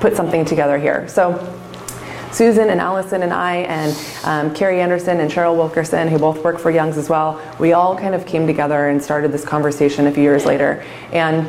put 0.00 0.14
something 0.14 0.44
together 0.44 0.76
here? 0.76 1.08
So, 1.08 1.57
Susan 2.32 2.70
and 2.70 2.80
Alison 2.80 3.22
and 3.22 3.32
I 3.32 3.56
and 3.56 3.96
um, 4.24 4.54
Carrie 4.54 4.80
Anderson 4.80 5.20
and 5.20 5.30
Cheryl 5.30 5.56
Wilkerson, 5.56 6.08
who 6.08 6.18
both 6.18 6.42
work 6.44 6.58
for 6.58 6.70
Young's 6.70 6.96
as 6.96 7.08
well, 7.08 7.40
we 7.58 7.72
all 7.72 7.96
kind 7.96 8.14
of 8.14 8.26
came 8.26 8.46
together 8.46 8.88
and 8.88 9.02
started 9.02 9.32
this 9.32 9.44
conversation 9.44 10.06
a 10.06 10.12
few 10.12 10.22
years 10.22 10.44
later. 10.44 10.84
And 11.12 11.46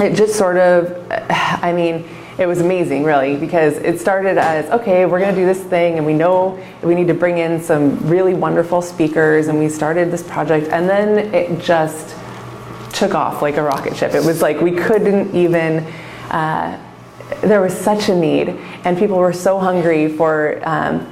it 0.00 0.14
just 0.14 0.36
sort 0.36 0.56
of, 0.56 1.06
I 1.30 1.72
mean, 1.72 2.08
it 2.38 2.46
was 2.46 2.60
amazing 2.60 3.02
really 3.02 3.36
because 3.36 3.78
it 3.78 4.00
started 4.00 4.38
as 4.38 4.70
okay 4.70 5.06
we're 5.06 5.18
going 5.18 5.34
to 5.34 5.40
do 5.40 5.44
this 5.44 5.60
thing 5.64 5.96
and 5.96 6.06
we 6.06 6.14
know 6.14 6.56
we 6.84 6.94
need 6.94 7.08
to 7.08 7.14
bring 7.14 7.38
in 7.38 7.60
some 7.60 7.98
really 8.08 8.32
wonderful 8.32 8.80
speakers 8.80 9.48
and 9.48 9.58
we 9.58 9.68
started 9.68 10.12
this 10.12 10.22
project 10.22 10.68
and 10.68 10.88
then 10.88 11.34
it 11.34 11.60
just 11.60 12.14
took 12.92 13.12
off 13.12 13.42
like 13.42 13.56
a 13.56 13.62
rocket 13.62 13.96
ship 13.96 14.14
it 14.14 14.24
was 14.24 14.40
like 14.40 14.60
we 14.60 14.70
couldn't 14.70 15.34
even 15.34 15.78
uh, 16.30 16.78
there 17.40 17.60
was 17.60 17.76
such 17.76 18.08
a 18.08 18.14
need, 18.14 18.48
and 18.84 18.98
people 18.98 19.18
were 19.18 19.32
so 19.32 19.58
hungry 19.58 20.08
for 20.08 20.60
um, 20.68 21.06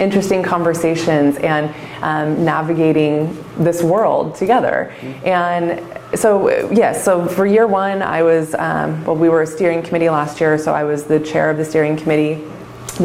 interesting 0.00 0.42
conversations 0.42 1.36
and 1.38 1.74
um, 2.02 2.44
navigating 2.44 3.36
this 3.58 3.82
world 3.82 4.34
together. 4.34 4.92
And 5.24 5.82
so, 6.18 6.70
yes, 6.70 7.04
so 7.04 7.26
for 7.26 7.46
year 7.46 7.66
one, 7.66 8.02
I 8.02 8.22
was, 8.22 8.54
um, 8.54 9.04
well, 9.04 9.16
we 9.16 9.28
were 9.28 9.42
a 9.42 9.46
steering 9.46 9.82
committee 9.82 10.08
last 10.08 10.40
year, 10.40 10.56
so 10.58 10.72
I 10.72 10.84
was 10.84 11.04
the 11.04 11.20
chair 11.20 11.50
of 11.50 11.56
the 11.56 11.64
steering 11.64 11.96
committee 11.96 12.42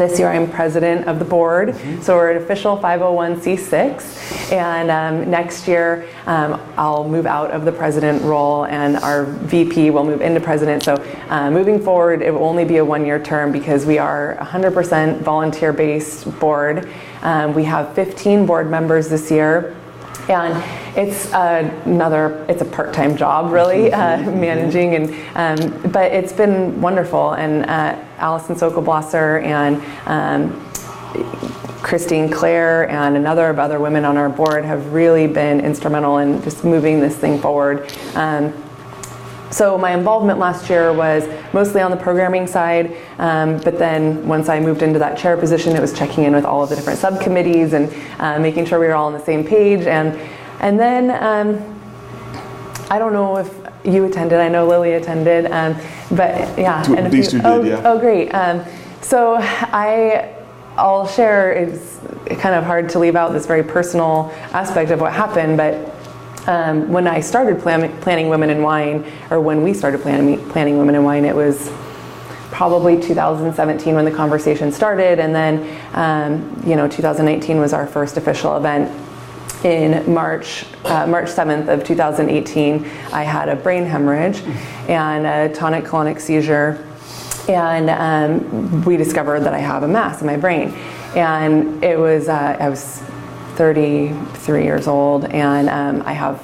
this 0.00 0.18
year 0.18 0.28
I'm 0.28 0.50
president 0.50 1.06
of 1.06 1.18
the 1.18 1.24
board, 1.24 1.68
mm-hmm. 1.68 2.02
so 2.02 2.16
we're 2.16 2.32
an 2.32 2.42
official 2.42 2.76
501c6. 2.78 4.52
And 4.52 4.90
um, 4.90 5.30
next 5.30 5.68
year 5.68 6.08
um, 6.26 6.60
I'll 6.76 7.08
move 7.08 7.26
out 7.26 7.50
of 7.50 7.64
the 7.64 7.72
president 7.72 8.22
role 8.22 8.66
and 8.66 8.96
our 8.98 9.24
VP 9.24 9.90
will 9.90 10.04
move 10.04 10.20
into 10.20 10.40
president. 10.40 10.82
So 10.82 10.94
uh, 11.28 11.50
moving 11.50 11.80
forward, 11.80 12.22
it 12.22 12.32
will 12.32 12.44
only 12.44 12.64
be 12.64 12.78
a 12.78 12.84
one 12.84 13.04
year 13.06 13.22
term 13.22 13.52
because 13.52 13.86
we 13.86 13.98
are 13.98 14.36
100% 14.40 15.20
volunteer 15.20 15.72
based 15.72 16.38
board. 16.38 16.88
Um, 17.22 17.54
we 17.54 17.64
have 17.64 17.94
15 17.94 18.46
board 18.46 18.70
members 18.70 19.08
this 19.08 19.30
year 19.30 19.76
and 20.28 20.96
it's 20.96 21.30
another 21.32 22.44
it's 22.48 22.62
a 22.62 22.64
part-time 22.64 23.16
job 23.16 23.52
really 23.52 23.92
uh, 23.92 24.18
managing 24.30 24.94
and 24.94 25.10
um, 25.34 25.92
but 25.92 26.12
it's 26.12 26.32
been 26.32 26.80
wonderful. 26.80 27.32
And 27.32 27.66
uh, 27.66 27.98
Alison 28.18 28.56
Sokol 28.56 28.82
Blosser 28.82 29.42
and 29.42 29.82
um, 30.06 30.70
Christine 31.82 32.30
Clair 32.30 32.88
and 32.88 33.16
another 33.16 33.50
of 33.50 33.58
other 33.58 33.78
women 33.78 34.04
on 34.06 34.16
our 34.16 34.30
board 34.30 34.64
have 34.64 34.92
really 34.92 35.26
been 35.26 35.60
instrumental 35.60 36.18
in 36.18 36.42
just 36.42 36.64
moving 36.64 37.00
this 37.00 37.16
thing 37.16 37.38
forward. 37.38 37.92
Um, 38.14 38.52
so 39.54 39.78
my 39.78 39.92
involvement 39.94 40.40
last 40.40 40.68
year 40.68 40.92
was 40.92 41.28
mostly 41.52 41.80
on 41.80 41.92
the 41.92 41.96
programming 41.96 42.48
side, 42.48 42.96
um, 43.18 43.58
but 43.58 43.78
then 43.78 44.26
once 44.26 44.48
I 44.48 44.58
moved 44.58 44.82
into 44.82 44.98
that 44.98 45.16
chair 45.16 45.36
position, 45.36 45.76
it 45.76 45.80
was 45.80 45.92
checking 45.92 46.24
in 46.24 46.34
with 46.34 46.44
all 46.44 46.64
of 46.64 46.70
the 46.70 46.74
different 46.74 46.98
subcommittees 46.98 47.72
and 47.72 47.94
uh, 48.18 48.40
making 48.40 48.66
sure 48.66 48.80
we 48.80 48.88
were 48.88 48.94
all 48.94 49.06
on 49.06 49.12
the 49.12 49.24
same 49.24 49.44
page. 49.44 49.86
And 49.86 50.18
and 50.58 50.78
then 50.80 51.10
um, 51.22 51.80
I 52.90 52.98
don't 52.98 53.12
know 53.12 53.36
if 53.36 53.54
you 53.84 54.04
attended. 54.06 54.40
I 54.40 54.48
know 54.48 54.66
Lily 54.66 54.94
attended. 54.94 55.46
Um, 55.52 55.76
but 56.10 56.58
yeah, 56.58 56.82
Two- 56.82 56.96
and 56.96 57.12
these 57.12 57.30
few- 57.30 57.40
two 57.40 57.44
did, 57.44 57.52
oh, 57.52 57.62
yeah. 57.62 57.82
Oh, 57.84 57.98
great. 58.00 58.30
Um, 58.30 58.64
so 59.02 59.36
I, 59.38 60.34
I'll 60.76 61.06
share. 61.06 61.52
It's 61.52 62.00
kind 62.40 62.56
of 62.56 62.64
hard 62.64 62.88
to 62.88 62.98
leave 62.98 63.14
out 63.14 63.32
this 63.32 63.46
very 63.46 63.62
personal 63.62 64.32
aspect 64.52 64.90
of 64.90 65.00
what 65.00 65.12
happened, 65.12 65.58
but. 65.58 65.93
Um, 66.46 66.92
when 66.92 67.06
I 67.06 67.20
started 67.20 67.60
plan- 67.60 67.98
planning 68.00 68.28
Women 68.28 68.50
in 68.50 68.62
Wine, 68.62 69.10
or 69.30 69.40
when 69.40 69.62
we 69.62 69.72
started 69.72 70.02
planning, 70.02 70.38
planning 70.50 70.76
Women 70.76 70.94
in 70.94 71.02
Wine, 71.02 71.24
it 71.24 71.34
was 71.34 71.72
probably 72.50 73.00
2017 73.00 73.94
when 73.94 74.04
the 74.04 74.10
conversation 74.10 74.70
started, 74.70 75.18
and 75.18 75.34
then 75.34 75.80
um, 75.94 76.62
you 76.66 76.76
know 76.76 76.86
2019 76.86 77.58
was 77.58 77.72
our 77.72 77.86
first 77.86 78.16
official 78.16 78.56
event. 78.56 78.92
In 79.64 80.12
March, 80.12 80.66
uh, 80.84 81.06
March 81.06 81.28
7th 81.28 81.68
of 81.68 81.84
2018, 81.84 82.84
I 83.14 83.22
had 83.22 83.48
a 83.48 83.56
brain 83.56 83.86
hemorrhage 83.86 84.42
and 84.88 85.26
a 85.26 85.54
tonic 85.54 85.84
clonic 85.84 86.20
seizure, 86.20 86.86
and 87.48 87.88
um, 87.88 88.84
we 88.84 88.98
discovered 88.98 89.40
that 89.40 89.54
I 89.54 89.58
have 89.58 89.82
a 89.82 89.88
mass 89.88 90.20
in 90.20 90.26
my 90.26 90.36
brain. 90.36 90.74
And 91.16 91.82
it 91.82 91.98
was 91.98 92.28
uh, 92.28 92.58
I 92.60 92.68
was 92.68 93.02
33 93.56 94.64
years 94.64 94.86
old, 94.86 95.24
and 95.26 95.68
um, 95.68 96.06
I 96.06 96.12
have 96.12 96.42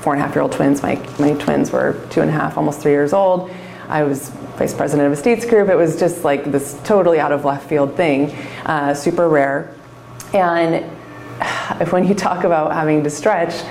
four 0.00 0.14
and 0.14 0.22
a 0.22 0.26
half 0.26 0.34
year 0.34 0.42
old 0.42 0.52
twins. 0.52 0.82
My, 0.82 0.94
my 1.18 1.32
twins 1.34 1.72
were 1.72 2.00
two 2.10 2.20
and 2.20 2.30
a 2.30 2.32
half, 2.32 2.56
almost 2.56 2.80
three 2.80 2.92
years 2.92 3.12
old. 3.12 3.50
I 3.88 4.02
was 4.02 4.30
vice 4.56 4.74
president 4.74 5.06
of 5.06 5.12
a 5.12 5.16
states 5.16 5.44
group. 5.44 5.68
It 5.68 5.74
was 5.74 5.98
just 5.98 6.24
like 6.24 6.44
this 6.44 6.80
totally 6.84 7.20
out 7.20 7.32
of 7.32 7.44
left 7.44 7.68
field 7.68 7.94
thing, 7.96 8.30
uh, 8.64 8.94
super 8.94 9.28
rare. 9.28 9.74
And 10.32 10.84
if 11.80 11.92
when 11.92 12.06
you 12.06 12.14
talk 12.14 12.44
about 12.44 12.72
having 12.72 13.02
to 13.04 13.10
stretch, 13.10 13.64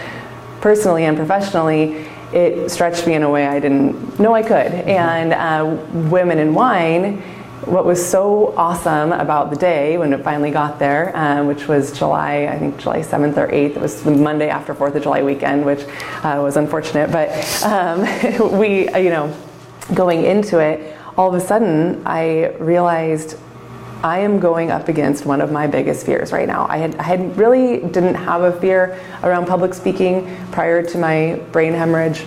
personally 0.62 1.06
and 1.06 1.16
professionally, 1.16 2.06
it 2.34 2.70
stretched 2.70 3.08
me 3.08 3.14
in 3.14 3.24
a 3.24 3.30
way 3.30 3.46
I 3.48 3.60
didn't 3.60 4.20
know 4.20 4.34
I 4.34 4.42
could. 4.42 4.52
And 4.52 5.34
uh, 5.34 6.10
Women 6.10 6.40
in 6.40 6.54
Wine, 6.54 7.22
what 7.62 7.86
was 7.86 8.06
so 8.06 8.54
awesome 8.58 9.12
about 9.12 9.50
the 9.50 9.56
day 9.56 9.98
when 9.98 10.14
it 10.14 10.24
finally 10.24 10.52
got 10.52 10.78
there, 10.78 11.16
um, 11.16 11.48
which 11.48 11.68
was 11.68 11.98
July, 11.98 12.48
I 12.52 12.60
think 12.60 12.78
July 12.78 13.00
7th 13.00 13.38
or 13.38 13.48
8th, 13.48 13.76
it 13.76 13.82
was 13.82 14.04
the 14.04 14.12
Monday 14.12 14.50
after 14.50 14.76
4th 14.76 14.96
of 14.96 15.04
July 15.04 15.24
weekend, 15.24 15.66
which 15.66 15.84
uh, 16.24 16.40
was 16.42 16.58
unfortunate, 16.58 17.12
but 17.12 17.30
um, 17.64 18.02
we, 18.60 18.90
uh, 18.90 18.98
you 18.98 19.10
know, 19.10 19.36
going 19.94 20.26
into 20.26 20.60
it, 20.60 20.96
all 21.18 21.34
of 21.34 21.42
a 21.42 21.46
sudden 21.46 22.04
I 22.06 22.50
realized 22.60 23.40
I 24.04 24.20
am 24.20 24.40
going 24.40 24.70
up 24.70 24.88
against 24.88 25.26
one 25.26 25.42
of 25.42 25.52
my 25.52 25.66
biggest 25.66 26.06
fears 26.06 26.32
right 26.32 26.48
now. 26.48 26.68
I 26.70 26.78
had, 26.78 26.96
I 26.98 27.04
had 27.04 27.38
really 27.38 27.80
didn't 27.80 28.16
have 28.16 28.44
a 28.44 28.60
fear 28.60 29.00
around 29.24 29.48
public 29.48 29.74
speaking 29.74 30.38
prior 30.52 30.84
to 30.84 30.98
my 30.98 31.42
brain 31.52 31.74
hemorrhage, 31.74 32.26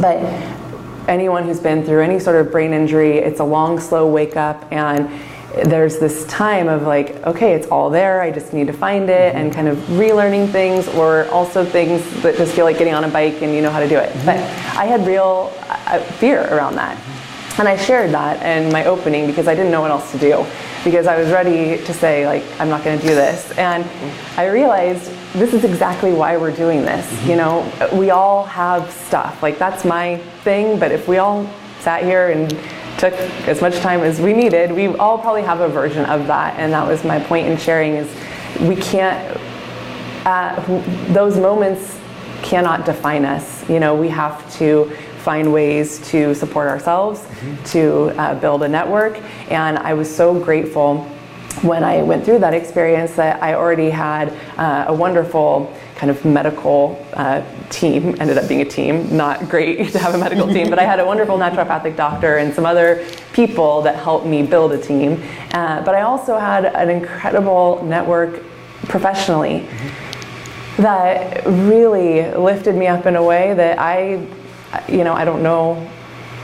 but 0.00 0.18
anyone 1.08 1.44
who's 1.44 1.60
been 1.60 1.84
through 1.84 2.02
any 2.02 2.18
sort 2.18 2.36
of 2.36 2.50
brain 2.50 2.72
injury, 2.72 3.18
it's 3.18 3.40
a 3.40 3.44
long, 3.44 3.80
slow 3.80 4.06
wake 4.06 4.36
up, 4.36 4.64
and 4.72 5.08
there's 5.64 5.98
this 5.98 6.26
time 6.26 6.68
of 6.68 6.82
like, 6.82 7.10
okay, 7.24 7.52
it's 7.52 7.68
all 7.68 7.88
there. 7.88 8.20
I 8.20 8.30
just 8.32 8.52
need 8.52 8.66
to 8.66 8.72
find 8.72 9.08
it, 9.08 9.34
and 9.34 9.50
mm-hmm. 9.50 9.54
kind 9.54 9.68
of 9.68 9.78
relearning 9.98 10.50
things, 10.50 10.88
or 10.88 11.28
also 11.28 11.64
things 11.64 12.02
that 12.22 12.36
just 12.36 12.54
feel 12.54 12.64
like 12.64 12.78
getting 12.78 12.94
on 12.94 13.04
a 13.04 13.08
bike 13.08 13.42
and 13.42 13.54
you 13.54 13.62
know 13.62 13.70
how 13.70 13.80
to 13.80 13.88
do 13.88 13.98
it. 13.98 14.12
But 14.24 14.36
mm-hmm. 14.36 14.78
I 14.78 14.86
had 14.86 15.06
real 15.06 15.52
uh, 15.68 16.00
fear 16.00 16.42
around 16.52 16.74
that. 16.76 16.96
Mm-hmm. 16.96 17.60
And 17.60 17.68
I 17.68 17.76
shared 17.76 18.10
that 18.10 18.44
in 18.44 18.72
my 18.72 18.84
opening 18.86 19.28
because 19.28 19.46
I 19.46 19.54
didn't 19.54 19.70
know 19.70 19.80
what 19.80 19.92
else 19.92 20.10
to 20.10 20.18
do. 20.18 20.44
Because 20.82 21.06
I 21.06 21.16
was 21.16 21.30
ready 21.30 21.82
to 21.84 21.94
say, 21.94 22.26
like, 22.26 22.42
I'm 22.60 22.68
not 22.68 22.82
going 22.82 22.98
to 22.98 23.06
do 23.06 23.14
this. 23.14 23.56
And 23.56 23.84
I 24.36 24.48
realized 24.48 25.08
this 25.34 25.52
is 25.52 25.64
exactly 25.64 26.12
why 26.12 26.36
we're 26.36 26.54
doing 26.54 26.82
this. 26.82 27.26
You 27.26 27.34
know, 27.34 27.68
we 27.92 28.10
all 28.10 28.44
have 28.46 28.90
stuff. 28.92 29.42
Like, 29.42 29.58
that's 29.58 29.84
my 29.84 30.18
thing. 30.44 30.78
But 30.78 30.92
if 30.92 31.08
we 31.08 31.18
all 31.18 31.50
sat 31.80 32.04
here 32.04 32.30
and 32.30 32.50
took 32.98 33.12
as 33.48 33.60
much 33.60 33.76
time 33.80 34.00
as 34.00 34.20
we 34.20 34.32
needed, 34.32 34.70
we 34.70 34.86
all 34.86 35.18
probably 35.18 35.42
have 35.42 35.60
a 35.60 35.68
version 35.68 36.04
of 36.04 36.28
that. 36.28 36.56
And 36.58 36.72
that 36.72 36.86
was 36.86 37.02
my 37.04 37.18
point 37.18 37.48
in 37.48 37.56
sharing 37.58 37.94
is 37.94 38.08
we 38.60 38.76
can't, 38.76 39.36
uh, 40.24 40.54
those 41.12 41.36
moments 41.36 41.98
cannot 42.42 42.84
define 42.84 43.24
us. 43.24 43.68
You 43.68 43.80
know, 43.80 43.96
we 43.96 44.08
have 44.10 44.56
to 44.58 44.88
find 45.24 45.52
ways 45.52 46.06
to 46.10 46.32
support 46.34 46.68
ourselves, 46.68 47.26
to 47.72 48.10
uh, 48.20 48.38
build 48.38 48.62
a 48.62 48.68
network. 48.68 49.18
And 49.50 49.78
I 49.78 49.94
was 49.94 50.14
so 50.14 50.38
grateful 50.38 51.10
when 51.62 51.84
I 51.84 52.02
went 52.02 52.24
through 52.24 52.40
that 52.40 52.54
experience 52.54 53.14
that 53.14 53.42
I 53.42 53.54
already 53.54 53.90
had 53.90 54.32
uh, 54.58 54.86
a 54.88 54.94
wonderful 54.94 55.72
kind 55.96 56.10
of 56.10 56.24
medical 56.24 57.04
uh, 57.14 57.42
team, 57.70 58.16
ended 58.20 58.36
up 58.36 58.48
being 58.48 58.60
a 58.60 58.64
team, 58.64 59.16
not 59.16 59.48
great 59.48 59.88
to 59.92 59.98
have 59.98 60.14
a 60.14 60.18
medical 60.18 60.46
team, 60.46 60.68
but 60.68 60.78
I 60.78 60.84
had 60.84 61.00
a 61.00 61.06
wonderful 61.06 61.38
naturopathic 61.38 61.96
doctor 61.96 62.38
and 62.38 62.52
some 62.52 62.66
other 62.66 63.06
people 63.32 63.82
that 63.82 63.96
helped 63.96 64.26
me 64.26 64.42
build 64.42 64.72
a 64.72 64.78
team. 64.78 65.22
Uh, 65.52 65.82
but 65.84 65.94
I 65.94 66.02
also 66.02 66.38
had 66.38 66.66
an 66.66 66.90
incredible 66.90 67.82
network 67.84 68.42
professionally 68.88 69.68
that 70.76 71.46
really 71.46 72.30
lifted 72.34 72.74
me 72.74 72.86
up 72.86 73.06
in 73.06 73.16
a 73.16 73.22
way 73.22 73.54
that 73.54 73.78
I, 73.78 74.26
you 74.88 75.04
know, 75.04 75.14
I 75.14 75.24
don't 75.24 75.42
know, 75.42 75.88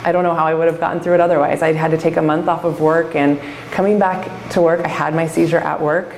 I 0.05 0.13
don't 0.13 0.23
know 0.23 0.35
how 0.35 0.47
I 0.47 0.55
would 0.55 0.67
have 0.67 0.81
gotten 0.81 1.01
through 1.01 1.15
it 1.15 1.21
otherwise. 1.21 1.63
I 1.63 1.73
had 1.73 1.91
to 1.91 1.99
take 1.99 2.17
a 2.17 2.23
month 2.23 2.49
off 2.49 2.65
of 2.65 2.81
work 2.81 3.15
and 3.15 3.41
coming 3.71 3.99
back 3.99 4.51
to 4.51 4.63
work, 4.63 4.81
I 4.85 4.89
had 4.89 5.15
my 5.15 5.27
seizure 5.27 5.59
at 5.59 5.81
work. 5.81 6.15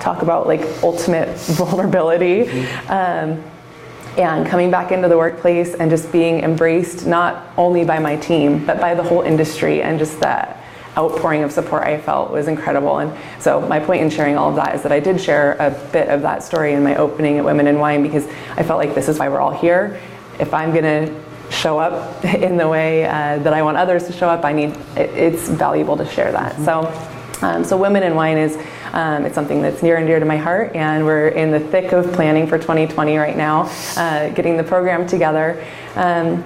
Talk 0.00 0.22
about 0.22 0.46
like 0.46 0.60
ultimate 0.82 1.28
vulnerability. 1.38 2.48
Um, 2.88 3.42
and 4.16 4.46
coming 4.46 4.70
back 4.70 4.92
into 4.92 5.08
the 5.08 5.18
workplace 5.18 5.74
and 5.74 5.90
just 5.90 6.12
being 6.12 6.40
embraced 6.40 7.04
not 7.04 7.48
only 7.56 7.84
by 7.84 7.98
my 7.98 8.16
team, 8.16 8.64
but 8.64 8.80
by 8.80 8.94
the 8.94 9.02
whole 9.02 9.22
industry 9.22 9.82
and 9.82 9.98
just 9.98 10.20
that 10.20 10.60
outpouring 10.96 11.42
of 11.42 11.50
support 11.50 11.82
I 11.82 12.00
felt 12.00 12.30
was 12.30 12.46
incredible. 12.46 12.98
And 12.98 13.12
so 13.40 13.60
my 13.62 13.80
point 13.80 14.02
in 14.02 14.10
sharing 14.10 14.36
all 14.36 14.50
of 14.50 14.56
that 14.56 14.76
is 14.76 14.82
that 14.84 14.92
I 14.92 15.00
did 15.00 15.20
share 15.20 15.54
a 15.54 15.70
bit 15.90 16.08
of 16.08 16.22
that 16.22 16.44
story 16.44 16.74
in 16.74 16.84
my 16.84 16.94
opening 16.94 17.38
at 17.38 17.44
Women 17.44 17.66
in 17.66 17.80
Wine 17.80 18.04
because 18.04 18.26
I 18.56 18.62
felt 18.62 18.78
like 18.78 18.94
this 18.94 19.08
is 19.08 19.18
why 19.18 19.28
we're 19.28 19.40
all 19.40 19.50
here. 19.50 20.00
If 20.38 20.54
I'm 20.54 20.70
going 20.70 20.84
to 20.84 21.24
show 21.50 21.78
up 21.78 22.24
in 22.24 22.56
the 22.56 22.68
way 22.68 23.04
uh, 23.04 23.38
that 23.38 23.52
I 23.52 23.62
want 23.62 23.76
others 23.76 24.06
to 24.06 24.12
show 24.12 24.28
up, 24.28 24.44
I 24.44 24.52
need 24.52 24.70
it, 24.96 25.10
it's 25.10 25.48
valuable 25.48 25.96
to 25.96 26.06
share 26.06 26.32
that. 26.32 26.56
So, 26.60 27.46
um, 27.46 27.64
so 27.64 27.76
Women 27.76 28.02
in 28.02 28.14
Wine 28.14 28.38
is 28.38 28.56
um, 28.92 29.26
it's 29.26 29.34
something 29.34 29.60
that's 29.60 29.82
near 29.82 29.96
and 29.96 30.06
dear 30.06 30.20
to 30.20 30.24
my 30.24 30.36
heart, 30.36 30.74
and 30.76 31.04
we're 31.04 31.28
in 31.28 31.50
the 31.50 31.58
thick 31.58 31.92
of 31.92 32.12
planning 32.12 32.46
for 32.46 32.58
2020 32.58 33.16
right 33.16 33.36
now, 33.36 33.62
uh, 33.96 34.28
getting 34.30 34.56
the 34.56 34.62
program 34.62 35.06
together. 35.06 35.64
Um, 35.96 36.44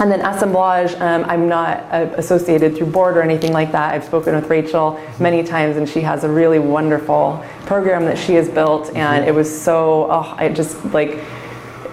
and 0.00 0.10
then 0.10 0.20
Assemblage, 0.22 0.94
um, 0.94 1.24
I'm 1.24 1.48
not 1.48 1.80
uh, 1.92 2.10
associated 2.16 2.76
through 2.76 2.88
board 2.88 3.16
or 3.16 3.22
anything 3.22 3.52
like 3.52 3.72
that. 3.72 3.94
I've 3.94 4.04
spoken 4.04 4.34
with 4.34 4.48
Rachel 4.48 4.98
many 5.20 5.44
times, 5.44 5.76
and 5.76 5.88
she 5.88 6.00
has 6.00 6.24
a 6.24 6.28
really 6.28 6.58
wonderful 6.58 7.44
program 7.66 8.06
that 8.06 8.18
she 8.18 8.32
has 8.34 8.48
built, 8.48 8.92
and 8.96 9.24
it 9.24 9.32
was 9.32 9.48
so, 9.62 10.10
oh, 10.10 10.34
I 10.36 10.48
just 10.48 10.82
like, 10.86 11.22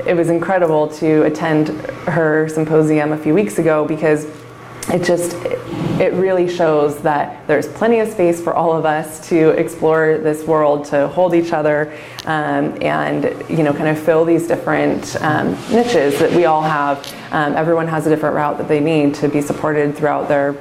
it 0.06 0.16
was 0.16 0.30
incredible 0.30 0.88
to 0.88 1.24
attend 1.24 1.70
her 2.08 2.48
symposium 2.50 3.12
a 3.12 3.18
few 3.18 3.34
weeks 3.34 3.60
ago 3.60 3.86
because 3.86 4.26
it 4.92 5.04
just 5.04 5.36
it 6.00 6.14
really 6.14 6.48
shows 6.48 7.00
that 7.02 7.46
there's 7.48 7.68
plenty 7.68 8.00
of 8.00 8.08
space 8.08 8.42
for 8.42 8.54
all 8.54 8.74
of 8.76 8.86
us 8.86 9.28
to 9.30 9.50
explore 9.50 10.18
this 10.18 10.46
world 10.46 10.86
to 10.86 11.08
hold 11.10 11.36
each 11.36 11.52
other 11.52 11.94
um, 12.26 12.82
and 12.82 13.26
you 13.50 13.64
know 13.64 13.74
kind 13.74 13.90
of 13.90 14.00
fill 14.00 14.26
these 14.26 14.48
different 14.48 15.16
um, 15.22 15.52
niches 15.72 16.18
that 16.20 16.32
we 16.32 16.46
all 16.46 16.62
have. 16.62 17.06
Um, 17.32 17.56
everyone 17.56 17.88
has 17.88 18.08
a 18.08 18.10
different 18.10 18.36
route 18.36 18.58
that 18.58 18.68
they 18.68 18.80
need 18.80 19.14
to 19.16 19.28
be 19.28 19.42
supported 19.42 19.96
throughout 19.96 20.28
their 20.28 20.54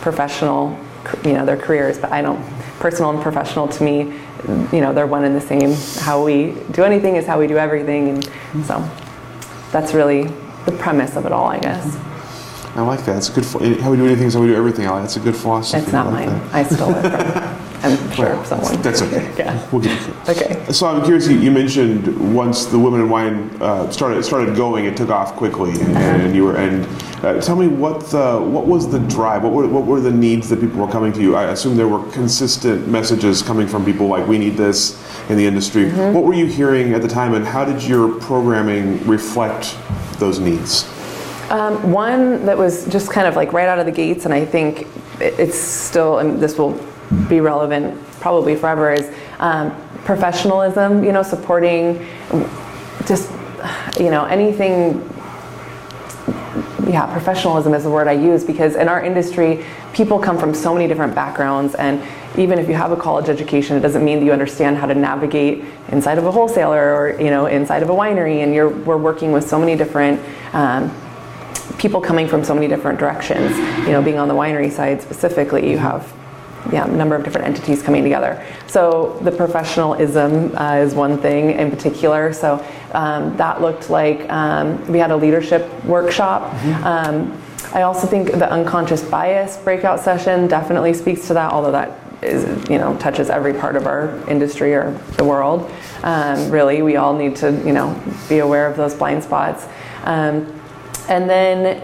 professional 0.00 0.78
you 1.24 1.32
know 1.32 1.44
their 1.44 1.56
careers 1.56 1.98
but 1.98 2.12
i 2.12 2.22
don't 2.22 2.40
personal 2.82 3.10
and 3.10 3.22
professional 3.22 3.68
to 3.68 3.84
me 3.84 4.12
you 4.72 4.80
know 4.80 4.92
they're 4.92 5.06
one 5.06 5.22
and 5.22 5.36
the 5.36 5.40
same 5.40 5.72
how 6.04 6.22
we 6.22 6.50
do 6.72 6.82
anything 6.82 7.14
is 7.14 7.24
how 7.24 7.38
we 7.38 7.46
do 7.46 7.56
everything 7.56 8.08
and 8.08 8.66
so 8.66 8.76
that's 9.70 9.94
really 9.94 10.24
the 10.66 10.72
premise 10.80 11.14
of 11.14 11.24
it 11.24 11.30
all 11.30 11.46
i 11.46 11.60
guess 11.60 11.96
I 12.74 12.80
like 12.80 13.04
that. 13.04 13.18
It's 13.18 13.28
a 13.28 13.32
good. 13.34 13.80
How 13.82 13.90
we 13.90 13.98
do 13.98 14.06
anything 14.06 14.28
is 14.28 14.32
how 14.32 14.40
we 14.40 14.46
do 14.46 14.54
everything. 14.54 14.86
That's 14.86 15.16
a 15.16 15.20
good 15.20 15.36
philosophy. 15.36 15.82
It's 15.82 15.92
not 15.92 16.06
like 16.06 16.26
mine. 16.26 16.38
that. 16.38 16.54
I 16.54 16.62
stole 16.62 16.94
it 16.94 17.02
from, 17.02 17.58
I'm 17.84 18.12
sure, 18.12 18.26
Well, 18.26 18.44
someone. 18.44 18.82
That's 18.82 19.02
okay. 19.02 19.30
Yeah. 19.38 19.68
We'll 19.72 19.82
give 19.82 20.08
it. 20.08 20.28
Okay. 20.28 20.72
So 20.72 20.86
I'm 20.86 21.02
curious. 21.04 21.26
You, 21.26 21.38
you 21.38 21.50
mentioned 21.50 22.34
once 22.34 22.66
the 22.66 22.78
Women 22.78 23.00
in 23.00 23.08
Wine 23.08 23.50
uh, 23.60 23.90
started 23.90 24.24
started 24.24 24.54
going, 24.54 24.84
it 24.84 24.96
took 24.96 25.10
off 25.10 25.34
quickly, 25.34 25.72
and, 25.72 25.96
and 25.96 26.36
you 26.36 26.44
were. 26.44 26.56
And 26.56 26.86
uh, 27.24 27.40
tell 27.40 27.56
me 27.56 27.66
what 27.68 28.06
the 28.06 28.38
what 28.40 28.66
was 28.66 28.90
the 28.90 29.00
drive? 29.00 29.42
What 29.42 29.52
were 29.52 29.66
what 29.66 29.84
were 29.84 30.00
the 30.00 30.10
needs 30.10 30.48
that 30.50 30.60
people 30.60 30.80
were 30.84 30.92
coming 30.92 31.12
to 31.14 31.20
you? 31.20 31.34
I 31.34 31.44
assume 31.52 31.76
there 31.76 31.88
were 31.88 32.08
consistent 32.12 32.86
messages 32.88 33.42
coming 33.42 33.66
from 33.66 33.84
people 33.84 34.06
like 34.06 34.26
we 34.28 34.38
need 34.38 34.56
this 34.56 35.00
in 35.28 35.36
the 35.36 35.46
industry. 35.46 35.90
What 35.90 36.24
were 36.24 36.34
you 36.34 36.46
hearing 36.46 36.94
at 36.94 37.02
the 37.02 37.08
time, 37.08 37.34
and 37.34 37.44
how 37.44 37.64
did 37.64 37.82
your 37.82 38.18
programming 38.20 39.04
reflect 39.06 39.76
those 40.18 40.38
needs? 40.38 40.84
Um, 41.50 41.92
one 41.92 42.46
that 42.46 42.56
was 42.56 42.86
just 42.86 43.10
kind 43.10 43.26
of 43.26 43.36
like 43.36 43.52
right 43.52 43.68
out 43.68 43.78
of 43.78 43.86
the 43.86 43.92
gates, 43.92 44.24
and 44.24 44.32
I 44.32 44.44
think 44.44 44.86
it's 45.20 45.58
still, 45.58 46.18
and 46.18 46.40
this 46.40 46.56
will 46.56 46.80
be 47.28 47.40
relevant 47.40 48.00
probably 48.20 48.54
forever, 48.56 48.92
is 48.92 49.12
um, 49.38 49.74
professionalism, 50.04 51.04
you 51.04 51.12
know, 51.12 51.22
supporting 51.22 52.06
just, 53.06 53.30
you 53.98 54.10
know, 54.10 54.24
anything 54.24 55.08
yeah, 56.86 57.06
professionalism 57.06 57.74
is 57.74 57.84
the 57.84 57.90
word 57.90 58.08
I 58.08 58.12
use 58.12 58.44
because 58.44 58.74
in 58.74 58.88
our 58.88 59.02
industry, 59.02 59.64
people 59.92 60.18
come 60.18 60.36
from 60.38 60.52
so 60.52 60.74
many 60.74 60.86
different 60.86 61.14
backgrounds, 61.14 61.74
and 61.76 62.02
even 62.38 62.58
if 62.58 62.68
you 62.68 62.74
have 62.74 62.92
a 62.92 62.96
college 62.96 63.28
education, 63.28 63.76
it 63.76 63.80
doesn't 63.80 64.04
mean 64.04 64.18
that 64.18 64.24
you 64.24 64.32
understand 64.32 64.76
how 64.76 64.86
to 64.86 64.94
navigate 64.94 65.64
inside 65.88 66.18
of 66.18 66.26
a 66.26 66.30
wholesaler 66.30 66.94
or 66.94 67.20
you 67.20 67.30
know 67.30 67.46
inside 67.46 67.82
of 67.82 67.90
a 67.90 67.92
winery. 67.92 68.42
And 68.42 68.54
you're 68.54 68.68
we're 68.68 68.96
working 68.96 69.32
with 69.32 69.48
so 69.48 69.58
many 69.58 69.76
different. 69.76 70.20
Um, 70.54 70.94
people 71.78 72.00
coming 72.00 72.28
from 72.28 72.44
so 72.44 72.54
many 72.54 72.68
different 72.68 72.98
directions. 72.98 73.56
You 73.86 73.92
know, 73.92 74.02
being 74.02 74.18
on 74.18 74.28
the 74.28 74.34
winery 74.34 74.70
side 74.70 75.00
specifically, 75.00 75.70
you 75.70 75.78
have 75.78 76.12
yeah, 76.70 76.84
a 76.84 76.88
number 76.88 77.16
of 77.16 77.24
different 77.24 77.46
entities 77.46 77.82
coming 77.82 78.02
together. 78.02 78.44
So 78.66 79.18
the 79.22 79.32
professionalism 79.32 80.56
uh, 80.56 80.76
is 80.76 80.94
one 80.94 81.18
thing 81.18 81.52
in 81.52 81.70
particular. 81.70 82.32
So 82.32 82.64
um, 82.92 83.36
that 83.36 83.60
looked 83.60 83.90
like 83.90 84.30
um, 84.30 84.86
we 84.86 84.98
had 84.98 85.10
a 85.10 85.16
leadership 85.16 85.68
workshop. 85.84 86.52
Mm-hmm. 86.52 86.84
Um, 86.84 87.42
I 87.74 87.82
also 87.82 88.06
think 88.06 88.32
the 88.32 88.50
unconscious 88.50 89.02
bias 89.02 89.56
breakout 89.56 89.98
session 89.98 90.46
definitely 90.46 90.92
speaks 90.92 91.26
to 91.28 91.34
that, 91.34 91.52
although 91.52 91.72
that 91.72 91.98
is, 92.22 92.44
you 92.68 92.78
know, 92.78 92.96
touches 92.98 93.30
every 93.30 93.54
part 93.54 93.76
of 93.76 93.86
our 93.86 94.28
industry 94.28 94.74
or 94.74 94.92
the 95.16 95.24
world. 95.24 95.70
Um, 96.02 96.50
really, 96.50 96.82
we 96.82 96.96
all 96.96 97.16
need 97.16 97.34
to, 97.36 97.50
you 97.64 97.72
know, 97.72 98.00
be 98.28 98.38
aware 98.38 98.66
of 98.66 98.76
those 98.76 98.94
blind 98.94 99.24
spots. 99.24 99.66
Um, 100.04 100.60
and 101.08 101.28
then 101.28 101.82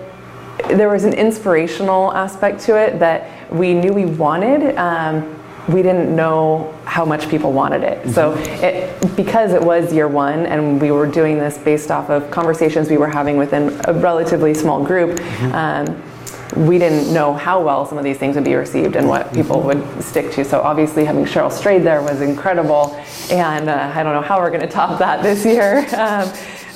there 0.68 0.88
was 0.88 1.04
an 1.04 1.14
inspirational 1.14 2.12
aspect 2.12 2.60
to 2.60 2.76
it 2.76 2.98
that 2.98 3.37
we 3.50 3.74
knew 3.74 3.92
we 3.92 4.04
wanted. 4.04 4.76
Um, 4.76 5.34
we 5.68 5.82
didn't 5.82 6.14
know 6.14 6.74
how 6.84 7.04
much 7.04 7.28
people 7.28 7.52
wanted 7.52 7.82
it. 7.82 7.98
Mm-hmm. 7.98 8.10
So, 8.12 8.34
it, 8.38 9.16
because 9.16 9.52
it 9.52 9.62
was 9.62 9.92
year 9.92 10.08
one 10.08 10.46
and 10.46 10.80
we 10.80 10.90
were 10.90 11.06
doing 11.06 11.38
this 11.38 11.58
based 11.58 11.90
off 11.90 12.08
of 12.08 12.30
conversations 12.30 12.88
we 12.88 12.96
were 12.96 13.08
having 13.08 13.36
within 13.36 13.78
a 13.84 13.92
relatively 13.92 14.54
small 14.54 14.82
group, 14.82 15.18
mm-hmm. 15.18 15.54
um, 15.54 16.66
we 16.66 16.78
didn't 16.78 17.12
know 17.12 17.34
how 17.34 17.62
well 17.62 17.84
some 17.84 17.98
of 17.98 18.04
these 18.04 18.16
things 18.16 18.34
would 18.34 18.44
be 18.44 18.54
received 18.54 18.96
and 18.96 19.06
what 19.06 19.32
people 19.34 19.60
would 19.60 20.02
stick 20.02 20.32
to. 20.32 20.44
So 20.44 20.62
obviously 20.62 21.04
having 21.04 21.24
Cheryl 21.24 21.52
Strayed 21.52 21.82
there 21.82 22.02
was 22.02 22.22
incredible, 22.22 22.94
and 23.30 23.68
uh, 23.68 23.92
I 23.94 24.02
don't 24.02 24.14
know 24.14 24.22
how 24.22 24.40
we're 24.40 24.50
going 24.50 24.62
to 24.62 24.66
top 24.66 24.98
that 24.98 25.22
this 25.22 25.44
year. 25.44 25.86
Um, 25.98 26.32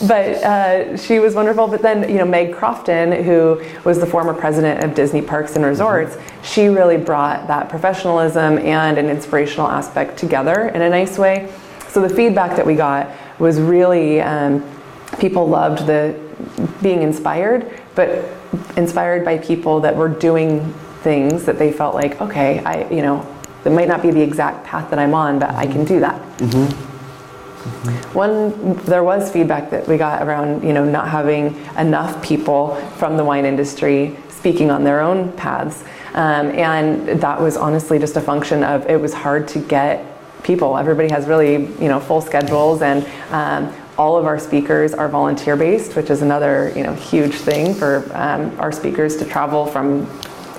but 0.07 0.27
uh, 0.43 0.97
she 0.97 1.19
was 1.19 1.35
wonderful. 1.35 1.69
But 1.69 1.83
then, 1.83 2.09
you 2.09 2.17
know, 2.17 2.25
Meg 2.25 2.53
Crofton, 2.53 3.25
who 3.25 3.63
was 3.85 3.99
the 4.01 4.07
former 4.07 4.35
president 4.35 4.83
of 4.85 4.95
Disney 4.95 5.23
Parks 5.23 5.57
and 5.57 5.65
Resorts, 5.65 6.17
mm-hmm. 6.17 6.43
she 6.43 6.67
really 6.67 6.97
brought 6.97 7.47
that 7.47 7.69
professionalism 7.69 8.59
and 8.59 8.99
an 8.99 9.09
inspirational 9.09 9.69
aspect 9.69 10.19
together 10.19 10.69
in 10.69 10.83
a 10.83 10.91
nice 10.91 11.19
way. 11.19 11.53
So 11.89 12.01
the 12.01 12.15
feedback 12.15 12.57
that 12.57 12.67
we 12.67 12.75
got 12.75 13.11
was 13.39 13.61
really 13.61 14.21
um, 14.21 14.69
people 15.19 15.47
loved 15.47 15.87
the 15.87 16.19
being 16.83 17.03
inspired, 17.03 17.81
but 17.95 18.25
inspired 18.77 19.25
by 19.25 19.39
people 19.39 19.81
that 19.81 19.95
were 19.95 20.09
doing 20.09 20.73
things 21.03 21.45
that 21.45 21.59
they 21.59 21.73
felt 21.73 21.95
like, 21.95 22.21
okay, 22.21 22.59
I, 22.65 22.89
you 22.91 23.03
know, 23.03 23.27
it 23.65 23.71
might 23.71 23.89
not 23.89 24.03
be 24.03 24.11
the 24.11 24.21
exact 24.21 24.65
path 24.67 24.91
that 24.91 24.99
I'm 24.99 25.15
on, 25.15 25.39
but 25.39 25.51
mm-hmm. 25.51 25.59
I 25.59 25.67
can 25.67 25.85
do 25.85 26.01
that. 26.01 26.21
Mm-hmm. 26.39 26.92
Mm-hmm. 27.63 28.15
One, 28.19 28.75
there 28.85 29.05
was 29.05 29.31
feedback 29.31 29.71
that 29.71 29.87
we 29.87 29.97
got 29.97 30.23
around, 30.23 30.65
you 30.65 30.73
know, 30.73 30.85
not 30.85 31.09
having 31.09 31.55
enough 31.79 32.23
people 32.23 32.75
from 32.97 33.17
the 33.17 33.25
wine 33.25 33.45
industry 33.45 34.17
speaking 34.29 34.71
on 34.71 34.83
their 34.83 35.01
own 35.01 35.33
paths, 35.35 35.85
um, 36.15 36.51
and 36.51 37.21
that 37.21 37.41
was 37.41 37.57
honestly 37.57 37.99
just 37.99 38.17
a 38.17 38.21
function 38.21 38.65
of 38.65 38.89
it 38.91 39.01
was 39.01 39.15
hard 39.15 39.47
to 39.49 39.61
get 39.61 40.05
people. 40.43 40.77
Everybody 40.77 41.09
has 41.11 41.27
really, 41.27 41.67
you 41.81 41.89
know, 41.89 42.01
full 42.01 42.21
schedules, 42.21 42.83
and 42.83 43.07
um, 43.31 43.73
all 43.97 44.17
of 44.17 44.27
our 44.27 44.41
speakers 44.41 44.93
are 44.95 45.09
volunteer 45.09 45.57
based, 45.57 45.95
which 45.95 46.11
is 46.11 46.23
another, 46.23 46.73
you 46.75 46.83
know, 46.83 46.95
huge 46.95 47.35
thing 47.35 47.75
for 47.75 48.11
um, 48.15 48.59
our 48.59 48.73
speakers 48.73 49.17
to 49.19 49.25
travel 49.25 49.67
from 49.67 50.11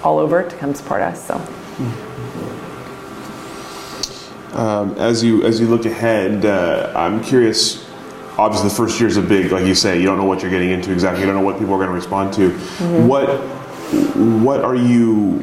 all 0.04 0.20
over 0.20 0.48
to 0.48 0.56
come 0.56 0.74
support 0.74 1.02
us. 1.02 1.28
So. 1.28 1.36
Mm-hmm. 1.36 2.13
Um, 4.54 4.96
as 4.98 5.24
you 5.24 5.44
as 5.44 5.60
you 5.60 5.68
look 5.68 5.86
ahead, 5.86 6.46
uh, 6.46 6.94
I'm 6.96 7.24
curious. 7.24 7.90
Obviously, 8.38 8.70
the 8.70 8.76
first 8.76 9.00
year 9.00 9.08
is 9.08 9.18
a 9.18 9.22
big, 9.22 9.52
like 9.52 9.66
you 9.66 9.76
say, 9.76 10.00
you 10.00 10.06
don't 10.06 10.18
know 10.18 10.26
what 10.26 10.42
you're 10.42 10.50
getting 10.50 10.72
into 10.72 10.92
exactly. 10.92 11.22
You 11.22 11.28
don't 11.28 11.36
know 11.36 11.46
what 11.46 11.60
people 11.60 11.74
are 11.76 11.78
going 11.78 11.90
to 11.90 11.96
respond 11.96 12.34
to. 12.34 12.50
Mm-hmm. 12.50 13.08
What 13.08 13.28
what 14.16 14.64
are 14.64 14.76
you? 14.76 15.40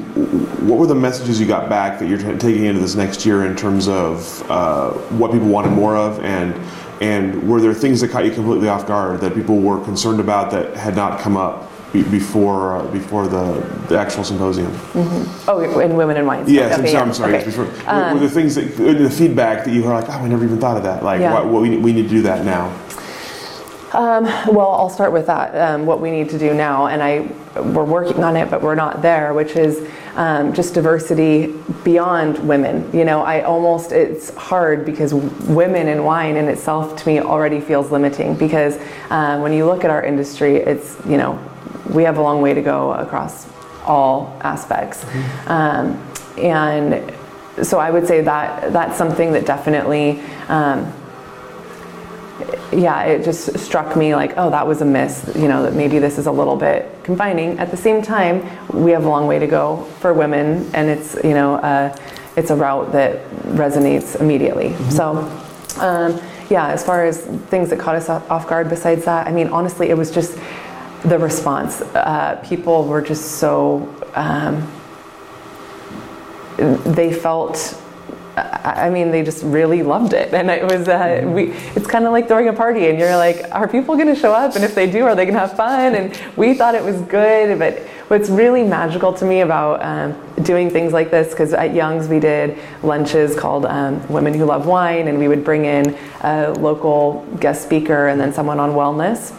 What 0.66 0.78
were 0.78 0.86
the 0.86 0.94
messages 0.94 1.40
you 1.40 1.46
got 1.46 1.68
back 1.68 1.98
that 2.00 2.08
you're 2.08 2.18
t- 2.18 2.36
taking 2.38 2.64
into 2.64 2.80
this 2.80 2.94
next 2.94 3.24
year 3.24 3.46
in 3.46 3.56
terms 3.56 3.86
of 3.88 4.50
uh, 4.50 4.90
what 4.90 5.30
people 5.30 5.48
wanted 5.48 5.70
more 5.70 5.96
of, 5.96 6.20
and 6.24 6.54
and 7.00 7.48
were 7.48 7.60
there 7.60 7.74
things 7.74 8.00
that 8.00 8.10
caught 8.10 8.24
you 8.24 8.32
completely 8.32 8.68
off 8.68 8.86
guard 8.86 9.20
that 9.20 9.34
people 9.34 9.58
were 9.58 9.82
concerned 9.84 10.20
about 10.20 10.50
that 10.50 10.76
had 10.76 10.96
not 10.96 11.20
come 11.20 11.36
up? 11.36 11.69
Before 11.92 12.76
uh, 12.76 12.86
before 12.92 13.26
the, 13.26 13.60
the 13.88 13.98
actual 13.98 14.24
symposium. 14.24 14.70
Mm-hmm. 14.70 15.50
Oh, 15.50 15.80
in 15.80 15.96
Women 15.96 16.16
in 16.16 16.26
Wine. 16.26 16.44
Yes, 16.46 16.78
okay, 16.78 16.96
I'm, 16.96 17.12
sorry. 17.12 17.34
Okay. 17.34 17.44
Yes, 17.44 17.56
before, 17.56 17.90
um, 17.90 18.14
were, 18.14 18.20
the 18.20 18.30
things 18.30 18.54
that 18.54 18.76
the 18.76 19.10
feedback 19.10 19.64
that 19.64 19.72
you 19.72 19.82
were 19.82 19.92
like, 19.92 20.08
oh, 20.08 20.12
I 20.12 20.28
never 20.28 20.44
even 20.44 20.60
thought 20.60 20.76
of 20.76 20.84
that. 20.84 21.02
Like, 21.02 21.20
yeah. 21.20 21.32
what, 21.32 21.46
what 21.46 21.62
we, 21.62 21.76
we 21.76 21.92
need 21.92 22.04
to 22.04 22.08
do 22.08 22.22
that 22.22 22.44
now. 22.44 22.68
Um, 23.92 24.24
well, 24.54 24.70
I'll 24.70 24.90
start 24.90 25.12
with 25.12 25.26
that. 25.26 25.54
Um, 25.56 25.84
what 25.84 26.00
we 26.00 26.12
need 26.12 26.30
to 26.30 26.38
do 26.38 26.54
now, 26.54 26.86
and 26.86 27.02
I 27.02 27.28
we're 27.60 27.84
working 27.84 28.22
on 28.22 28.36
it, 28.36 28.48
but 28.48 28.62
we're 28.62 28.76
not 28.76 29.02
there, 29.02 29.34
which 29.34 29.56
is 29.56 29.88
um, 30.14 30.52
just 30.52 30.74
diversity 30.74 31.52
beyond 31.82 32.38
women. 32.46 32.88
You 32.96 33.04
know, 33.04 33.22
I 33.22 33.42
almost 33.42 33.90
it's 33.90 34.32
hard 34.34 34.84
because 34.86 35.12
women 35.12 35.88
in 35.88 36.04
wine 36.04 36.36
in 36.36 36.46
itself 36.46 37.02
to 37.02 37.08
me 37.08 37.20
already 37.20 37.60
feels 37.60 37.90
limiting 37.90 38.36
because 38.36 38.76
uh, 39.10 39.40
when 39.40 39.52
you 39.52 39.66
look 39.66 39.82
at 39.82 39.90
our 39.90 40.04
industry, 40.04 40.56
it's 40.56 40.96
you 41.04 41.16
know 41.16 41.38
we 41.94 42.04
have 42.04 42.18
a 42.18 42.22
long 42.22 42.40
way 42.40 42.54
to 42.54 42.62
go 42.62 42.92
across 42.92 43.46
all 43.84 44.36
aspects. 44.42 45.04
Um, 45.46 46.02
and 46.38 47.12
so 47.62 47.78
I 47.78 47.90
would 47.90 48.06
say 48.06 48.20
that 48.22 48.72
that's 48.72 48.96
something 48.96 49.32
that 49.32 49.46
definitely, 49.46 50.20
um, 50.48 50.92
yeah, 52.72 53.02
it 53.02 53.24
just 53.24 53.58
struck 53.58 53.96
me 53.96 54.14
like, 54.14 54.34
oh, 54.36 54.50
that 54.50 54.66
was 54.66 54.80
a 54.80 54.84
miss. 54.84 55.30
You 55.34 55.48
know, 55.48 55.62
that 55.62 55.74
maybe 55.74 55.98
this 55.98 56.18
is 56.18 56.26
a 56.26 56.32
little 56.32 56.56
bit 56.56 57.02
confining. 57.02 57.58
At 57.58 57.70
the 57.70 57.76
same 57.76 58.00
time, 58.00 58.42
we 58.72 58.92
have 58.92 59.04
a 59.04 59.08
long 59.08 59.26
way 59.26 59.38
to 59.38 59.46
go 59.46 59.84
for 60.00 60.14
women, 60.14 60.70
and 60.74 60.88
it's 60.88 61.16
you 61.22 61.34
know, 61.34 61.56
uh, 61.56 61.94
it's 62.36 62.50
a 62.50 62.56
route 62.56 62.92
that 62.92 63.28
resonates 63.46 64.18
immediately. 64.20 64.70
Mm-hmm. 64.70 64.90
So, 64.90 65.82
um, 65.82 66.20
yeah, 66.48 66.68
as 66.68 66.84
far 66.84 67.04
as 67.04 67.22
things 67.50 67.70
that 67.70 67.78
caught 67.78 67.96
us 67.96 68.08
off 68.08 68.48
guard, 68.48 68.68
besides 68.68 69.04
that, 69.04 69.26
I 69.26 69.32
mean, 69.32 69.48
honestly, 69.48 69.90
it 69.90 69.96
was 69.96 70.10
just 70.10 70.38
the 71.04 71.18
response. 71.18 71.80
Uh, 71.80 72.42
people 72.44 72.84
were 72.84 73.02
just 73.02 73.38
so, 73.38 73.88
um, 74.14 74.70
they 76.56 77.12
felt, 77.12 77.80
I 78.36 78.90
mean, 78.90 79.10
they 79.10 79.22
just 79.22 79.42
really 79.44 79.82
loved 79.82 80.12
it. 80.12 80.32
And 80.32 80.50
it 80.50 80.64
was, 80.64 80.88
uh, 80.88 81.22
we, 81.26 81.52
it's 81.74 81.86
kind 81.86 82.04
of 82.04 82.12
like 82.12 82.28
throwing 82.28 82.48
a 82.48 82.52
party 82.52 82.88
and 82.88 82.98
you're 82.98 83.16
like, 83.16 83.44
are 83.52 83.66
people 83.66 83.96
going 83.96 84.14
to 84.14 84.14
show 84.14 84.32
up? 84.32 84.56
And 84.56 84.64
if 84.64 84.74
they 84.74 84.90
do, 84.90 85.04
are 85.04 85.14
they 85.14 85.24
going 85.24 85.34
to 85.34 85.40
have 85.40 85.56
fun? 85.56 85.94
And 85.94 86.20
we 86.36 86.54
thought 86.54 86.74
it 86.74 86.84
was 86.84 87.00
good. 87.02 87.58
But 87.58 87.78
what's 88.08 88.28
really 88.28 88.62
magical 88.62 89.12
to 89.14 89.24
me 89.24 89.40
about 89.40 89.82
um, 89.82 90.42
doing 90.42 90.70
things 90.70 90.92
like 90.92 91.10
this, 91.10 91.30
because 91.30 91.52
at 91.52 91.74
Young's 91.74 92.08
we 92.08 92.20
did 92.20 92.58
lunches 92.82 93.34
called 93.34 93.66
um, 93.66 94.06
Women 94.08 94.34
Who 94.34 94.44
Love 94.44 94.66
Wine, 94.66 95.08
and 95.08 95.18
we 95.18 95.28
would 95.28 95.44
bring 95.44 95.64
in 95.64 95.96
a 96.22 96.50
local 96.52 97.26
guest 97.40 97.62
speaker 97.62 98.08
and 98.08 98.20
then 98.20 98.32
someone 98.32 98.60
on 98.60 98.72
wellness. 98.72 99.34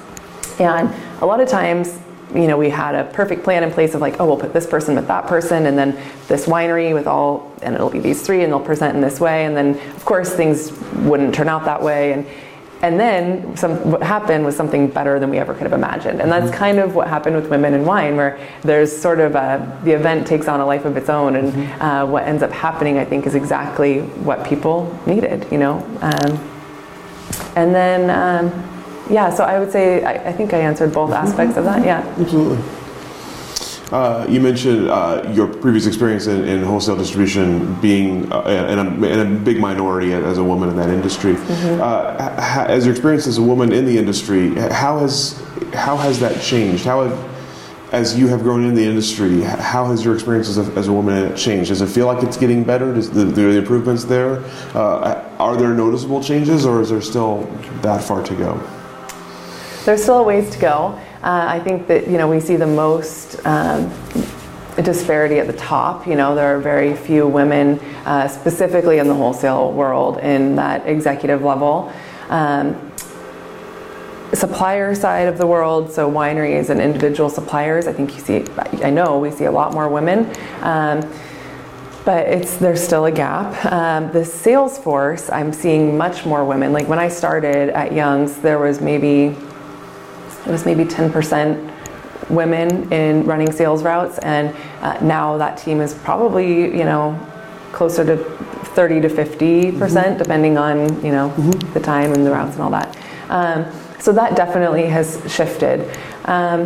And 0.59 0.93
a 1.21 1.25
lot 1.25 1.39
of 1.39 1.47
times, 1.47 1.99
you 2.33 2.47
know, 2.47 2.57
we 2.57 2.69
had 2.69 2.95
a 2.95 3.03
perfect 3.11 3.43
plan 3.43 3.63
in 3.63 3.71
place 3.71 3.93
of 3.93 4.01
like, 4.01 4.19
oh, 4.19 4.25
we'll 4.25 4.37
put 4.37 4.53
this 4.53 4.65
person 4.65 4.95
with 4.95 5.07
that 5.07 5.27
person, 5.27 5.65
and 5.65 5.77
then 5.77 5.97
this 6.27 6.45
winery 6.45 6.93
with 6.93 7.07
all, 7.07 7.53
and 7.61 7.75
it'll 7.75 7.89
be 7.89 7.99
these 7.99 8.21
three, 8.21 8.43
and 8.43 8.51
they'll 8.51 8.59
present 8.59 8.95
in 8.95 9.01
this 9.01 9.19
way. 9.19 9.45
And 9.45 9.55
then, 9.55 9.77
of 9.95 10.05
course, 10.05 10.33
things 10.33 10.71
wouldn't 10.95 11.35
turn 11.35 11.49
out 11.49 11.65
that 11.65 11.81
way. 11.81 12.13
And 12.13 12.25
and 12.83 12.99
then 12.99 13.55
some, 13.55 13.91
what 13.91 14.01
happened 14.01 14.43
was 14.43 14.55
something 14.55 14.87
better 14.87 15.19
than 15.19 15.29
we 15.29 15.37
ever 15.37 15.53
could 15.53 15.63
have 15.63 15.73
imagined. 15.73 16.19
And 16.19 16.31
that's 16.31 16.47
mm-hmm. 16.47 16.57
kind 16.57 16.79
of 16.79 16.95
what 16.95 17.07
happened 17.07 17.35
with 17.35 17.47
Women 17.47 17.75
in 17.75 17.85
Wine, 17.85 18.15
where 18.15 18.39
there's 18.63 18.91
sort 18.91 19.19
of 19.19 19.35
a, 19.35 19.79
the 19.83 19.91
event 19.91 20.25
takes 20.25 20.47
on 20.47 20.59
a 20.59 20.65
life 20.65 20.85
of 20.85 20.97
its 20.97 21.07
own. 21.07 21.35
And 21.35 21.53
mm-hmm. 21.53 21.81
uh, 21.81 22.05
what 22.07 22.23
ends 22.23 22.41
up 22.41 22.49
happening, 22.49 22.97
I 22.97 23.05
think, 23.05 23.27
is 23.27 23.35
exactly 23.35 23.99
what 23.99 24.43
people 24.47 24.99
needed, 25.05 25.45
you 25.51 25.59
know? 25.59 25.77
Um, 26.01 26.49
and 27.55 27.75
then, 27.75 28.09
um, 28.09 28.70
yeah, 29.09 29.29
so 29.29 29.43
I 29.43 29.59
would 29.59 29.71
say 29.71 30.03
I, 30.03 30.29
I 30.29 30.33
think 30.33 30.53
I 30.53 30.59
answered 30.59 30.93
both 30.93 31.11
mm-hmm. 31.11 31.25
aspects 31.25 31.57
of 31.57 31.65
that. 31.65 31.85
Yeah, 31.85 31.99
absolutely. 32.19 32.63
Uh, 33.91 34.25
you 34.29 34.39
mentioned 34.39 34.89
uh, 34.89 35.29
your 35.33 35.47
previous 35.47 35.85
experience 35.85 36.25
in, 36.25 36.47
in 36.47 36.63
wholesale 36.63 36.95
distribution 36.95 37.75
being 37.81 38.31
uh, 38.31 38.39
in, 38.69 38.79
a, 38.79 39.05
in, 39.05 39.19
a, 39.19 39.39
big 39.39 39.59
minority 39.59 40.13
as 40.13 40.37
a 40.37 40.43
woman 40.43 40.69
in 40.69 40.77
that 40.77 40.89
industry. 40.89 41.33
Mm-hmm. 41.33 41.81
Uh, 41.81 42.65
as 42.69 42.85
your 42.85 42.93
experience 42.93 43.27
as 43.27 43.37
a 43.37 43.41
woman 43.41 43.73
in 43.73 43.85
the 43.85 43.97
industry, 43.97 44.55
how 44.55 44.99
has 44.99 45.43
how 45.73 45.97
has 45.97 46.21
that 46.21 46.41
changed? 46.41 46.85
How 46.85 47.05
have, 47.05 47.31
as 47.91 48.17
you 48.17 48.29
have 48.29 48.43
grown 48.43 48.63
in 48.63 48.75
the 48.75 48.83
industry, 48.83 49.41
how 49.41 49.85
has 49.87 50.05
your 50.05 50.13
experience 50.13 50.47
as 50.47 50.57
a, 50.57 50.71
as 50.77 50.87
a 50.87 50.93
woman 50.93 51.35
changed? 51.35 51.67
Does 51.67 51.81
it 51.81 51.87
feel 51.87 52.05
like 52.05 52.23
it's 52.23 52.37
getting 52.37 52.63
better? 52.63 52.93
Does 52.93 53.11
the, 53.11 53.25
the 53.25 53.57
improvements 53.57 54.05
there? 54.05 54.37
Uh, 54.73 55.29
are 55.37 55.57
there 55.57 55.73
noticeable 55.73 56.23
changes, 56.23 56.65
or 56.65 56.81
is 56.81 56.89
there 56.89 57.01
still 57.01 57.43
that 57.81 58.01
far 58.01 58.23
to 58.23 58.35
go? 58.35 58.80
There's 59.85 60.03
still 60.03 60.19
a 60.19 60.23
ways 60.23 60.49
to 60.51 60.59
go. 60.59 60.99
Uh, 61.23 61.45
I 61.47 61.59
think 61.59 61.87
that 61.87 62.07
you 62.07 62.17
know 62.17 62.29
we 62.29 62.39
see 62.39 62.55
the 62.55 62.67
most 62.67 63.43
um, 63.45 63.91
disparity 64.75 65.39
at 65.39 65.47
the 65.47 65.53
top. 65.53 66.07
You 66.07 66.15
know, 66.15 66.35
there 66.35 66.55
are 66.55 66.59
very 66.59 66.95
few 66.95 67.27
women, 67.27 67.79
uh, 68.05 68.27
specifically 68.27 68.99
in 68.99 69.07
the 69.07 69.15
wholesale 69.15 69.71
world, 69.71 70.19
in 70.19 70.55
that 70.55 70.87
executive 70.87 71.41
level. 71.41 71.91
Um, 72.29 72.91
supplier 74.33 74.95
side 74.95 75.27
of 75.27 75.37
the 75.37 75.45
world, 75.45 75.91
so 75.91 76.09
wineries 76.09 76.69
and 76.69 76.79
individual 76.79 77.29
suppliers, 77.29 77.87
I 77.87 77.93
think 77.93 78.13
you 78.13 78.21
see, 78.21 78.45
I 78.83 78.89
know 78.89 79.19
we 79.19 79.29
see 79.29 79.45
a 79.45 79.51
lot 79.51 79.73
more 79.73 79.89
women. 79.89 80.33
Um, 80.61 81.01
but 82.05 82.27
it's 82.27 82.55
there's 82.57 82.81
still 82.81 83.05
a 83.05 83.11
gap. 83.11 83.65
Um, 83.71 84.11
the 84.11 84.25
sales 84.25 84.77
force, 84.79 85.29
I'm 85.29 85.53
seeing 85.53 85.97
much 85.97 86.25
more 86.25 86.43
women. 86.43 86.73
Like 86.73 86.87
when 86.87 86.97
I 86.97 87.09
started 87.09 87.69
at 87.69 87.93
Young's, 87.93 88.37
there 88.37 88.57
was 88.57 88.81
maybe 88.81 89.35
it 90.45 90.51
was 90.51 90.65
maybe 90.65 90.85
10% 90.85 92.29
women 92.29 92.91
in 92.91 93.23
running 93.25 93.51
sales 93.51 93.83
routes, 93.83 94.17
and 94.19 94.55
uh, 94.81 94.97
now 95.01 95.37
that 95.37 95.57
team 95.57 95.81
is 95.81 95.93
probably 95.93 96.77
you 96.77 96.85
know 96.85 97.19
closer 97.71 98.05
to 98.05 98.17
30 98.17 99.01
to 99.01 99.09
50 99.09 99.71
percent, 99.73 100.07
mm-hmm. 100.07 100.17
depending 100.17 100.57
on 100.57 101.03
you 101.03 101.11
know 101.11 101.29
mm-hmm. 101.29 101.73
the 101.73 101.79
time 101.79 102.13
and 102.13 102.25
the 102.25 102.31
routes 102.31 102.53
and 102.53 102.63
all 102.63 102.71
that. 102.71 102.97
Um, 103.29 103.65
so 103.99 104.11
that 104.13 104.35
definitely 104.35 104.87
has 104.87 105.21
shifted. 105.31 105.87
Um, 106.25 106.65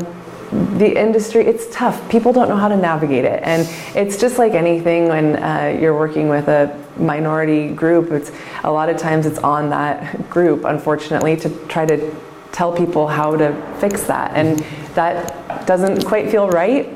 the 0.77 0.99
industry, 0.99 1.45
it's 1.45 1.67
tough. 1.75 2.09
People 2.09 2.31
don't 2.31 2.47
know 2.47 2.55
how 2.55 2.67
to 2.67 2.77
navigate 2.77 3.25
it. 3.25 3.41
And 3.43 3.67
it's 3.95 4.17
just 4.17 4.37
like 4.37 4.53
anything 4.53 5.07
when 5.07 5.41
uh, 5.43 5.77
you're 5.79 5.97
working 5.97 6.29
with 6.29 6.47
a 6.47 6.79
minority 6.97 7.73
group, 7.73 8.11
it's 8.11 8.31
a 8.63 8.71
lot 8.71 8.89
of 8.89 8.97
times 8.97 9.25
it's 9.25 9.39
on 9.39 9.69
that 9.71 10.29
group, 10.29 10.63
unfortunately, 10.63 11.35
to 11.37 11.49
try 11.67 11.85
to 11.85 12.15
tell 12.55 12.71
people 12.71 13.05
how 13.05 13.35
to 13.35 13.53
fix 13.81 14.03
that. 14.03 14.31
And 14.33 14.59
that 14.95 15.67
doesn't 15.67 16.05
quite 16.05 16.31
feel 16.31 16.49
right. 16.49 16.87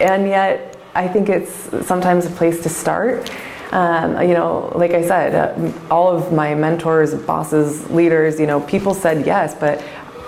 And 0.00 0.28
yet, 0.28 0.76
I 0.94 1.08
think 1.08 1.30
it's 1.30 1.86
sometimes 1.86 2.26
a 2.26 2.30
place 2.30 2.62
to 2.62 2.68
start. 2.68 3.30
Um, 3.72 4.20
you 4.20 4.34
know, 4.34 4.70
like 4.74 4.90
I 4.90 5.00
said, 5.02 5.34
uh, 5.34 5.72
all 5.90 6.14
of 6.14 6.30
my 6.30 6.54
mentors, 6.54 7.14
bosses, 7.14 7.90
leaders, 7.90 8.38
you 8.38 8.46
know, 8.46 8.60
people 8.60 8.92
said 8.92 9.24
yes, 9.24 9.54
but 9.58 9.82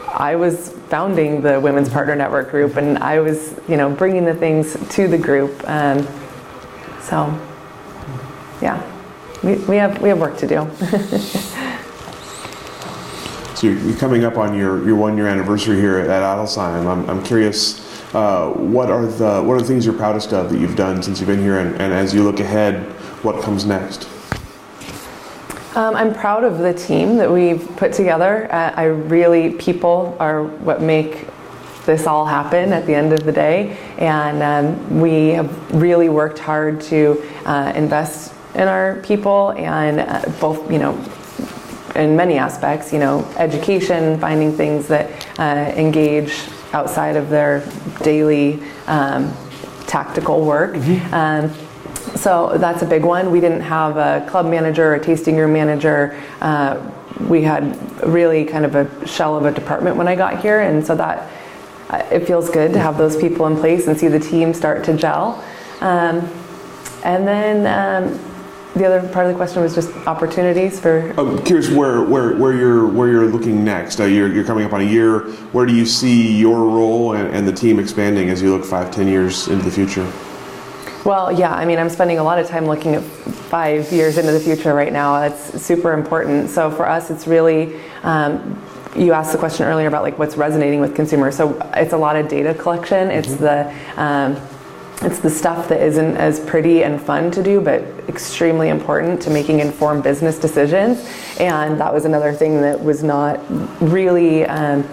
I 0.08 0.36
was 0.36 0.70
founding 0.88 1.42
the 1.42 1.60
Women's 1.60 1.90
Partner 1.90 2.16
Network 2.16 2.50
group 2.50 2.76
and 2.76 2.96
I 2.98 3.20
was, 3.20 3.54
you 3.68 3.76
know, 3.76 3.90
bringing 3.90 4.24
the 4.24 4.34
things 4.34 4.76
to 4.96 5.08
the 5.08 5.18
group. 5.18 5.62
Um, 5.68 6.08
so, 7.02 7.38
yeah, 8.62 8.82
we, 9.42 9.56
we, 9.66 9.76
have, 9.76 10.00
we 10.00 10.08
have 10.08 10.18
work 10.18 10.38
to 10.38 10.46
do. 10.46 10.66
so 13.58 13.66
you're 13.66 13.96
coming 13.96 14.24
up 14.24 14.36
on 14.36 14.56
your, 14.56 14.86
your 14.86 14.94
one 14.94 15.16
year 15.16 15.26
anniversary 15.26 15.80
here 15.80 15.98
at 15.98 16.06
Adelsheim. 16.06 16.86
I'm, 16.86 17.10
I'm 17.10 17.24
curious, 17.24 17.80
uh, 18.14 18.50
what, 18.50 18.88
are 18.88 19.04
the, 19.04 19.42
what 19.42 19.54
are 19.54 19.60
the 19.60 19.66
things 19.66 19.84
you're 19.84 19.96
proudest 19.96 20.32
of 20.32 20.52
that 20.52 20.60
you've 20.60 20.76
done 20.76 21.02
since 21.02 21.18
you've 21.18 21.26
been 21.26 21.42
here 21.42 21.58
and, 21.58 21.72
and 21.72 21.92
as 21.92 22.14
you 22.14 22.22
look 22.22 22.38
ahead, 22.38 22.84
what 23.24 23.42
comes 23.42 23.64
next? 23.64 24.08
Um, 25.74 25.96
I'm 25.96 26.14
proud 26.14 26.44
of 26.44 26.58
the 26.58 26.72
team 26.72 27.16
that 27.16 27.28
we've 27.28 27.68
put 27.76 27.92
together. 27.92 28.46
Uh, 28.52 28.74
I 28.76 28.84
really, 28.84 29.50
people 29.54 30.16
are 30.20 30.44
what 30.44 30.80
make 30.80 31.26
this 31.84 32.06
all 32.06 32.26
happen 32.26 32.72
at 32.72 32.86
the 32.86 32.94
end 32.94 33.12
of 33.12 33.24
the 33.24 33.32
day. 33.32 33.76
And 33.98 34.40
um, 34.40 35.00
we 35.00 35.30
have 35.30 35.74
really 35.74 36.08
worked 36.08 36.38
hard 36.38 36.80
to 36.82 37.20
uh, 37.44 37.72
invest 37.74 38.34
in 38.54 38.68
our 38.68 39.00
people 39.02 39.50
and 39.52 39.98
uh, 39.98 40.22
both, 40.40 40.70
you 40.70 40.78
know, 40.78 40.96
in 41.98 42.16
many 42.16 42.38
aspects, 42.38 42.92
you 42.92 42.98
know, 42.98 43.24
education, 43.36 44.18
finding 44.18 44.52
things 44.52 44.86
that 44.88 45.10
uh, 45.38 45.72
engage 45.76 46.32
outside 46.72 47.16
of 47.16 47.28
their 47.28 47.68
daily 48.02 48.62
um, 48.86 49.34
tactical 49.86 50.44
work. 50.44 50.74
Mm-hmm. 50.74 51.14
Um, 51.14 52.16
so 52.16 52.56
that's 52.58 52.82
a 52.82 52.86
big 52.86 53.04
one. 53.04 53.30
We 53.30 53.40
didn't 53.40 53.62
have 53.62 53.96
a 53.96 54.26
club 54.30 54.46
manager, 54.46 54.94
a 54.94 55.00
tasting 55.00 55.36
room 55.36 55.52
manager. 55.52 56.18
Uh, 56.40 56.90
we 57.28 57.42
had 57.42 57.76
really 58.06 58.44
kind 58.44 58.64
of 58.64 58.74
a 58.74 59.06
shell 59.06 59.36
of 59.36 59.44
a 59.44 59.52
department 59.52 59.96
when 59.96 60.08
I 60.08 60.14
got 60.14 60.40
here, 60.40 60.60
and 60.60 60.86
so 60.86 60.94
that 60.94 61.30
uh, 61.90 62.04
it 62.10 62.26
feels 62.26 62.48
good 62.50 62.72
to 62.72 62.78
have 62.78 62.96
those 62.96 63.16
people 63.16 63.46
in 63.46 63.56
place 63.56 63.86
and 63.88 63.98
see 63.98 64.08
the 64.08 64.20
team 64.20 64.54
start 64.54 64.84
to 64.84 64.96
gel. 64.96 65.42
Um, 65.80 66.28
and 67.04 67.26
then 67.26 67.66
um, 67.66 68.18
the 68.74 68.84
other 68.84 69.06
part 69.08 69.26
of 69.26 69.32
the 69.32 69.36
question 69.36 69.62
was 69.62 69.74
just 69.74 69.90
opportunities 70.06 70.78
for. 70.78 71.12
I'm 71.18 71.42
curious 71.44 71.70
where, 71.70 72.02
where, 72.02 72.36
where 72.36 72.54
you're 72.54 72.86
where 72.86 73.08
you're 73.08 73.26
looking 73.26 73.64
next. 73.64 74.00
Uh, 74.00 74.04
you're, 74.04 74.32
you're 74.32 74.44
coming 74.44 74.64
up 74.64 74.72
on 74.72 74.80
a 74.80 74.84
year. 74.84 75.20
Where 75.52 75.66
do 75.66 75.74
you 75.74 75.86
see 75.86 76.36
your 76.36 76.64
role 76.64 77.14
and, 77.14 77.34
and 77.34 77.48
the 77.48 77.52
team 77.52 77.78
expanding 77.78 78.30
as 78.30 78.40
you 78.42 78.56
look 78.56 78.64
five, 78.64 78.90
ten 78.90 79.08
years 79.08 79.48
into 79.48 79.64
the 79.64 79.70
future? 79.70 80.10
Well, 81.04 81.32
yeah, 81.32 81.54
I 81.54 81.64
mean, 81.64 81.78
I'm 81.78 81.88
spending 81.88 82.18
a 82.18 82.22
lot 82.22 82.38
of 82.38 82.46
time 82.48 82.66
looking 82.66 82.94
at 82.94 83.02
five 83.02 83.90
years 83.90 84.18
into 84.18 84.32
the 84.32 84.40
future 84.40 84.74
right 84.74 84.92
now. 84.92 85.20
That's 85.20 85.62
super 85.62 85.92
important. 85.94 86.50
So 86.50 86.70
for 86.70 86.86
us, 86.86 87.10
it's 87.10 87.26
really, 87.26 87.80
um, 88.02 88.62
you 88.94 89.12
asked 89.12 89.32
the 89.32 89.38
question 89.38 89.64
earlier 89.64 89.86
about 89.88 90.02
like 90.02 90.18
what's 90.18 90.36
resonating 90.36 90.80
with 90.80 90.94
consumers. 90.94 91.34
So 91.34 91.58
it's 91.74 91.94
a 91.94 91.96
lot 91.96 92.16
of 92.16 92.28
data 92.28 92.52
collection. 92.52 93.10
It's 93.10 93.28
mm-hmm. 93.28 93.44
the, 93.96 94.02
um, 94.02 94.36
it's 95.02 95.20
the 95.20 95.30
stuff 95.30 95.68
that 95.68 95.80
isn't 95.80 96.16
as 96.16 96.40
pretty 96.40 96.82
and 96.82 97.00
fun 97.00 97.30
to 97.30 97.42
do, 97.42 97.60
but 97.60 97.82
extremely 98.08 98.68
important 98.68 99.22
to 99.22 99.30
making 99.30 99.60
informed 99.60 100.02
business 100.02 100.38
decisions. 100.38 101.08
And 101.38 101.78
that 101.80 101.94
was 101.94 102.04
another 102.04 102.32
thing 102.32 102.60
that 102.62 102.82
was 102.82 103.04
not 103.04 103.40
really 103.80 104.44
um, 104.46 104.88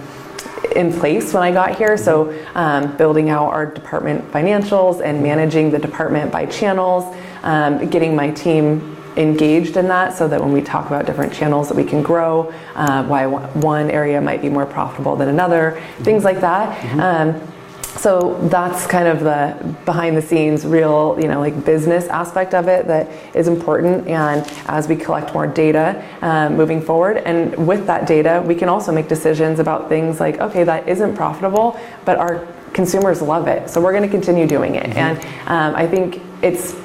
in 0.75 0.93
place 0.93 1.33
when 1.33 1.41
I 1.41 1.51
got 1.51 1.75
here. 1.75 1.97
So, 1.97 2.37
um, 2.53 2.95
building 2.97 3.29
out 3.29 3.51
our 3.51 3.65
department 3.65 4.31
financials 4.31 5.01
and 5.03 5.23
managing 5.23 5.71
the 5.71 5.79
department 5.79 6.31
by 6.31 6.45
channels, 6.45 7.15
um, 7.41 7.89
getting 7.89 8.15
my 8.15 8.29
team 8.31 8.95
engaged 9.17 9.77
in 9.77 9.87
that 9.87 10.15
so 10.15 10.27
that 10.27 10.41
when 10.41 10.51
we 10.51 10.61
talk 10.61 10.87
about 10.87 11.05
different 11.05 11.33
channels 11.33 11.67
that 11.69 11.75
we 11.75 11.83
can 11.83 12.03
grow, 12.03 12.53
uh, 12.75 13.03
why 13.05 13.25
one 13.25 13.89
area 13.89 14.19
might 14.21 14.41
be 14.41 14.49
more 14.49 14.65
profitable 14.65 15.15
than 15.15 15.29
another, 15.29 15.81
things 16.01 16.23
like 16.23 16.41
that. 16.41 16.77
Mm-hmm. 16.77 16.99
Um, 16.99 17.54
so 17.97 18.37
that's 18.49 18.85
kind 18.87 19.07
of 19.07 19.21
the 19.21 19.75
behind 19.85 20.17
the 20.17 20.21
scenes 20.21 20.65
real 20.65 21.17
you 21.19 21.27
know 21.27 21.39
like 21.39 21.65
business 21.65 22.07
aspect 22.07 22.53
of 22.53 22.67
it 22.67 22.87
that 22.87 23.09
is 23.35 23.47
important 23.47 24.07
and 24.07 24.45
as 24.67 24.87
we 24.87 24.95
collect 24.95 25.33
more 25.33 25.47
data 25.47 26.03
um, 26.21 26.55
moving 26.55 26.81
forward 26.81 27.17
and 27.17 27.55
with 27.67 27.85
that 27.87 28.05
data 28.07 28.43
we 28.45 28.55
can 28.55 28.69
also 28.69 28.91
make 28.91 29.07
decisions 29.07 29.59
about 29.59 29.87
things 29.87 30.19
like 30.19 30.39
okay 30.39 30.63
that 30.63 30.87
isn't 30.87 31.15
profitable 31.15 31.79
but 32.03 32.17
our 32.17 32.45
consumers 32.73 33.21
love 33.21 33.47
it 33.47 33.69
so 33.69 33.79
we're 33.79 33.93
going 33.93 34.03
to 34.03 34.09
continue 34.09 34.45
doing 34.45 34.75
it 34.75 34.89
mm-hmm. 34.89 34.97
and 34.97 35.25
um, 35.47 35.73
i 35.75 35.87
think 35.87 36.21
it's 36.41 36.75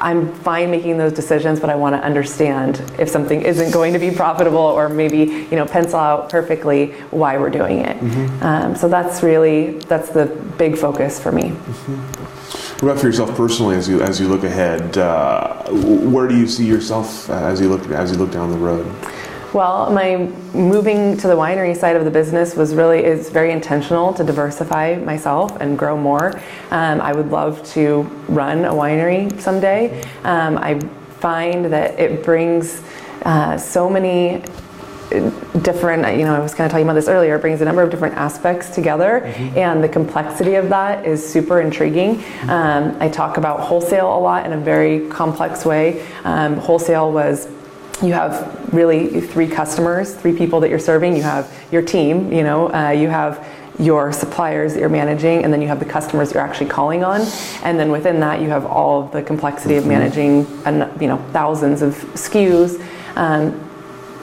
I'm 0.00 0.32
fine 0.32 0.70
making 0.70 0.98
those 0.98 1.12
decisions, 1.12 1.60
but 1.60 1.70
I 1.70 1.74
want 1.74 1.94
to 1.94 2.02
understand 2.02 2.82
if 2.98 3.08
something 3.08 3.42
isn't 3.42 3.72
going 3.72 3.92
to 3.92 3.98
be 3.98 4.10
profitable 4.10 4.58
or 4.58 4.88
maybe 4.88 5.18
you 5.18 5.56
know 5.56 5.66
pencil 5.66 5.98
out 5.98 6.30
perfectly 6.30 6.92
why 7.10 7.38
we're 7.38 7.50
doing 7.50 7.80
it. 7.80 7.96
Mm-hmm. 7.98 8.42
Um, 8.42 8.76
so 8.76 8.88
that's 8.88 9.22
really 9.22 9.78
that's 9.80 10.10
the 10.10 10.26
big 10.58 10.76
focus 10.76 11.20
for 11.20 11.32
me. 11.32 11.50
Mm-hmm. 11.50 12.28
What 12.78 12.92
about 12.92 13.00
for 13.00 13.06
yourself 13.06 13.36
personally 13.36 13.76
as 13.76 13.88
you 13.88 14.02
as 14.02 14.20
you 14.20 14.28
look 14.28 14.44
ahead? 14.44 14.96
Uh, 14.96 15.64
where 15.64 16.28
do 16.28 16.38
you 16.38 16.46
see 16.46 16.64
yourself 16.64 17.28
as 17.28 17.60
you 17.60 17.68
look 17.68 17.90
as 17.90 18.12
you 18.12 18.18
look 18.18 18.30
down 18.30 18.50
the 18.50 18.56
road? 18.56 18.86
Well, 19.54 19.90
my 19.90 20.16
moving 20.52 21.16
to 21.16 21.26
the 21.26 21.34
winery 21.34 21.74
side 21.74 21.96
of 21.96 22.04
the 22.04 22.10
business 22.10 22.54
was 22.54 22.74
really 22.74 23.02
is 23.02 23.30
very 23.30 23.50
intentional 23.50 24.12
to 24.14 24.22
diversify 24.22 24.96
myself 24.96 25.56
and 25.60 25.78
grow 25.78 25.96
more. 25.96 26.38
Um, 26.70 27.00
I 27.00 27.14
would 27.14 27.30
love 27.30 27.66
to 27.72 28.02
run 28.28 28.66
a 28.66 28.72
winery 28.72 29.40
someday. 29.40 30.02
Um, 30.24 30.58
I 30.58 30.78
find 31.20 31.64
that 31.72 31.98
it 31.98 32.22
brings 32.24 32.82
uh, 33.22 33.56
so 33.56 33.88
many 33.88 34.42
different 35.62 36.18
you 36.18 36.24
know 36.26 36.34
i 36.34 36.38
was 36.38 36.54
kind 36.54 36.66
of 36.66 36.70
talking 36.70 36.84
about 36.84 36.92
this 36.92 37.08
earlier 37.08 37.36
it 37.36 37.40
brings 37.40 37.62
a 37.62 37.64
number 37.64 37.80
of 37.80 37.90
different 37.90 38.14
aspects 38.14 38.68
together 38.68 39.22
mm-hmm. 39.24 39.56
and 39.56 39.82
the 39.82 39.88
complexity 39.88 40.54
of 40.56 40.68
that 40.68 41.06
is 41.06 41.26
super 41.26 41.62
intriguing 41.62 42.16
mm-hmm. 42.16 42.50
um, 42.50 42.94
i 43.00 43.08
talk 43.08 43.38
about 43.38 43.58
wholesale 43.60 44.14
a 44.14 44.20
lot 44.20 44.44
in 44.44 44.52
a 44.52 44.58
very 44.58 45.08
complex 45.08 45.64
way 45.64 46.06
um, 46.24 46.56
wholesale 46.58 47.10
was 47.10 47.48
you 48.02 48.12
have 48.12 48.72
really 48.72 49.20
three 49.20 49.48
customers, 49.48 50.14
three 50.14 50.36
people 50.36 50.60
that 50.60 50.70
you're 50.70 50.78
serving. 50.78 51.16
You 51.16 51.22
have 51.22 51.52
your 51.72 51.82
team, 51.82 52.32
you 52.32 52.42
know, 52.42 52.72
uh, 52.72 52.90
you 52.90 53.08
have 53.08 53.46
your 53.78 54.12
suppliers 54.12 54.74
that 54.74 54.80
you're 54.80 54.88
managing, 54.88 55.44
and 55.44 55.52
then 55.52 55.62
you 55.62 55.68
have 55.68 55.78
the 55.78 55.84
customers 55.84 56.32
you're 56.32 56.42
actually 56.42 56.68
calling 56.68 57.04
on. 57.04 57.20
And 57.62 57.78
then 57.78 57.90
within 57.90 58.20
that, 58.20 58.40
you 58.40 58.48
have 58.48 58.66
all 58.66 59.04
of 59.04 59.12
the 59.12 59.22
complexity 59.22 59.76
of 59.76 59.84
mm-hmm. 59.84 59.92
managing, 59.92 61.00
you 61.00 61.08
know, 61.08 61.18
thousands 61.32 61.82
of 61.82 61.94
SKUs. 62.14 62.84
Um, 63.16 63.67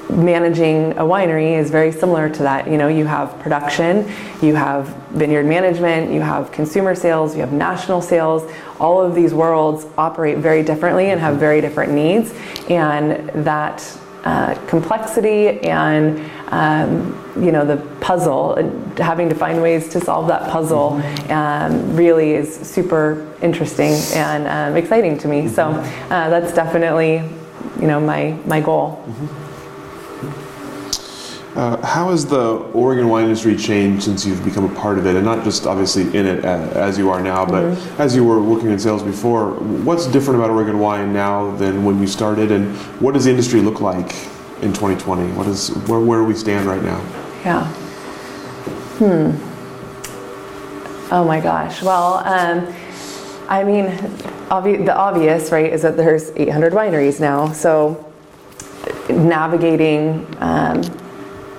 managing 0.10 0.92
a 0.94 1.04
winery 1.04 1.58
is 1.58 1.70
very 1.70 1.92
similar 1.92 2.30
to 2.30 2.44
that. 2.44 2.68
You 2.68 2.78
know, 2.78 2.88
you 2.88 3.06
have 3.06 3.38
production, 3.40 4.12
you 4.42 4.56
have 4.56 4.88
vineyard 5.12 5.46
management, 5.46 6.12
you 6.12 6.22
have 6.22 6.52
consumer 6.52 6.96
sales, 6.96 7.36
you 7.36 7.42
have 7.42 7.54
national 7.54 8.02
sales. 8.02 8.52
All 8.80 9.02
of 9.02 9.16
these 9.16 9.34
worlds 9.34 9.86
operate 9.98 10.38
very 10.38 10.64
differently 10.64 11.10
and 11.12 11.20
have 11.20 11.38
very 11.38 11.62
different 11.62 11.94
needs, 11.94 12.34
and 12.70 13.30
that 13.46 13.98
uh, 14.24 14.56
complexity 14.68 15.60
and 15.62 16.20
um, 16.48 17.22
you 17.40 17.52
know, 17.52 17.66
the 17.66 17.78
puzzle 18.00 18.56
and 18.56 18.98
having 18.98 19.30
to 19.30 19.36
find 19.36 19.62
ways 19.62 19.90
to 19.90 20.00
solve 20.00 20.28
that 20.28 20.50
puzzle 20.50 20.94
um, 21.32 21.96
really 21.96 22.32
is 22.32 22.56
super 22.56 23.32
interesting 23.42 23.94
and 24.14 24.48
um, 24.48 24.78
exciting 24.78 25.18
to 25.20 25.28
me. 25.28 25.48
So 25.48 25.66
uh, 25.66 26.30
that's 26.30 26.54
definitely, 26.54 27.16
you 27.80 27.88
know, 27.88 28.00
my 28.00 28.32
my 28.46 28.62
goal. 28.62 29.04
Uh, 31.56 31.78
how 31.86 32.10
has 32.12 32.26
the 32.26 32.56
Oregon 32.74 33.08
wine 33.08 33.24
industry 33.24 33.56
changed 33.56 34.04
since 34.04 34.26
you've 34.26 34.44
become 34.44 34.66
a 34.70 34.76
part 34.76 34.98
of 34.98 35.06
it, 35.06 35.16
and 35.16 35.24
not 35.24 35.44
just 35.46 35.66
obviously 35.66 36.04
in 36.18 36.26
it 36.26 36.44
uh, 36.44 36.48
as 36.76 36.98
you 36.98 37.10
are 37.10 37.22
now, 37.22 37.46
but 37.46 37.64
Mm-hmm. 37.64 38.02
as 38.02 38.14
you 38.14 38.26
were 38.26 38.42
working 38.42 38.70
in 38.72 38.78
sales 38.80 39.02
before? 39.02 39.52
What's 39.86 40.06
different 40.08 40.40
about 40.40 40.50
Oregon 40.52 40.80
wine 40.80 41.14
now 41.14 41.56
than 41.56 41.86
when 41.86 42.00
you 42.02 42.08
started, 42.08 42.52
and 42.52 42.76
what 43.00 43.14
does 43.14 43.24
the 43.24 43.30
industry 43.32 43.62
look 43.62 43.80
like 43.80 44.12
in 44.62 44.74
2020? 44.74 45.32
What 45.34 45.48
is 45.48 45.70
where, 45.88 46.02
where 46.02 46.20
do 46.20 46.26
we 46.26 46.36
stand 46.36 46.66
right 46.68 46.84
now? 46.84 47.00
Yeah. 47.46 47.66
Hmm. 49.00 49.32
Oh 51.14 51.24
my 51.24 51.40
gosh. 51.40 51.82
Well, 51.82 52.16
um, 52.26 52.68
I 53.48 53.64
mean, 53.64 53.86
obvi- 54.50 54.84
the 54.86 54.96
obvious, 54.96 55.52
right, 55.52 55.72
is 55.72 55.84
that 55.84 55.96
there's 55.96 56.32
800 56.36 56.74
wineries 56.74 57.20
now. 57.22 57.52
So 57.54 58.04
navigating 59.10 60.26
um, 60.40 60.82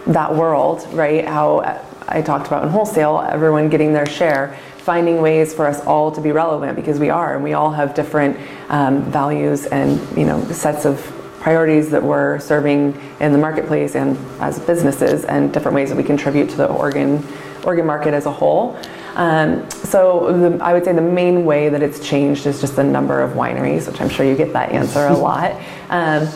that 0.06 0.34
world, 0.34 0.86
right, 0.92 1.26
how 1.26 1.82
I 2.08 2.22
talked 2.22 2.46
about 2.46 2.62
in 2.62 2.70
wholesale, 2.70 3.26
everyone 3.28 3.68
getting 3.68 3.92
their 3.92 4.06
share, 4.06 4.56
finding 4.78 5.20
ways 5.20 5.52
for 5.52 5.66
us 5.66 5.80
all 5.84 6.12
to 6.12 6.20
be 6.20 6.30
relevant 6.30 6.76
because 6.76 7.00
we 7.00 7.10
are, 7.10 7.34
and 7.34 7.42
we 7.42 7.54
all 7.54 7.72
have 7.72 7.94
different 7.94 8.38
um, 8.68 9.02
values 9.10 9.66
and 9.66 10.00
you 10.16 10.24
know 10.24 10.42
sets 10.44 10.84
of 10.84 11.00
priorities 11.40 11.90
that 11.90 12.02
we're 12.02 12.38
serving 12.38 12.98
in 13.20 13.32
the 13.32 13.38
marketplace 13.38 13.94
and 13.94 14.16
as 14.40 14.58
businesses, 14.60 15.24
and 15.24 15.52
different 15.52 15.74
ways 15.74 15.88
that 15.88 15.96
we 15.96 16.04
contribute 16.04 16.48
to 16.50 16.56
the 16.56 16.66
Oregon 16.66 17.24
Oregon 17.64 17.86
market 17.86 18.14
as 18.14 18.26
a 18.26 18.32
whole. 18.32 18.78
Um, 19.16 19.68
so 19.70 20.50
the, 20.50 20.62
I 20.62 20.72
would 20.72 20.84
say 20.84 20.92
the 20.92 21.00
main 21.00 21.44
way 21.44 21.68
that 21.68 21.82
it's 21.82 22.06
changed 22.06 22.46
is 22.46 22.60
just 22.60 22.76
the 22.76 22.84
number 22.84 23.20
of 23.20 23.32
wineries, 23.32 23.88
which 23.88 24.00
I'm 24.00 24.10
sure 24.10 24.26
you 24.26 24.36
get 24.36 24.52
that 24.52 24.70
answer 24.70 25.06
a 25.06 25.16
lot. 25.16 25.52
Um, 25.88 26.28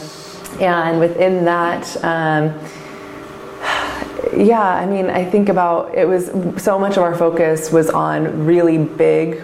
and 0.60 0.98
within 0.98 1.44
that. 1.44 2.04
Yeah, 4.36 4.60
I 4.60 4.86
mean, 4.86 5.08
I 5.10 5.24
think 5.24 5.48
about 5.48 5.94
it 5.94 6.06
was 6.06 6.30
so 6.62 6.78
much 6.78 6.96
of 6.96 7.02
our 7.02 7.14
focus 7.14 7.70
was 7.72 7.90
on 7.90 8.44
really 8.44 8.78
big, 8.78 9.42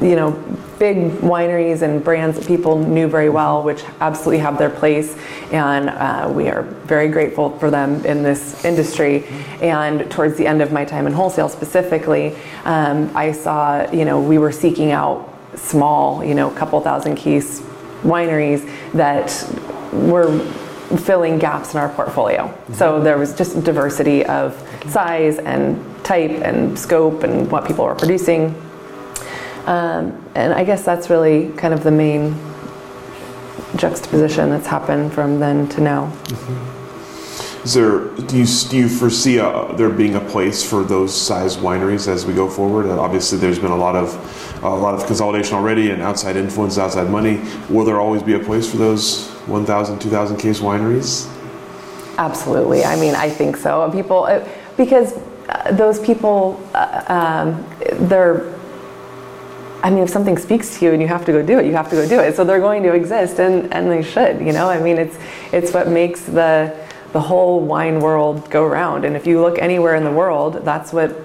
you 0.00 0.16
know, 0.16 0.30
big 0.78 1.10
wineries 1.20 1.82
and 1.82 2.02
brands 2.02 2.38
that 2.38 2.46
people 2.46 2.78
knew 2.78 3.06
very 3.06 3.28
well, 3.28 3.62
which 3.62 3.82
absolutely 4.00 4.38
have 4.38 4.58
their 4.58 4.70
place, 4.70 5.16
and 5.52 5.90
uh, 5.90 6.30
we 6.34 6.48
are 6.48 6.62
very 6.62 7.08
grateful 7.08 7.56
for 7.58 7.70
them 7.70 8.04
in 8.06 8.22
this 8.22 8.64
industry. 8.64 9.24
And 9.60 10.10
towards 10.10 10.36
the 10.36 10.46
end 10.46 10.62
of 10.62 10.72
my 10.72 10.84
time 10.84 11.06
in 11.06 11.12
wholesale, 11.12 11.48
specifically, 11.48 12.34
um, 12.64 13.10
I 13.14 13.32
saw, 13.32 13.90
you 13.90 14.04
know, 14.04 14.20
we 14.20 14.38
were 14.38 14.52
seeking 14.52 14.90
out 14.90 15.28
small, 15.54 16.24
you 16.24 16.34
know, 16.34 16.50
couple 16.50 16.80
thousand 16.80 17.16
case 17.16 17.60
wineries 18.02 18.66
that 18.92 19.28
were 19.92 20.30
filling 20.98 21.38
gaps 21.38 21.74
in 21.74 21.80
our 21.80 21.88
portfolio. 21.90 22.52
So 22.72 23.00
there 23.00 23.18
was 23.18 23.34
just 23.34 23.62
diversity 23.62 24.24
of 24.26 24.54
size 24.88 25.38
and 25.38 25.78
type 26.04 26.30
and 26.30 26.78
scope 26.78 27.22
and 27.22 27.50
what 27.50 27.66
people 27.66 27.84
were 27.84 27.94
producing. 27.94 28.54
Um, 29.66 30.20
and 30.34 30.52
I 30.52 30.64
guess 30.64 30.84
that's 30.84 31.10
really 31.10 31.50
kind 31.52 31.72
of 31.72 31.84
the 31.84 31.90
main 31.90 32.34
juxtaposition 33.76 34.50
that's 34.50 34.66
happened 34.66 35.12
from 35.12 35.38
then 35.38 35.68
to 35.68 35.80
now. 35.80 36.12
Is 37.62 37.74
there 37.74 38.08
do 38.08 38.38
you 38.38 38.46
do 38.70 38.76
you 38.78 38.88
foresee 38.88 39.36
a, 39.36 39.74
there 39.76 39.90
being 39.90 40.16
a 40.16 40.20
place 40.20 40.68
for 40.68 40.82
those 40.82 41.14
size 41.14 41.58
wineries 41.58 42.08
as 42.08 42.24
we 42.24 42.32
go 42.32 42.48
forward? 42.48 42.86
Uh, 42.86 42.98
obviously, 42.98 43.38
there's 43.38 43.58
been 43.58 43.70
a 43.70 43.76
lot 43.76 43.96
of 43.96 44.14
a 44.64 44.68
lot 44.68 44.94
of 44.94 45.06
consolidation 45.06 45.54
already, 45.54 45.90
and 45.90 46.00
outside 46.00 46.36
influence, 46.36 46.78
outside 46.78 47.10
money. 47.10 47.38
Will 47.68 47.84
there 47.84 48.00
always 48.00 48.22
be 48.22 48.32
a 48.32 48.38
place 48.38 48.70
for 48.70 48.78
those 48.78 49.30
1,000, 49.50 49.98
2,000 49.98 50.36
case 50.38 50.60
wineries? 50.60 51.28
Absolutely. 52.18 52.84
I 52.84 52.96
mean, 52.96 53.14
I 53.14 53.28
think 53.28 53.56
so. 53.56 53.90
People, 53.90 54.24
uh, 54.24 54.46
because 54.76 55.16
uh, 55.48 55.72
those 55.72 55.98
people, 55.98 56.60
uh, 56.74 57.04
um, 57.08 57.66
they're. 58.08 58.54
I 59.82 59.88
mean, 59.88 60.02
if 60.02 60.10
something 60.10 60.36
speaks 60.36 60.78
to 60.78 60.84
you 60.84 60.92
and 60.92 61.00
you 61.00 61.08
have 61.08 61.24
to 61.24 61.32
go 61.32 61.40
do 61.40 61.58
it, 61.58 61.64
you 61.64 61.72
have 61.72 61.88
to 61.88 61.96
go 61.96 62.06
do 62.06 62.20
it. 62.20 62.36
So 62.36 62.44
they're 62.44 62.60
going 62.60 62.82
to 62.82 62.92
exist, 62.92 63.40
and, 63.40 63.72
and 63.72 63.90
they 63.90 64.02
should. 64.02 64.38
You 64.38 64.52
know, 64.52 64.68
I 64.68 64.78
mean, 64.78 64.98
it's 64.98 65.16
it's 65.52 65.72
what 65.72 65.88
makes 65.88 66.20
the 66.20 66.76
the 67.12 67.20
whole 67.20 67.60
wine 67.60 68.00
world 68.00 68.48
go 68.50 68.66
round. 68.66 69.06
And 69.06 69.16
if 69.16 69.26
you 69.26 69.40
look 69.40 69.58
anywhere 69.58 69.94
in 69.94 70.04
the 70.04 70.12
world, 70.12 70.62
that's 70.64 70.92
what 70.92 71.16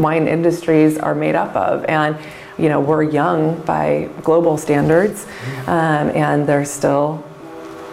wine 0.00 0.26
industries 0.26 0.98
are 0.98 1.14
made 1.14 1.36
up 1.36 1.54
of. 1.54 1.84
And 1.84 2.18
you 2.58 2.68
know, 2.68 2.80
we're 2.80 3.04
young 3.04 3.60
by 3.62 4.10
global 4.22 4.58
standards, 4.58 5.24
um, 5.66 6.10
and 6.10 6.46
there's 6.46 6.70
still 6.70 7.24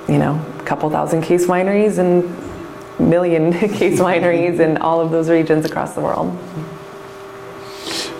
you 0.09 0.17
know, 0.17 0.43
a 0.57 0.63
couple 0.63 0.89
thousand 0.89 1.21
case 1.21 1.45
wineries 1.45 1.99
and 1.99 2.23
million 2.99 3.53
case 3.53 3.99
wineries 3.99 4.59
in 4.59 4.77
all 4.77 4.99
of 4.99 5.11
those 5.11 5.29
regions 5.29 5.65
across 5.65 5.93
the 5.93 6.01
world. 6.01 6.29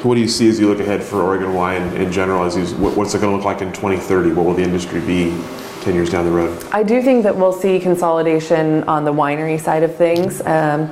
What 0.04 0.16
do 0.16 0.22
you 0.22 0.30
see 0.30 0.48
as 0.48 0.58
you 0.60 0.70
look 0.70 0.80
ahead 0.80 1.04
for 1.04 1.22
Oregon 1.22 1.54
wine 1.54 1.82
in 1.96 2.10
general? 2.10 2.44
As 2.44 2.56
you, 2.56 2.66
what's 2.78 3.14
it 3.16 3.20
going 3.20 3.32
to 3.32 3.36
look 3.36 3.46
like 3.46 3.62
in 3.62 3.74
2030? 3.74 4.32
What 4.32 4.46
will 4.46 4.54
the 4.54 4.64
industry 4.64 5.02
be 5.02 5.38
10 5.82 5.94
years 5.94 6.10
down 6.10 6.24
the 6.24 6.32
road? 6.32 6.64
I 6.72 6.84
do 6.84 7.02
think 7.02 7.24
that 7.24 7.36
we'll 7.36 7.52
see 7.52 7.82
consolidation 7.82 8.84
on 8.84 9.04
the 9.04 9.12
winery 9.12 9.60
side 9.60 9.84
of 9.84 9.94
things, 9.94 10.40
um, 10.42 10.90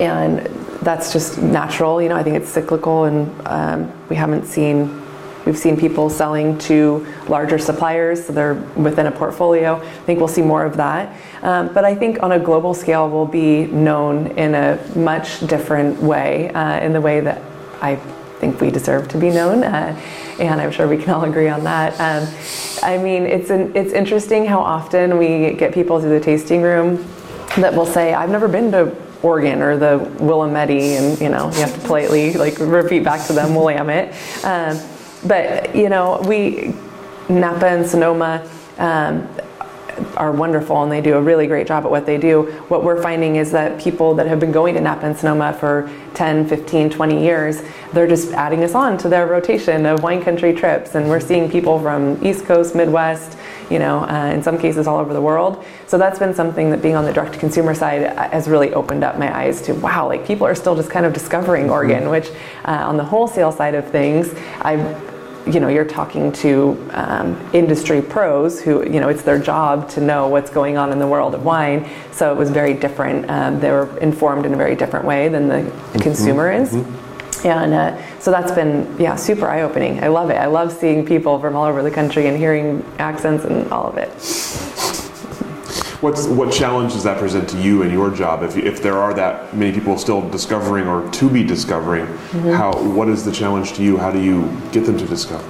and 0.00 0.40
that's 0.82 1.12
just 1.12 1.40
natural. 1.40 2.02
You 2.02 2.08
know, 2.08 2.16
I 2.16 2.24
think 2.24 2.34
it's 2.34 2.48
cyclical, 2.48 3.04
and 3.04 3.46
um, 3.46 4.08
we 4.08 4.16
haven't 4.16 4.46
seen. 4.46 5.03
We've 5.44 5.58
seen 5.58 5.76
people 5.76 6.08
selling 6.08 6.58
to 6.58 7.06
larger 7.28 7.58
suppliers, 7.58 8.24
so 8.24 8.32
they're 8.32 8.54
within 8.76 9.06
a 9.06 9.12
portfolio. 9.12 9.76
I 9.76 9.84
think 10.06 10.18
we'll 10.18 10.28
see 10.28 10.42
more 10.42 10.64
of 10.64 10.76
that. 10.78 11.14
Um, 11.42 11.72
but 11.74 11.84
I 11.84 11.94
think 11.94 12.22
on 12.22 12.32
a 12.32 12.38
global 12.38 12.72
scale, 12.72 13.08
we'll 13.08 13.26
be 13.26 13.66
known 13.66 14.28
in 14.38 14.54
a 14.54 14.78
much 14.96 15.46
different 15.46 16.00
way, 16.00 16.50
uh, 16.50 16.80
in 16.80 16.92
the 16.92 17.00
way 17.00 17.20
that 17.20 17.42
I 17.82 17.96
think 18.40 18.60
we 18.60 18.70
deserve 18.70 19.08
to 19.08 19.18
be 19.18 19.30
known, 19.30 19.62
uh, 19.64 19.98
and 20.40 20.60
I'm 20.60 20.70
sure 20.70 20.88
we 20.88 20.96
can 20.96 21.10
all 21.10 21.24
agree 21.24 21.48
on 21.48 21.64
that. 21.64 21.92
Um, 22.00 22.28
I 22.82 22.98
mean, 22.98 23.24
it's 23.24 23.50
an, 23.50 23.74
it's 23.76 23.92
interesting 23.92 24.46
how 24.46 24.60
often 24.60 25.18
we 25.18 25.52
get 25.52 25.72
people 25.72 26.00
to 26.00 26.06
the 26.06 26.20
tasting 26.20 26.62
room 26.62 27.04
that 27.56 27.74
will 27.74 27.86
say, 27.86 28.14
"I've 28.14 28.30
never 28.30 28.48
been 28.48 28.72
to 28.72 28.94
Oregon 29.22 29.62
or 29.62 29.76
the 29.76 29.98
Willamette," 30.20 30.70
and 30.70 31.20
you 31.20 31.28
know, 31.28 31.50
you 31.52 31.60
have 31.60 31.74
to 31.74 31.80
politely 31.86 32.32
like 32.34 32.58
repeat 32.58 33.04
back 33.04 33.26
to 33.28 33.32
them, 33.32 33.54
Willamette. 33.54 34.14
Um, 34.42 34.78
but 35.26 35.74
you 35.74 35.88
know, 35.88 36.20
we 36.26 36.74
Napa 37.28 37.66
and 37.66 37.86
Sonoma. 37.86 38.48
Um, 38.78 39.28
are 40.16 40.32
wonderful 40.32 40.82
and 40.82 40.90
they 40.90 41.00
do 41.00 41.16
a 41.16 41.20
really 41.20 41.46
great 41.46 41.66
job 41.66 41.84
at 41.84 41.90
what 41.90 42.06
they 42.06 42.18
do. 42.18 42.42
What 42.68 42.84
we're 42.84 43.02
finding 43.02 43.36
is 43.36 43.52
that 43.52 43.80
people 43.80 44.14
that 44.14 44.26
have 44.26 44.40
been 44.40 44.52
going 44.52 44.74
to 44.74 44.80
Napa 44.80 45.06
and 45.06 45.16
Sonoma 45.16 45.52
for 45.52 45.90
10, 46.14 46.48
15, 46.48 46.90
20 46.90 47.22
years, 47.22 47.62
they're 47.92 48.06
just 48.06 48.32
adding 48.32 48.62
us 48.64 48.74
on 48.74 48.98
to 48.98 49.08
their 49.08 49.26
rotation 49.26 49.86
of 49.86 50.02
wine 50.02 50.22
country 50.22 50.52
trips. 50.52 50.94
And 50.94 51.08
we're 51.08 51.20
seeing 51.20 51.50
people 51.50 51.80
from 51.80 52.24
East 52.24 52.44
Coast, 52.44 52.74
Midwest, 52.74 53.38
you 53.70 53.78
know, 53.78 54.00
uh, 54.00 54.30
in 54.32 54.42
some 54.42 54.58
cases 54.58 54.86
all 54.86 54.98
over 54.98 55.12
the 55.12 55.20
world. 55.20 55.64
So 55.86 55.98
that's 55.98 56.18
been 56.18 56.34
something 56.34 56.70
that 56.70 56.82
being 56.82 56.96
on 56.96 57.04
the 57.04 57.12
direct 57.12 57.34
to 57.34 57.38
consumer 57.38 57.74
side 57.74 58.02
has 58.32 58.48
really 58.48 58.72
opened 58.74 59.04
up 59.04 59.18
my 59.18 59.34
eyes 59.34 59.62
to 59.62 59.74
wow, 59.74 60.06
like 60.06 60.26
people 60.26 60.46
are 60.46 60.54
still 60.54 60.76
just 60.76 60.90
kind 60.90 61.06
of 61.06 61.12
discovering 61.12 61.70
Oregon, 61.70 62.10
which 62.10 62.30
uh, 62.64 62.84
on 62.86 62.96
the 62.96 63.04
wholesale 63.04 63.52
side 63.52 63.74
of 63.74 63.90
things, 63.90 64.34
I 64.60 64.76
you 65.46 65.60
know 65.60 65.68
you're 65.68 65.84
talking 65.84 66.32
to 66.32 66.88
um, 66.92 67.38
industry 67.52 68.00
pros 68.00 68.60
who 68.60 68.82
you 68.84 69.00
know 69.00 69.08
it's 69.08 69.22
their 69.22 69.38
job 69.38 69.88
to 69.90 70.00
know 70.00 70.28
what's 70.28 70.50
going 70.50 70.76
on 70.76 70.92
in 70.92 70.98
the 70.98 71.06
world 71.06 71.34
of 71.34 71.44
wine. 71.44 71.88
So 72.12 72.32
it 72.32 72.38
was 72.38 72.50
very 72.50 72.74
different 72.74 73.30
um, 73.30 73.60
they 73.60 73.70
were 73.70 73.96
informed 73.98 74.46
in 74.46 74.54
a 74.54 74.56
very 74.56 74.74
different 74.74 75.04
way 75.04 75.28
than 75.28 75.48
the 75.48 75.70
consumer 76.00 76.50
is. 76.50 76.74
And 77.44 77.74
uh, 77.74 78.20
so 78.20 78.30
that's 78.30 78.52
been 78.52 78.96
yeah 78.98 79.16
super 79.16 79.46
eye-opening. 79.46 80.02
I 80.02 80.08
love 80.08 80.30
it. 80.30 80.36
I 80.36 80.46
love 80.46 80.72
seeing 80.72 81.04
people 81.04 81.38
from 81.38 81.56
all 81.56 81.64
over 81.64 81.82
the 81.82 81.90
country 81.90 82.26
and 82.26 82.36
hearing 82.36 82.84
accents 82.98 83.44
and 83.44 83.70
all 83.70 83.86
of 83.86 83.98
it 83.98 84.83
What's, 86.04 86.26
what 86.26 86.52
challenge 86.52 86.92
does 86.92 87.02
that 87.04 87.16
present 87.16 87.48
to 87.48 87.62
you 87.62 87.80
in 87.80 87.90
your 87.90 88.10
job? 88.10 88.42
If, 88.42 88.58
if 88.58 88.82
there 88.82 88.98
are 88.98 89.14
that 89.14 89.56
many 89.56 89.72
people 89.72 89.96
still 89.96 90.28
discovering 90.28 90.86
or 90.86 91.10
to 91.12 91.30
be 91.30 91.42
discovering, 91.42 92.04
how 92.52 92.74
what 92.92 93.08
is 93.08 93.24
the 93.24 93.32
challenge 93.32 93.72
to 93.76 93.82
you? 93.82 93.96
How 93.96 94.10
do 94.10 94.20
you 94.22 94.54
get 94.70 94.84
them 94.84 94.98
to 94.98 95.06
discover? 95.06 95.48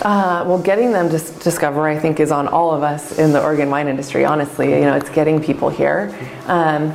Uh, 0.00 0.44
well, 0.46 0.58
getting 0.58 0.92
them 0.92 1.10
to 1.10 1.18
discover, 1.40 1.86
I 1.86 1.98
think, 1.98 2.20
is 2.20 2.32
on 2.32 2.48
all 2.48 2.70
of 2.70 2.82
us 2.82 3.18
in 3.18 3.34
the 3.34 3.42
Oregon 3.42 3.68
wine 3.68 3.86
industry. 3.86 4.24
Honestly, 4.24 4.70
you 4.70 4.80
know, 4.80 4.96
it's 4.96 5.10
getting 5.10 5.42
people 5.42 5.68
here, 5.68 6.08
um, 6.46 6.90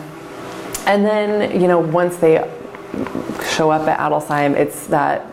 and 0.88 1.06
then 1.06 1.62
you 1.62 1.68
know, 1.68 1.78
once 1.78 2.18
they 2.18 2.38
show 3.48 3.70
up 3.70 3.88
at 3.88 4.00
Adelsheim, 4.00 4.56
it's 4.56 4.88
that 4.88 5.33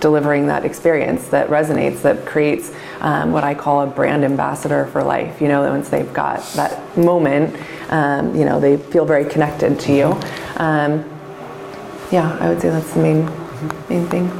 delivering 0.00 0.46
that 0.46 0.64
experience 0.64 1.28
that 1.28 1.48
resonates, 1.48 2.02
that 2.02 2.26
creates 2.26 2.72
um, 3.00 3.32
what 3.32 3.44
I 3.44 3.54
call 3.54 3.82
a 3.82 3.86
brand 3.86 4.24
ambassador 4.24 4.86
for 4.86 5.02
life. 5.02 5.40
You 5.40 5.48
know, 5.48 5.62
once 5.62 5.88
they've 5.88 6.12
got 6.12 6.42
that 6.54 6.96
moment, 6.96 7.56
um, 7.90 8.34
you 8.34 8.44
know, 8.44 8.60
they 8.60 8.76
feel 8.76 9.04
very 9.04 9.24
connected 9.24 9.78
to 9.80 9.92
you. 9.92 10.06
Um, 10.56 11.04
yeah, 12.10 12.36
I 12.40 12.48
would 12.48 12.60
say 12.60 12.70
that's 12.70 12.92
the 12.94 13.00
main 13.00 13.24
main 13.88 14.06
thing. 14.08 14.30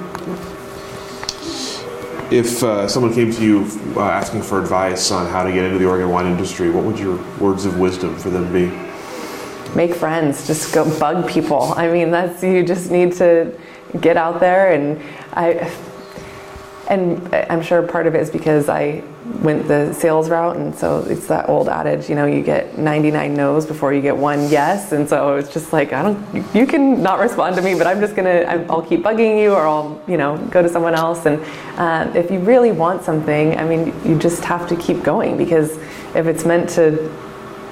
If 2.30 2.62
uh, 2.62 2.88
someone 2.88 3.14
came 3.14 3.32
to 3.32 3.44
you 3.44 3.66
uh, 3.96 4.02
asking 4.02 4.42
for 4.42 4.60
advice 4.60 5.12
on 5.12 5.26
how 5.30 5.44
to 5.44 5.52
get 5.52 5.64
into 5.64 5.78
the 5.78 5.86
Oregon 5.86 6.10
wine 6.10 6.26
industry, 6.26 6.70
what 6.70 6.84
would 6.84 6.98
your 6.98 7.16
words 7.38 7.64
of 7.64 7.78
wisdom 7.78 8.16
for 8.16 8.30
them 8.30 8.52
be? 8.52 8.66
Make 9.76 9.94
friends. 9.94 10.46
Just 10.46 10.74
go 10.74 10.84
bug 10.98 11.28
people. 11.28 11.74
I 11.76 11.88
mean, 11.88 12.10
that's 12.10 12.42
you 12.42 12.64
just 12.64 12.90
need 12.90 13.12
to 13.14 13.56
get 14.00 14.16
out 14.16 14.40
there 14.40 14.72
and 14.72 15.00
I 15.36 15.70
and 16.88 17.34
I'm 17.34 17.62
sure 17.62 17.82
part 17.82 18.06
of 18.06 18.14
it 18.14 18.20
is 18.20 18.30
because 18.30 18.68
I 18.68 19.02
went 19.40 19.66
the 19.66 19.92
sales 19.92 20.30
route, 20.30 20.56
and 20.56 20.74
so 20.74 21.04
it's 21.08 21.26
that 21.26 21.48
old 21.48 21.68
adage, 21.68 22.08
you 22.08 22.14
know, 22.14 22.26
you 22.26 22.42
get 22.42 22.78
99 22.78 23.34
no's 23.34 23.66
before 23.66 23.92
you 23.92 24.00
get 24.00 24.16
one 24.16 24.48
yes, 24.48 24.92
and 24.92 25.08
so 25.08 25.36
it's 25.36 25.52
just 25.52 25.72
like 25.72 25.92
I 25.92 26.02
don't, 26.02 26.54
you 26.54 26.66
can 26.66 27.02
not 27.02 27.18
respond 27.18 27.56
to 27.56 27.62
me, 27.62 27.74
but 27.74 27.86
I'm 27.86 28.00
just 28.00 28.14
gonna, 28.14 28.66
I'll 28.70 28.82
keep 28.82 29.02
bugging 29.02 29.40
you, 29.42 29.52
or 29.52 29.66
I'll, 29.66 30.00
you 30.06 30.16
know, 30.16 30.38
go 30.50 30.62
to 30.62 30.68
someone 30.68 30.94
else. 30.94 31.26
And 31.26 31.42
uh, 31.76 32.10
if 32.14 32.30
you 32.30 32.38
really 32.38 32.72
want 32.72 33.02
something, 33.02 33.58
I 33.58 33.64
mean, 33.64 33.92
you 34.04 34.16
just 34.18 34.44
have 34.44 34.68
to 34.68 34.76
keep 34.76 35.02
going 35.02 35.36
because 35.36 35.76
if 36.14 36.26
it's 36.26 36.44
meant 36.44 36.70
to. 36.70 37.12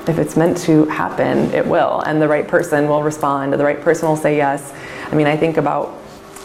If 0.07 0.19
it's 0.19 0.37
meant 0.37 0.59
to 0.59 0.85
happen, 0.85 1.51
it 1.55 1.67
will, 1.67 2.01
and 2.03 2.21
the 2.21 2.29
right 2.29 2.47
person 2.47 2.87
will 2.91 3.03
respond, 3.03 3.55
the 3.55 3.65
right 3.65 3.81
person 3.81 4.07
will 4.07 4.19
say 4.19 4.37
yes. 4.37 4.71
I 5.11 5.15
mean, 5.15 5.27
I 5.27 5.35
think 5.35 5.57
about 5.57 5.99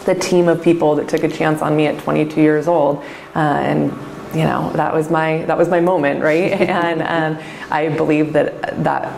the 0.04 0.14
team 0.14 0.48
of 0.48 0.62
people 0.62 0.94
that 0.96 1.08
took 1.08 1.22
a 1.22 1.28
chance 1.28 1.62
on 1.62 1.76
me 1.76 1.86
at 1.86 1.98
22 2.02 2.40
years 2.40 2.68
old, 2.68 3.02
uh, 3.34 3.38
and 3.38 3.90
you 4.34 4.44
know 4.44 4.70
that 4.74 4.94
was 4.94 5.10
my 5.10 5.44
that 5.44 5.58
was 5.58 5.68
my 5.68 5.80
moment, 5.80 6.22
right? 6.22 6.52
and 6.60 7.02
um, 7.02 7.44
I 7.70 7.88
believe 7.88 8.32
that 8.32 8.82
that 8.84 9.12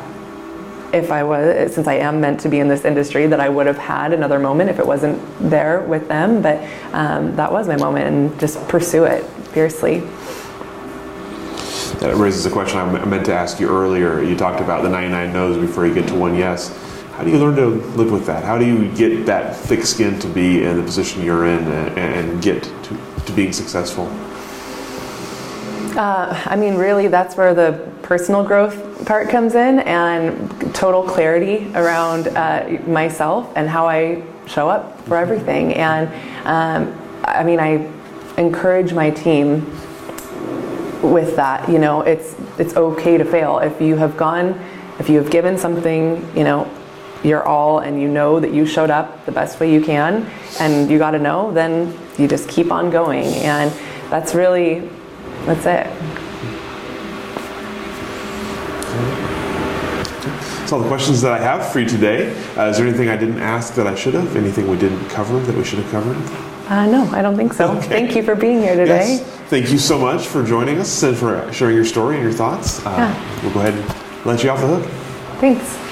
if 0.93 1.11
I 1.11 1.23
was, 1.23 1.75
since 1.75 1.87
I 1.87 1.95
am 1.95 2.21
meant 2.21 2.41
to 2.41 2.49
be 2.49 2.59
in 2.59 2.69
this 2.69 2.85
industry, 2.85 3.27
that 3.27 3.41
I 3.41 3.49
would 3.49 3.67
have 3.67 3.79
had 3.79 4.13
another 4.13 4.39
moment 4.39 4.69
if 4.69 4.79
it 4.79 4.87
wasn't 4.87 5.21
there 5.41 5.81
with 5.81 6.07
them. 6.09 6.43
But 6.43 6.63
um, 6.93 7.35
that 7.37 7.51
was 7.51 7.67
my 7.67 7.77
moment, 7.77 8.07
and 8.07 8.39
just 8.41 8.67
pursue 8.69 9.05
it 9.05 9.25
fiercely. 9.53 10.01
That 12.01 12.17
raises 12.17 12.45
a 12.47 12.51
question 12.51 12.79
I 12.79 13.05
meant 13.05 13.27
to 13.27 13.35
ask 13.35 13.61
you 13.61 13.69
earlier. 13.69 14.23
You 14.23 14.37
talked 14.37 14.61
about 14.61 14.83
the 14.83 14.89
99 14.89 15.33
no's 15.33 15.57
before 15.57 15.87
you 15.87 15.95
get 15.95 16.09
to 16.09 16.15
one 16.15 16.35
yes. 16.35 16.71
How 17.13 17.25
do 17.25 17.31
you 17.31 17.39
learn 17.39 17.57
to 17.57 17.67
live 17.67 18.11
with 18.11 18.25
that? 18.27 18.43
How 18.43 18.57
do 18.57 18.65
you 18.65 18.91
get 18.95 19.27
that 19.27 19.55
thick 19.55 19.85
skin 19.85 20.19
to 20.21 20.29
be 20.29 20.65
in 20.65 20.79
the 20.79 20.83
position 20.83 21.23
you're 21.23 21.47
in 21.47 21.63
and, 21.65 21.99
and 21.99 22.43
get 22.43 22.63
to, 22.63 22.99
to 23.27 23.33
being 23.33 23.53
successful? 23.53 24.07
Uh, 25.97 26.43
I 26.47 26.57
mean, 26.57 26.77
really, 26.77 27.09
that's 27.09 27.37
where 27.37 27.53
the 27.53 27.87
personal 28.01 28.43
growth 28.43 29.05
part 29.05 29.29
comes 29.29 29.55
in 29.55 29.81
and 29.81 30.75
total 30.75 31.03
clarity 31.03 31.71
around 31.75 32.29
uh, 32.29 32.79
myself 32.87 33.53
and 33.57 33.69
how 33.69 33.87
I 33.87 34.23
show 34.47 34.71
up 34.71 34.99
for 35.03 35.19
everything. 35.19 35.75
And 35.75 36.09
um, 36.47 36.99
I 37.25 37.45
mean, 37.45 37.61
I 37.61 37.91
encourage 38.39 38.95
my 38.95 39.11
team 39.11 39.67
with 41.03 41.37
that. 41.37 41.69
You 41.69 41.79
know, 41.79 42.01
it's 42.01 42.35
it's 42.59 42.75
okay 42.75 43.19
to 43.19 43.25
fail 43.25 43.59
if 43.59 43.83
you 43.83 43.97
have 43.97 44.17
gone, 44.17 44.59
if 44.99 45.11
you 45.11 45.19
have 45.19 45.31
given 45.31 45.59
something, 45.59 46.27
you 46.35 46.45
know, 46.45 46.71
your 47.25 47.45
all 47.45 47.79
and 47.81 48.01
you 48.01 48.09
know 48.09 48.41
that 48.41 48.53
you 48.53 48.67
showed 48.67 48.91
up 48.91 49.25
the 49.27 49.33
best 49.33 49.61
way 49.61 49.73
you 49.73 49.81
can 49.83 50.29
and 50.61 50.91
you 50.91 50.99
got 50.99 51.13
to 51.13 51.19
know, 51.19 51.53
then 51.53 51.97
you 52.19 52.27
just 52.29 52.49
keep 52.49 52.71
on 52.73 52.91
going. 52.91 53.27
And 53.27 53.71
that's 54.11 54.35
really, 54.35 54.89
that's 55.47 55.67
it. 55.67 55.87
That's 60.59 60.73
all 60.73 60.81
the 60.81 60.89
questions 60.89 61.21
that 61.23 61.33
I 61.33 61.39
have 61.39 61.71
for 61.73 61.81
you 61.81 61.89
today. 61.89 62.31
Uh, 62.57 62.69
is 62.69 62.79
there 62.79 62.87
anything 62.87 63.09
I 63.09 63.17
didn't 63.17 63.41
ask 63.41 63.75
that 63.75 63.87
I 63.87 63.95
should 63.95 64.15
have? 64.15 64.37
Anything 64.37 64.69
we 64.69 64.77
didn't 64.79 65.07
cover 65.09 65.39
that 65.39 65.55
we 65.57 65.65
should 65.65 65.79
have 65.81 65.91
covered? 65.91 66.17
Uh, 66.71 66.87
no, 66.87 67.05
I 67.11 67.21
don't 67.21 67.37
think 67.37 67.53
so. 67.53 67.73
Okay. 67.77 67.89
Thank 67.89 68.17
you 68.17 68.23
for 68.23 68.35
being 68.35 68.61
here 68.61 68.77
today. 68.77 69.17
Yes. 69.17 69.23
Thank 69.51 69.71
you 69.71 69.79
so 69.79 69.99
much 69.99 70.27
for 70.27 70.43
joining 70.43 70.79
us 70.79 71.03
and 71.03 71.17
for 71.17 71.53
sharing 71.53 71.75
your 71.77 71.85
story 71.85 72.15
and 72.17 72.25
your 72.25 72.33
thoughts. 72.33 72.85
Uh, 72.87 72.91
Yeah. 72.91 73.43
We'll 73.43 73.53
go 73.53 73.61
ahead 73.61 73.75
and 73.75 74.27
let 74.27 74.43
you 74.43 74.51
off 74.51 74.61
the 74.61 74.69
hook. 74.69 74.89
Thanks. 75.41 75.92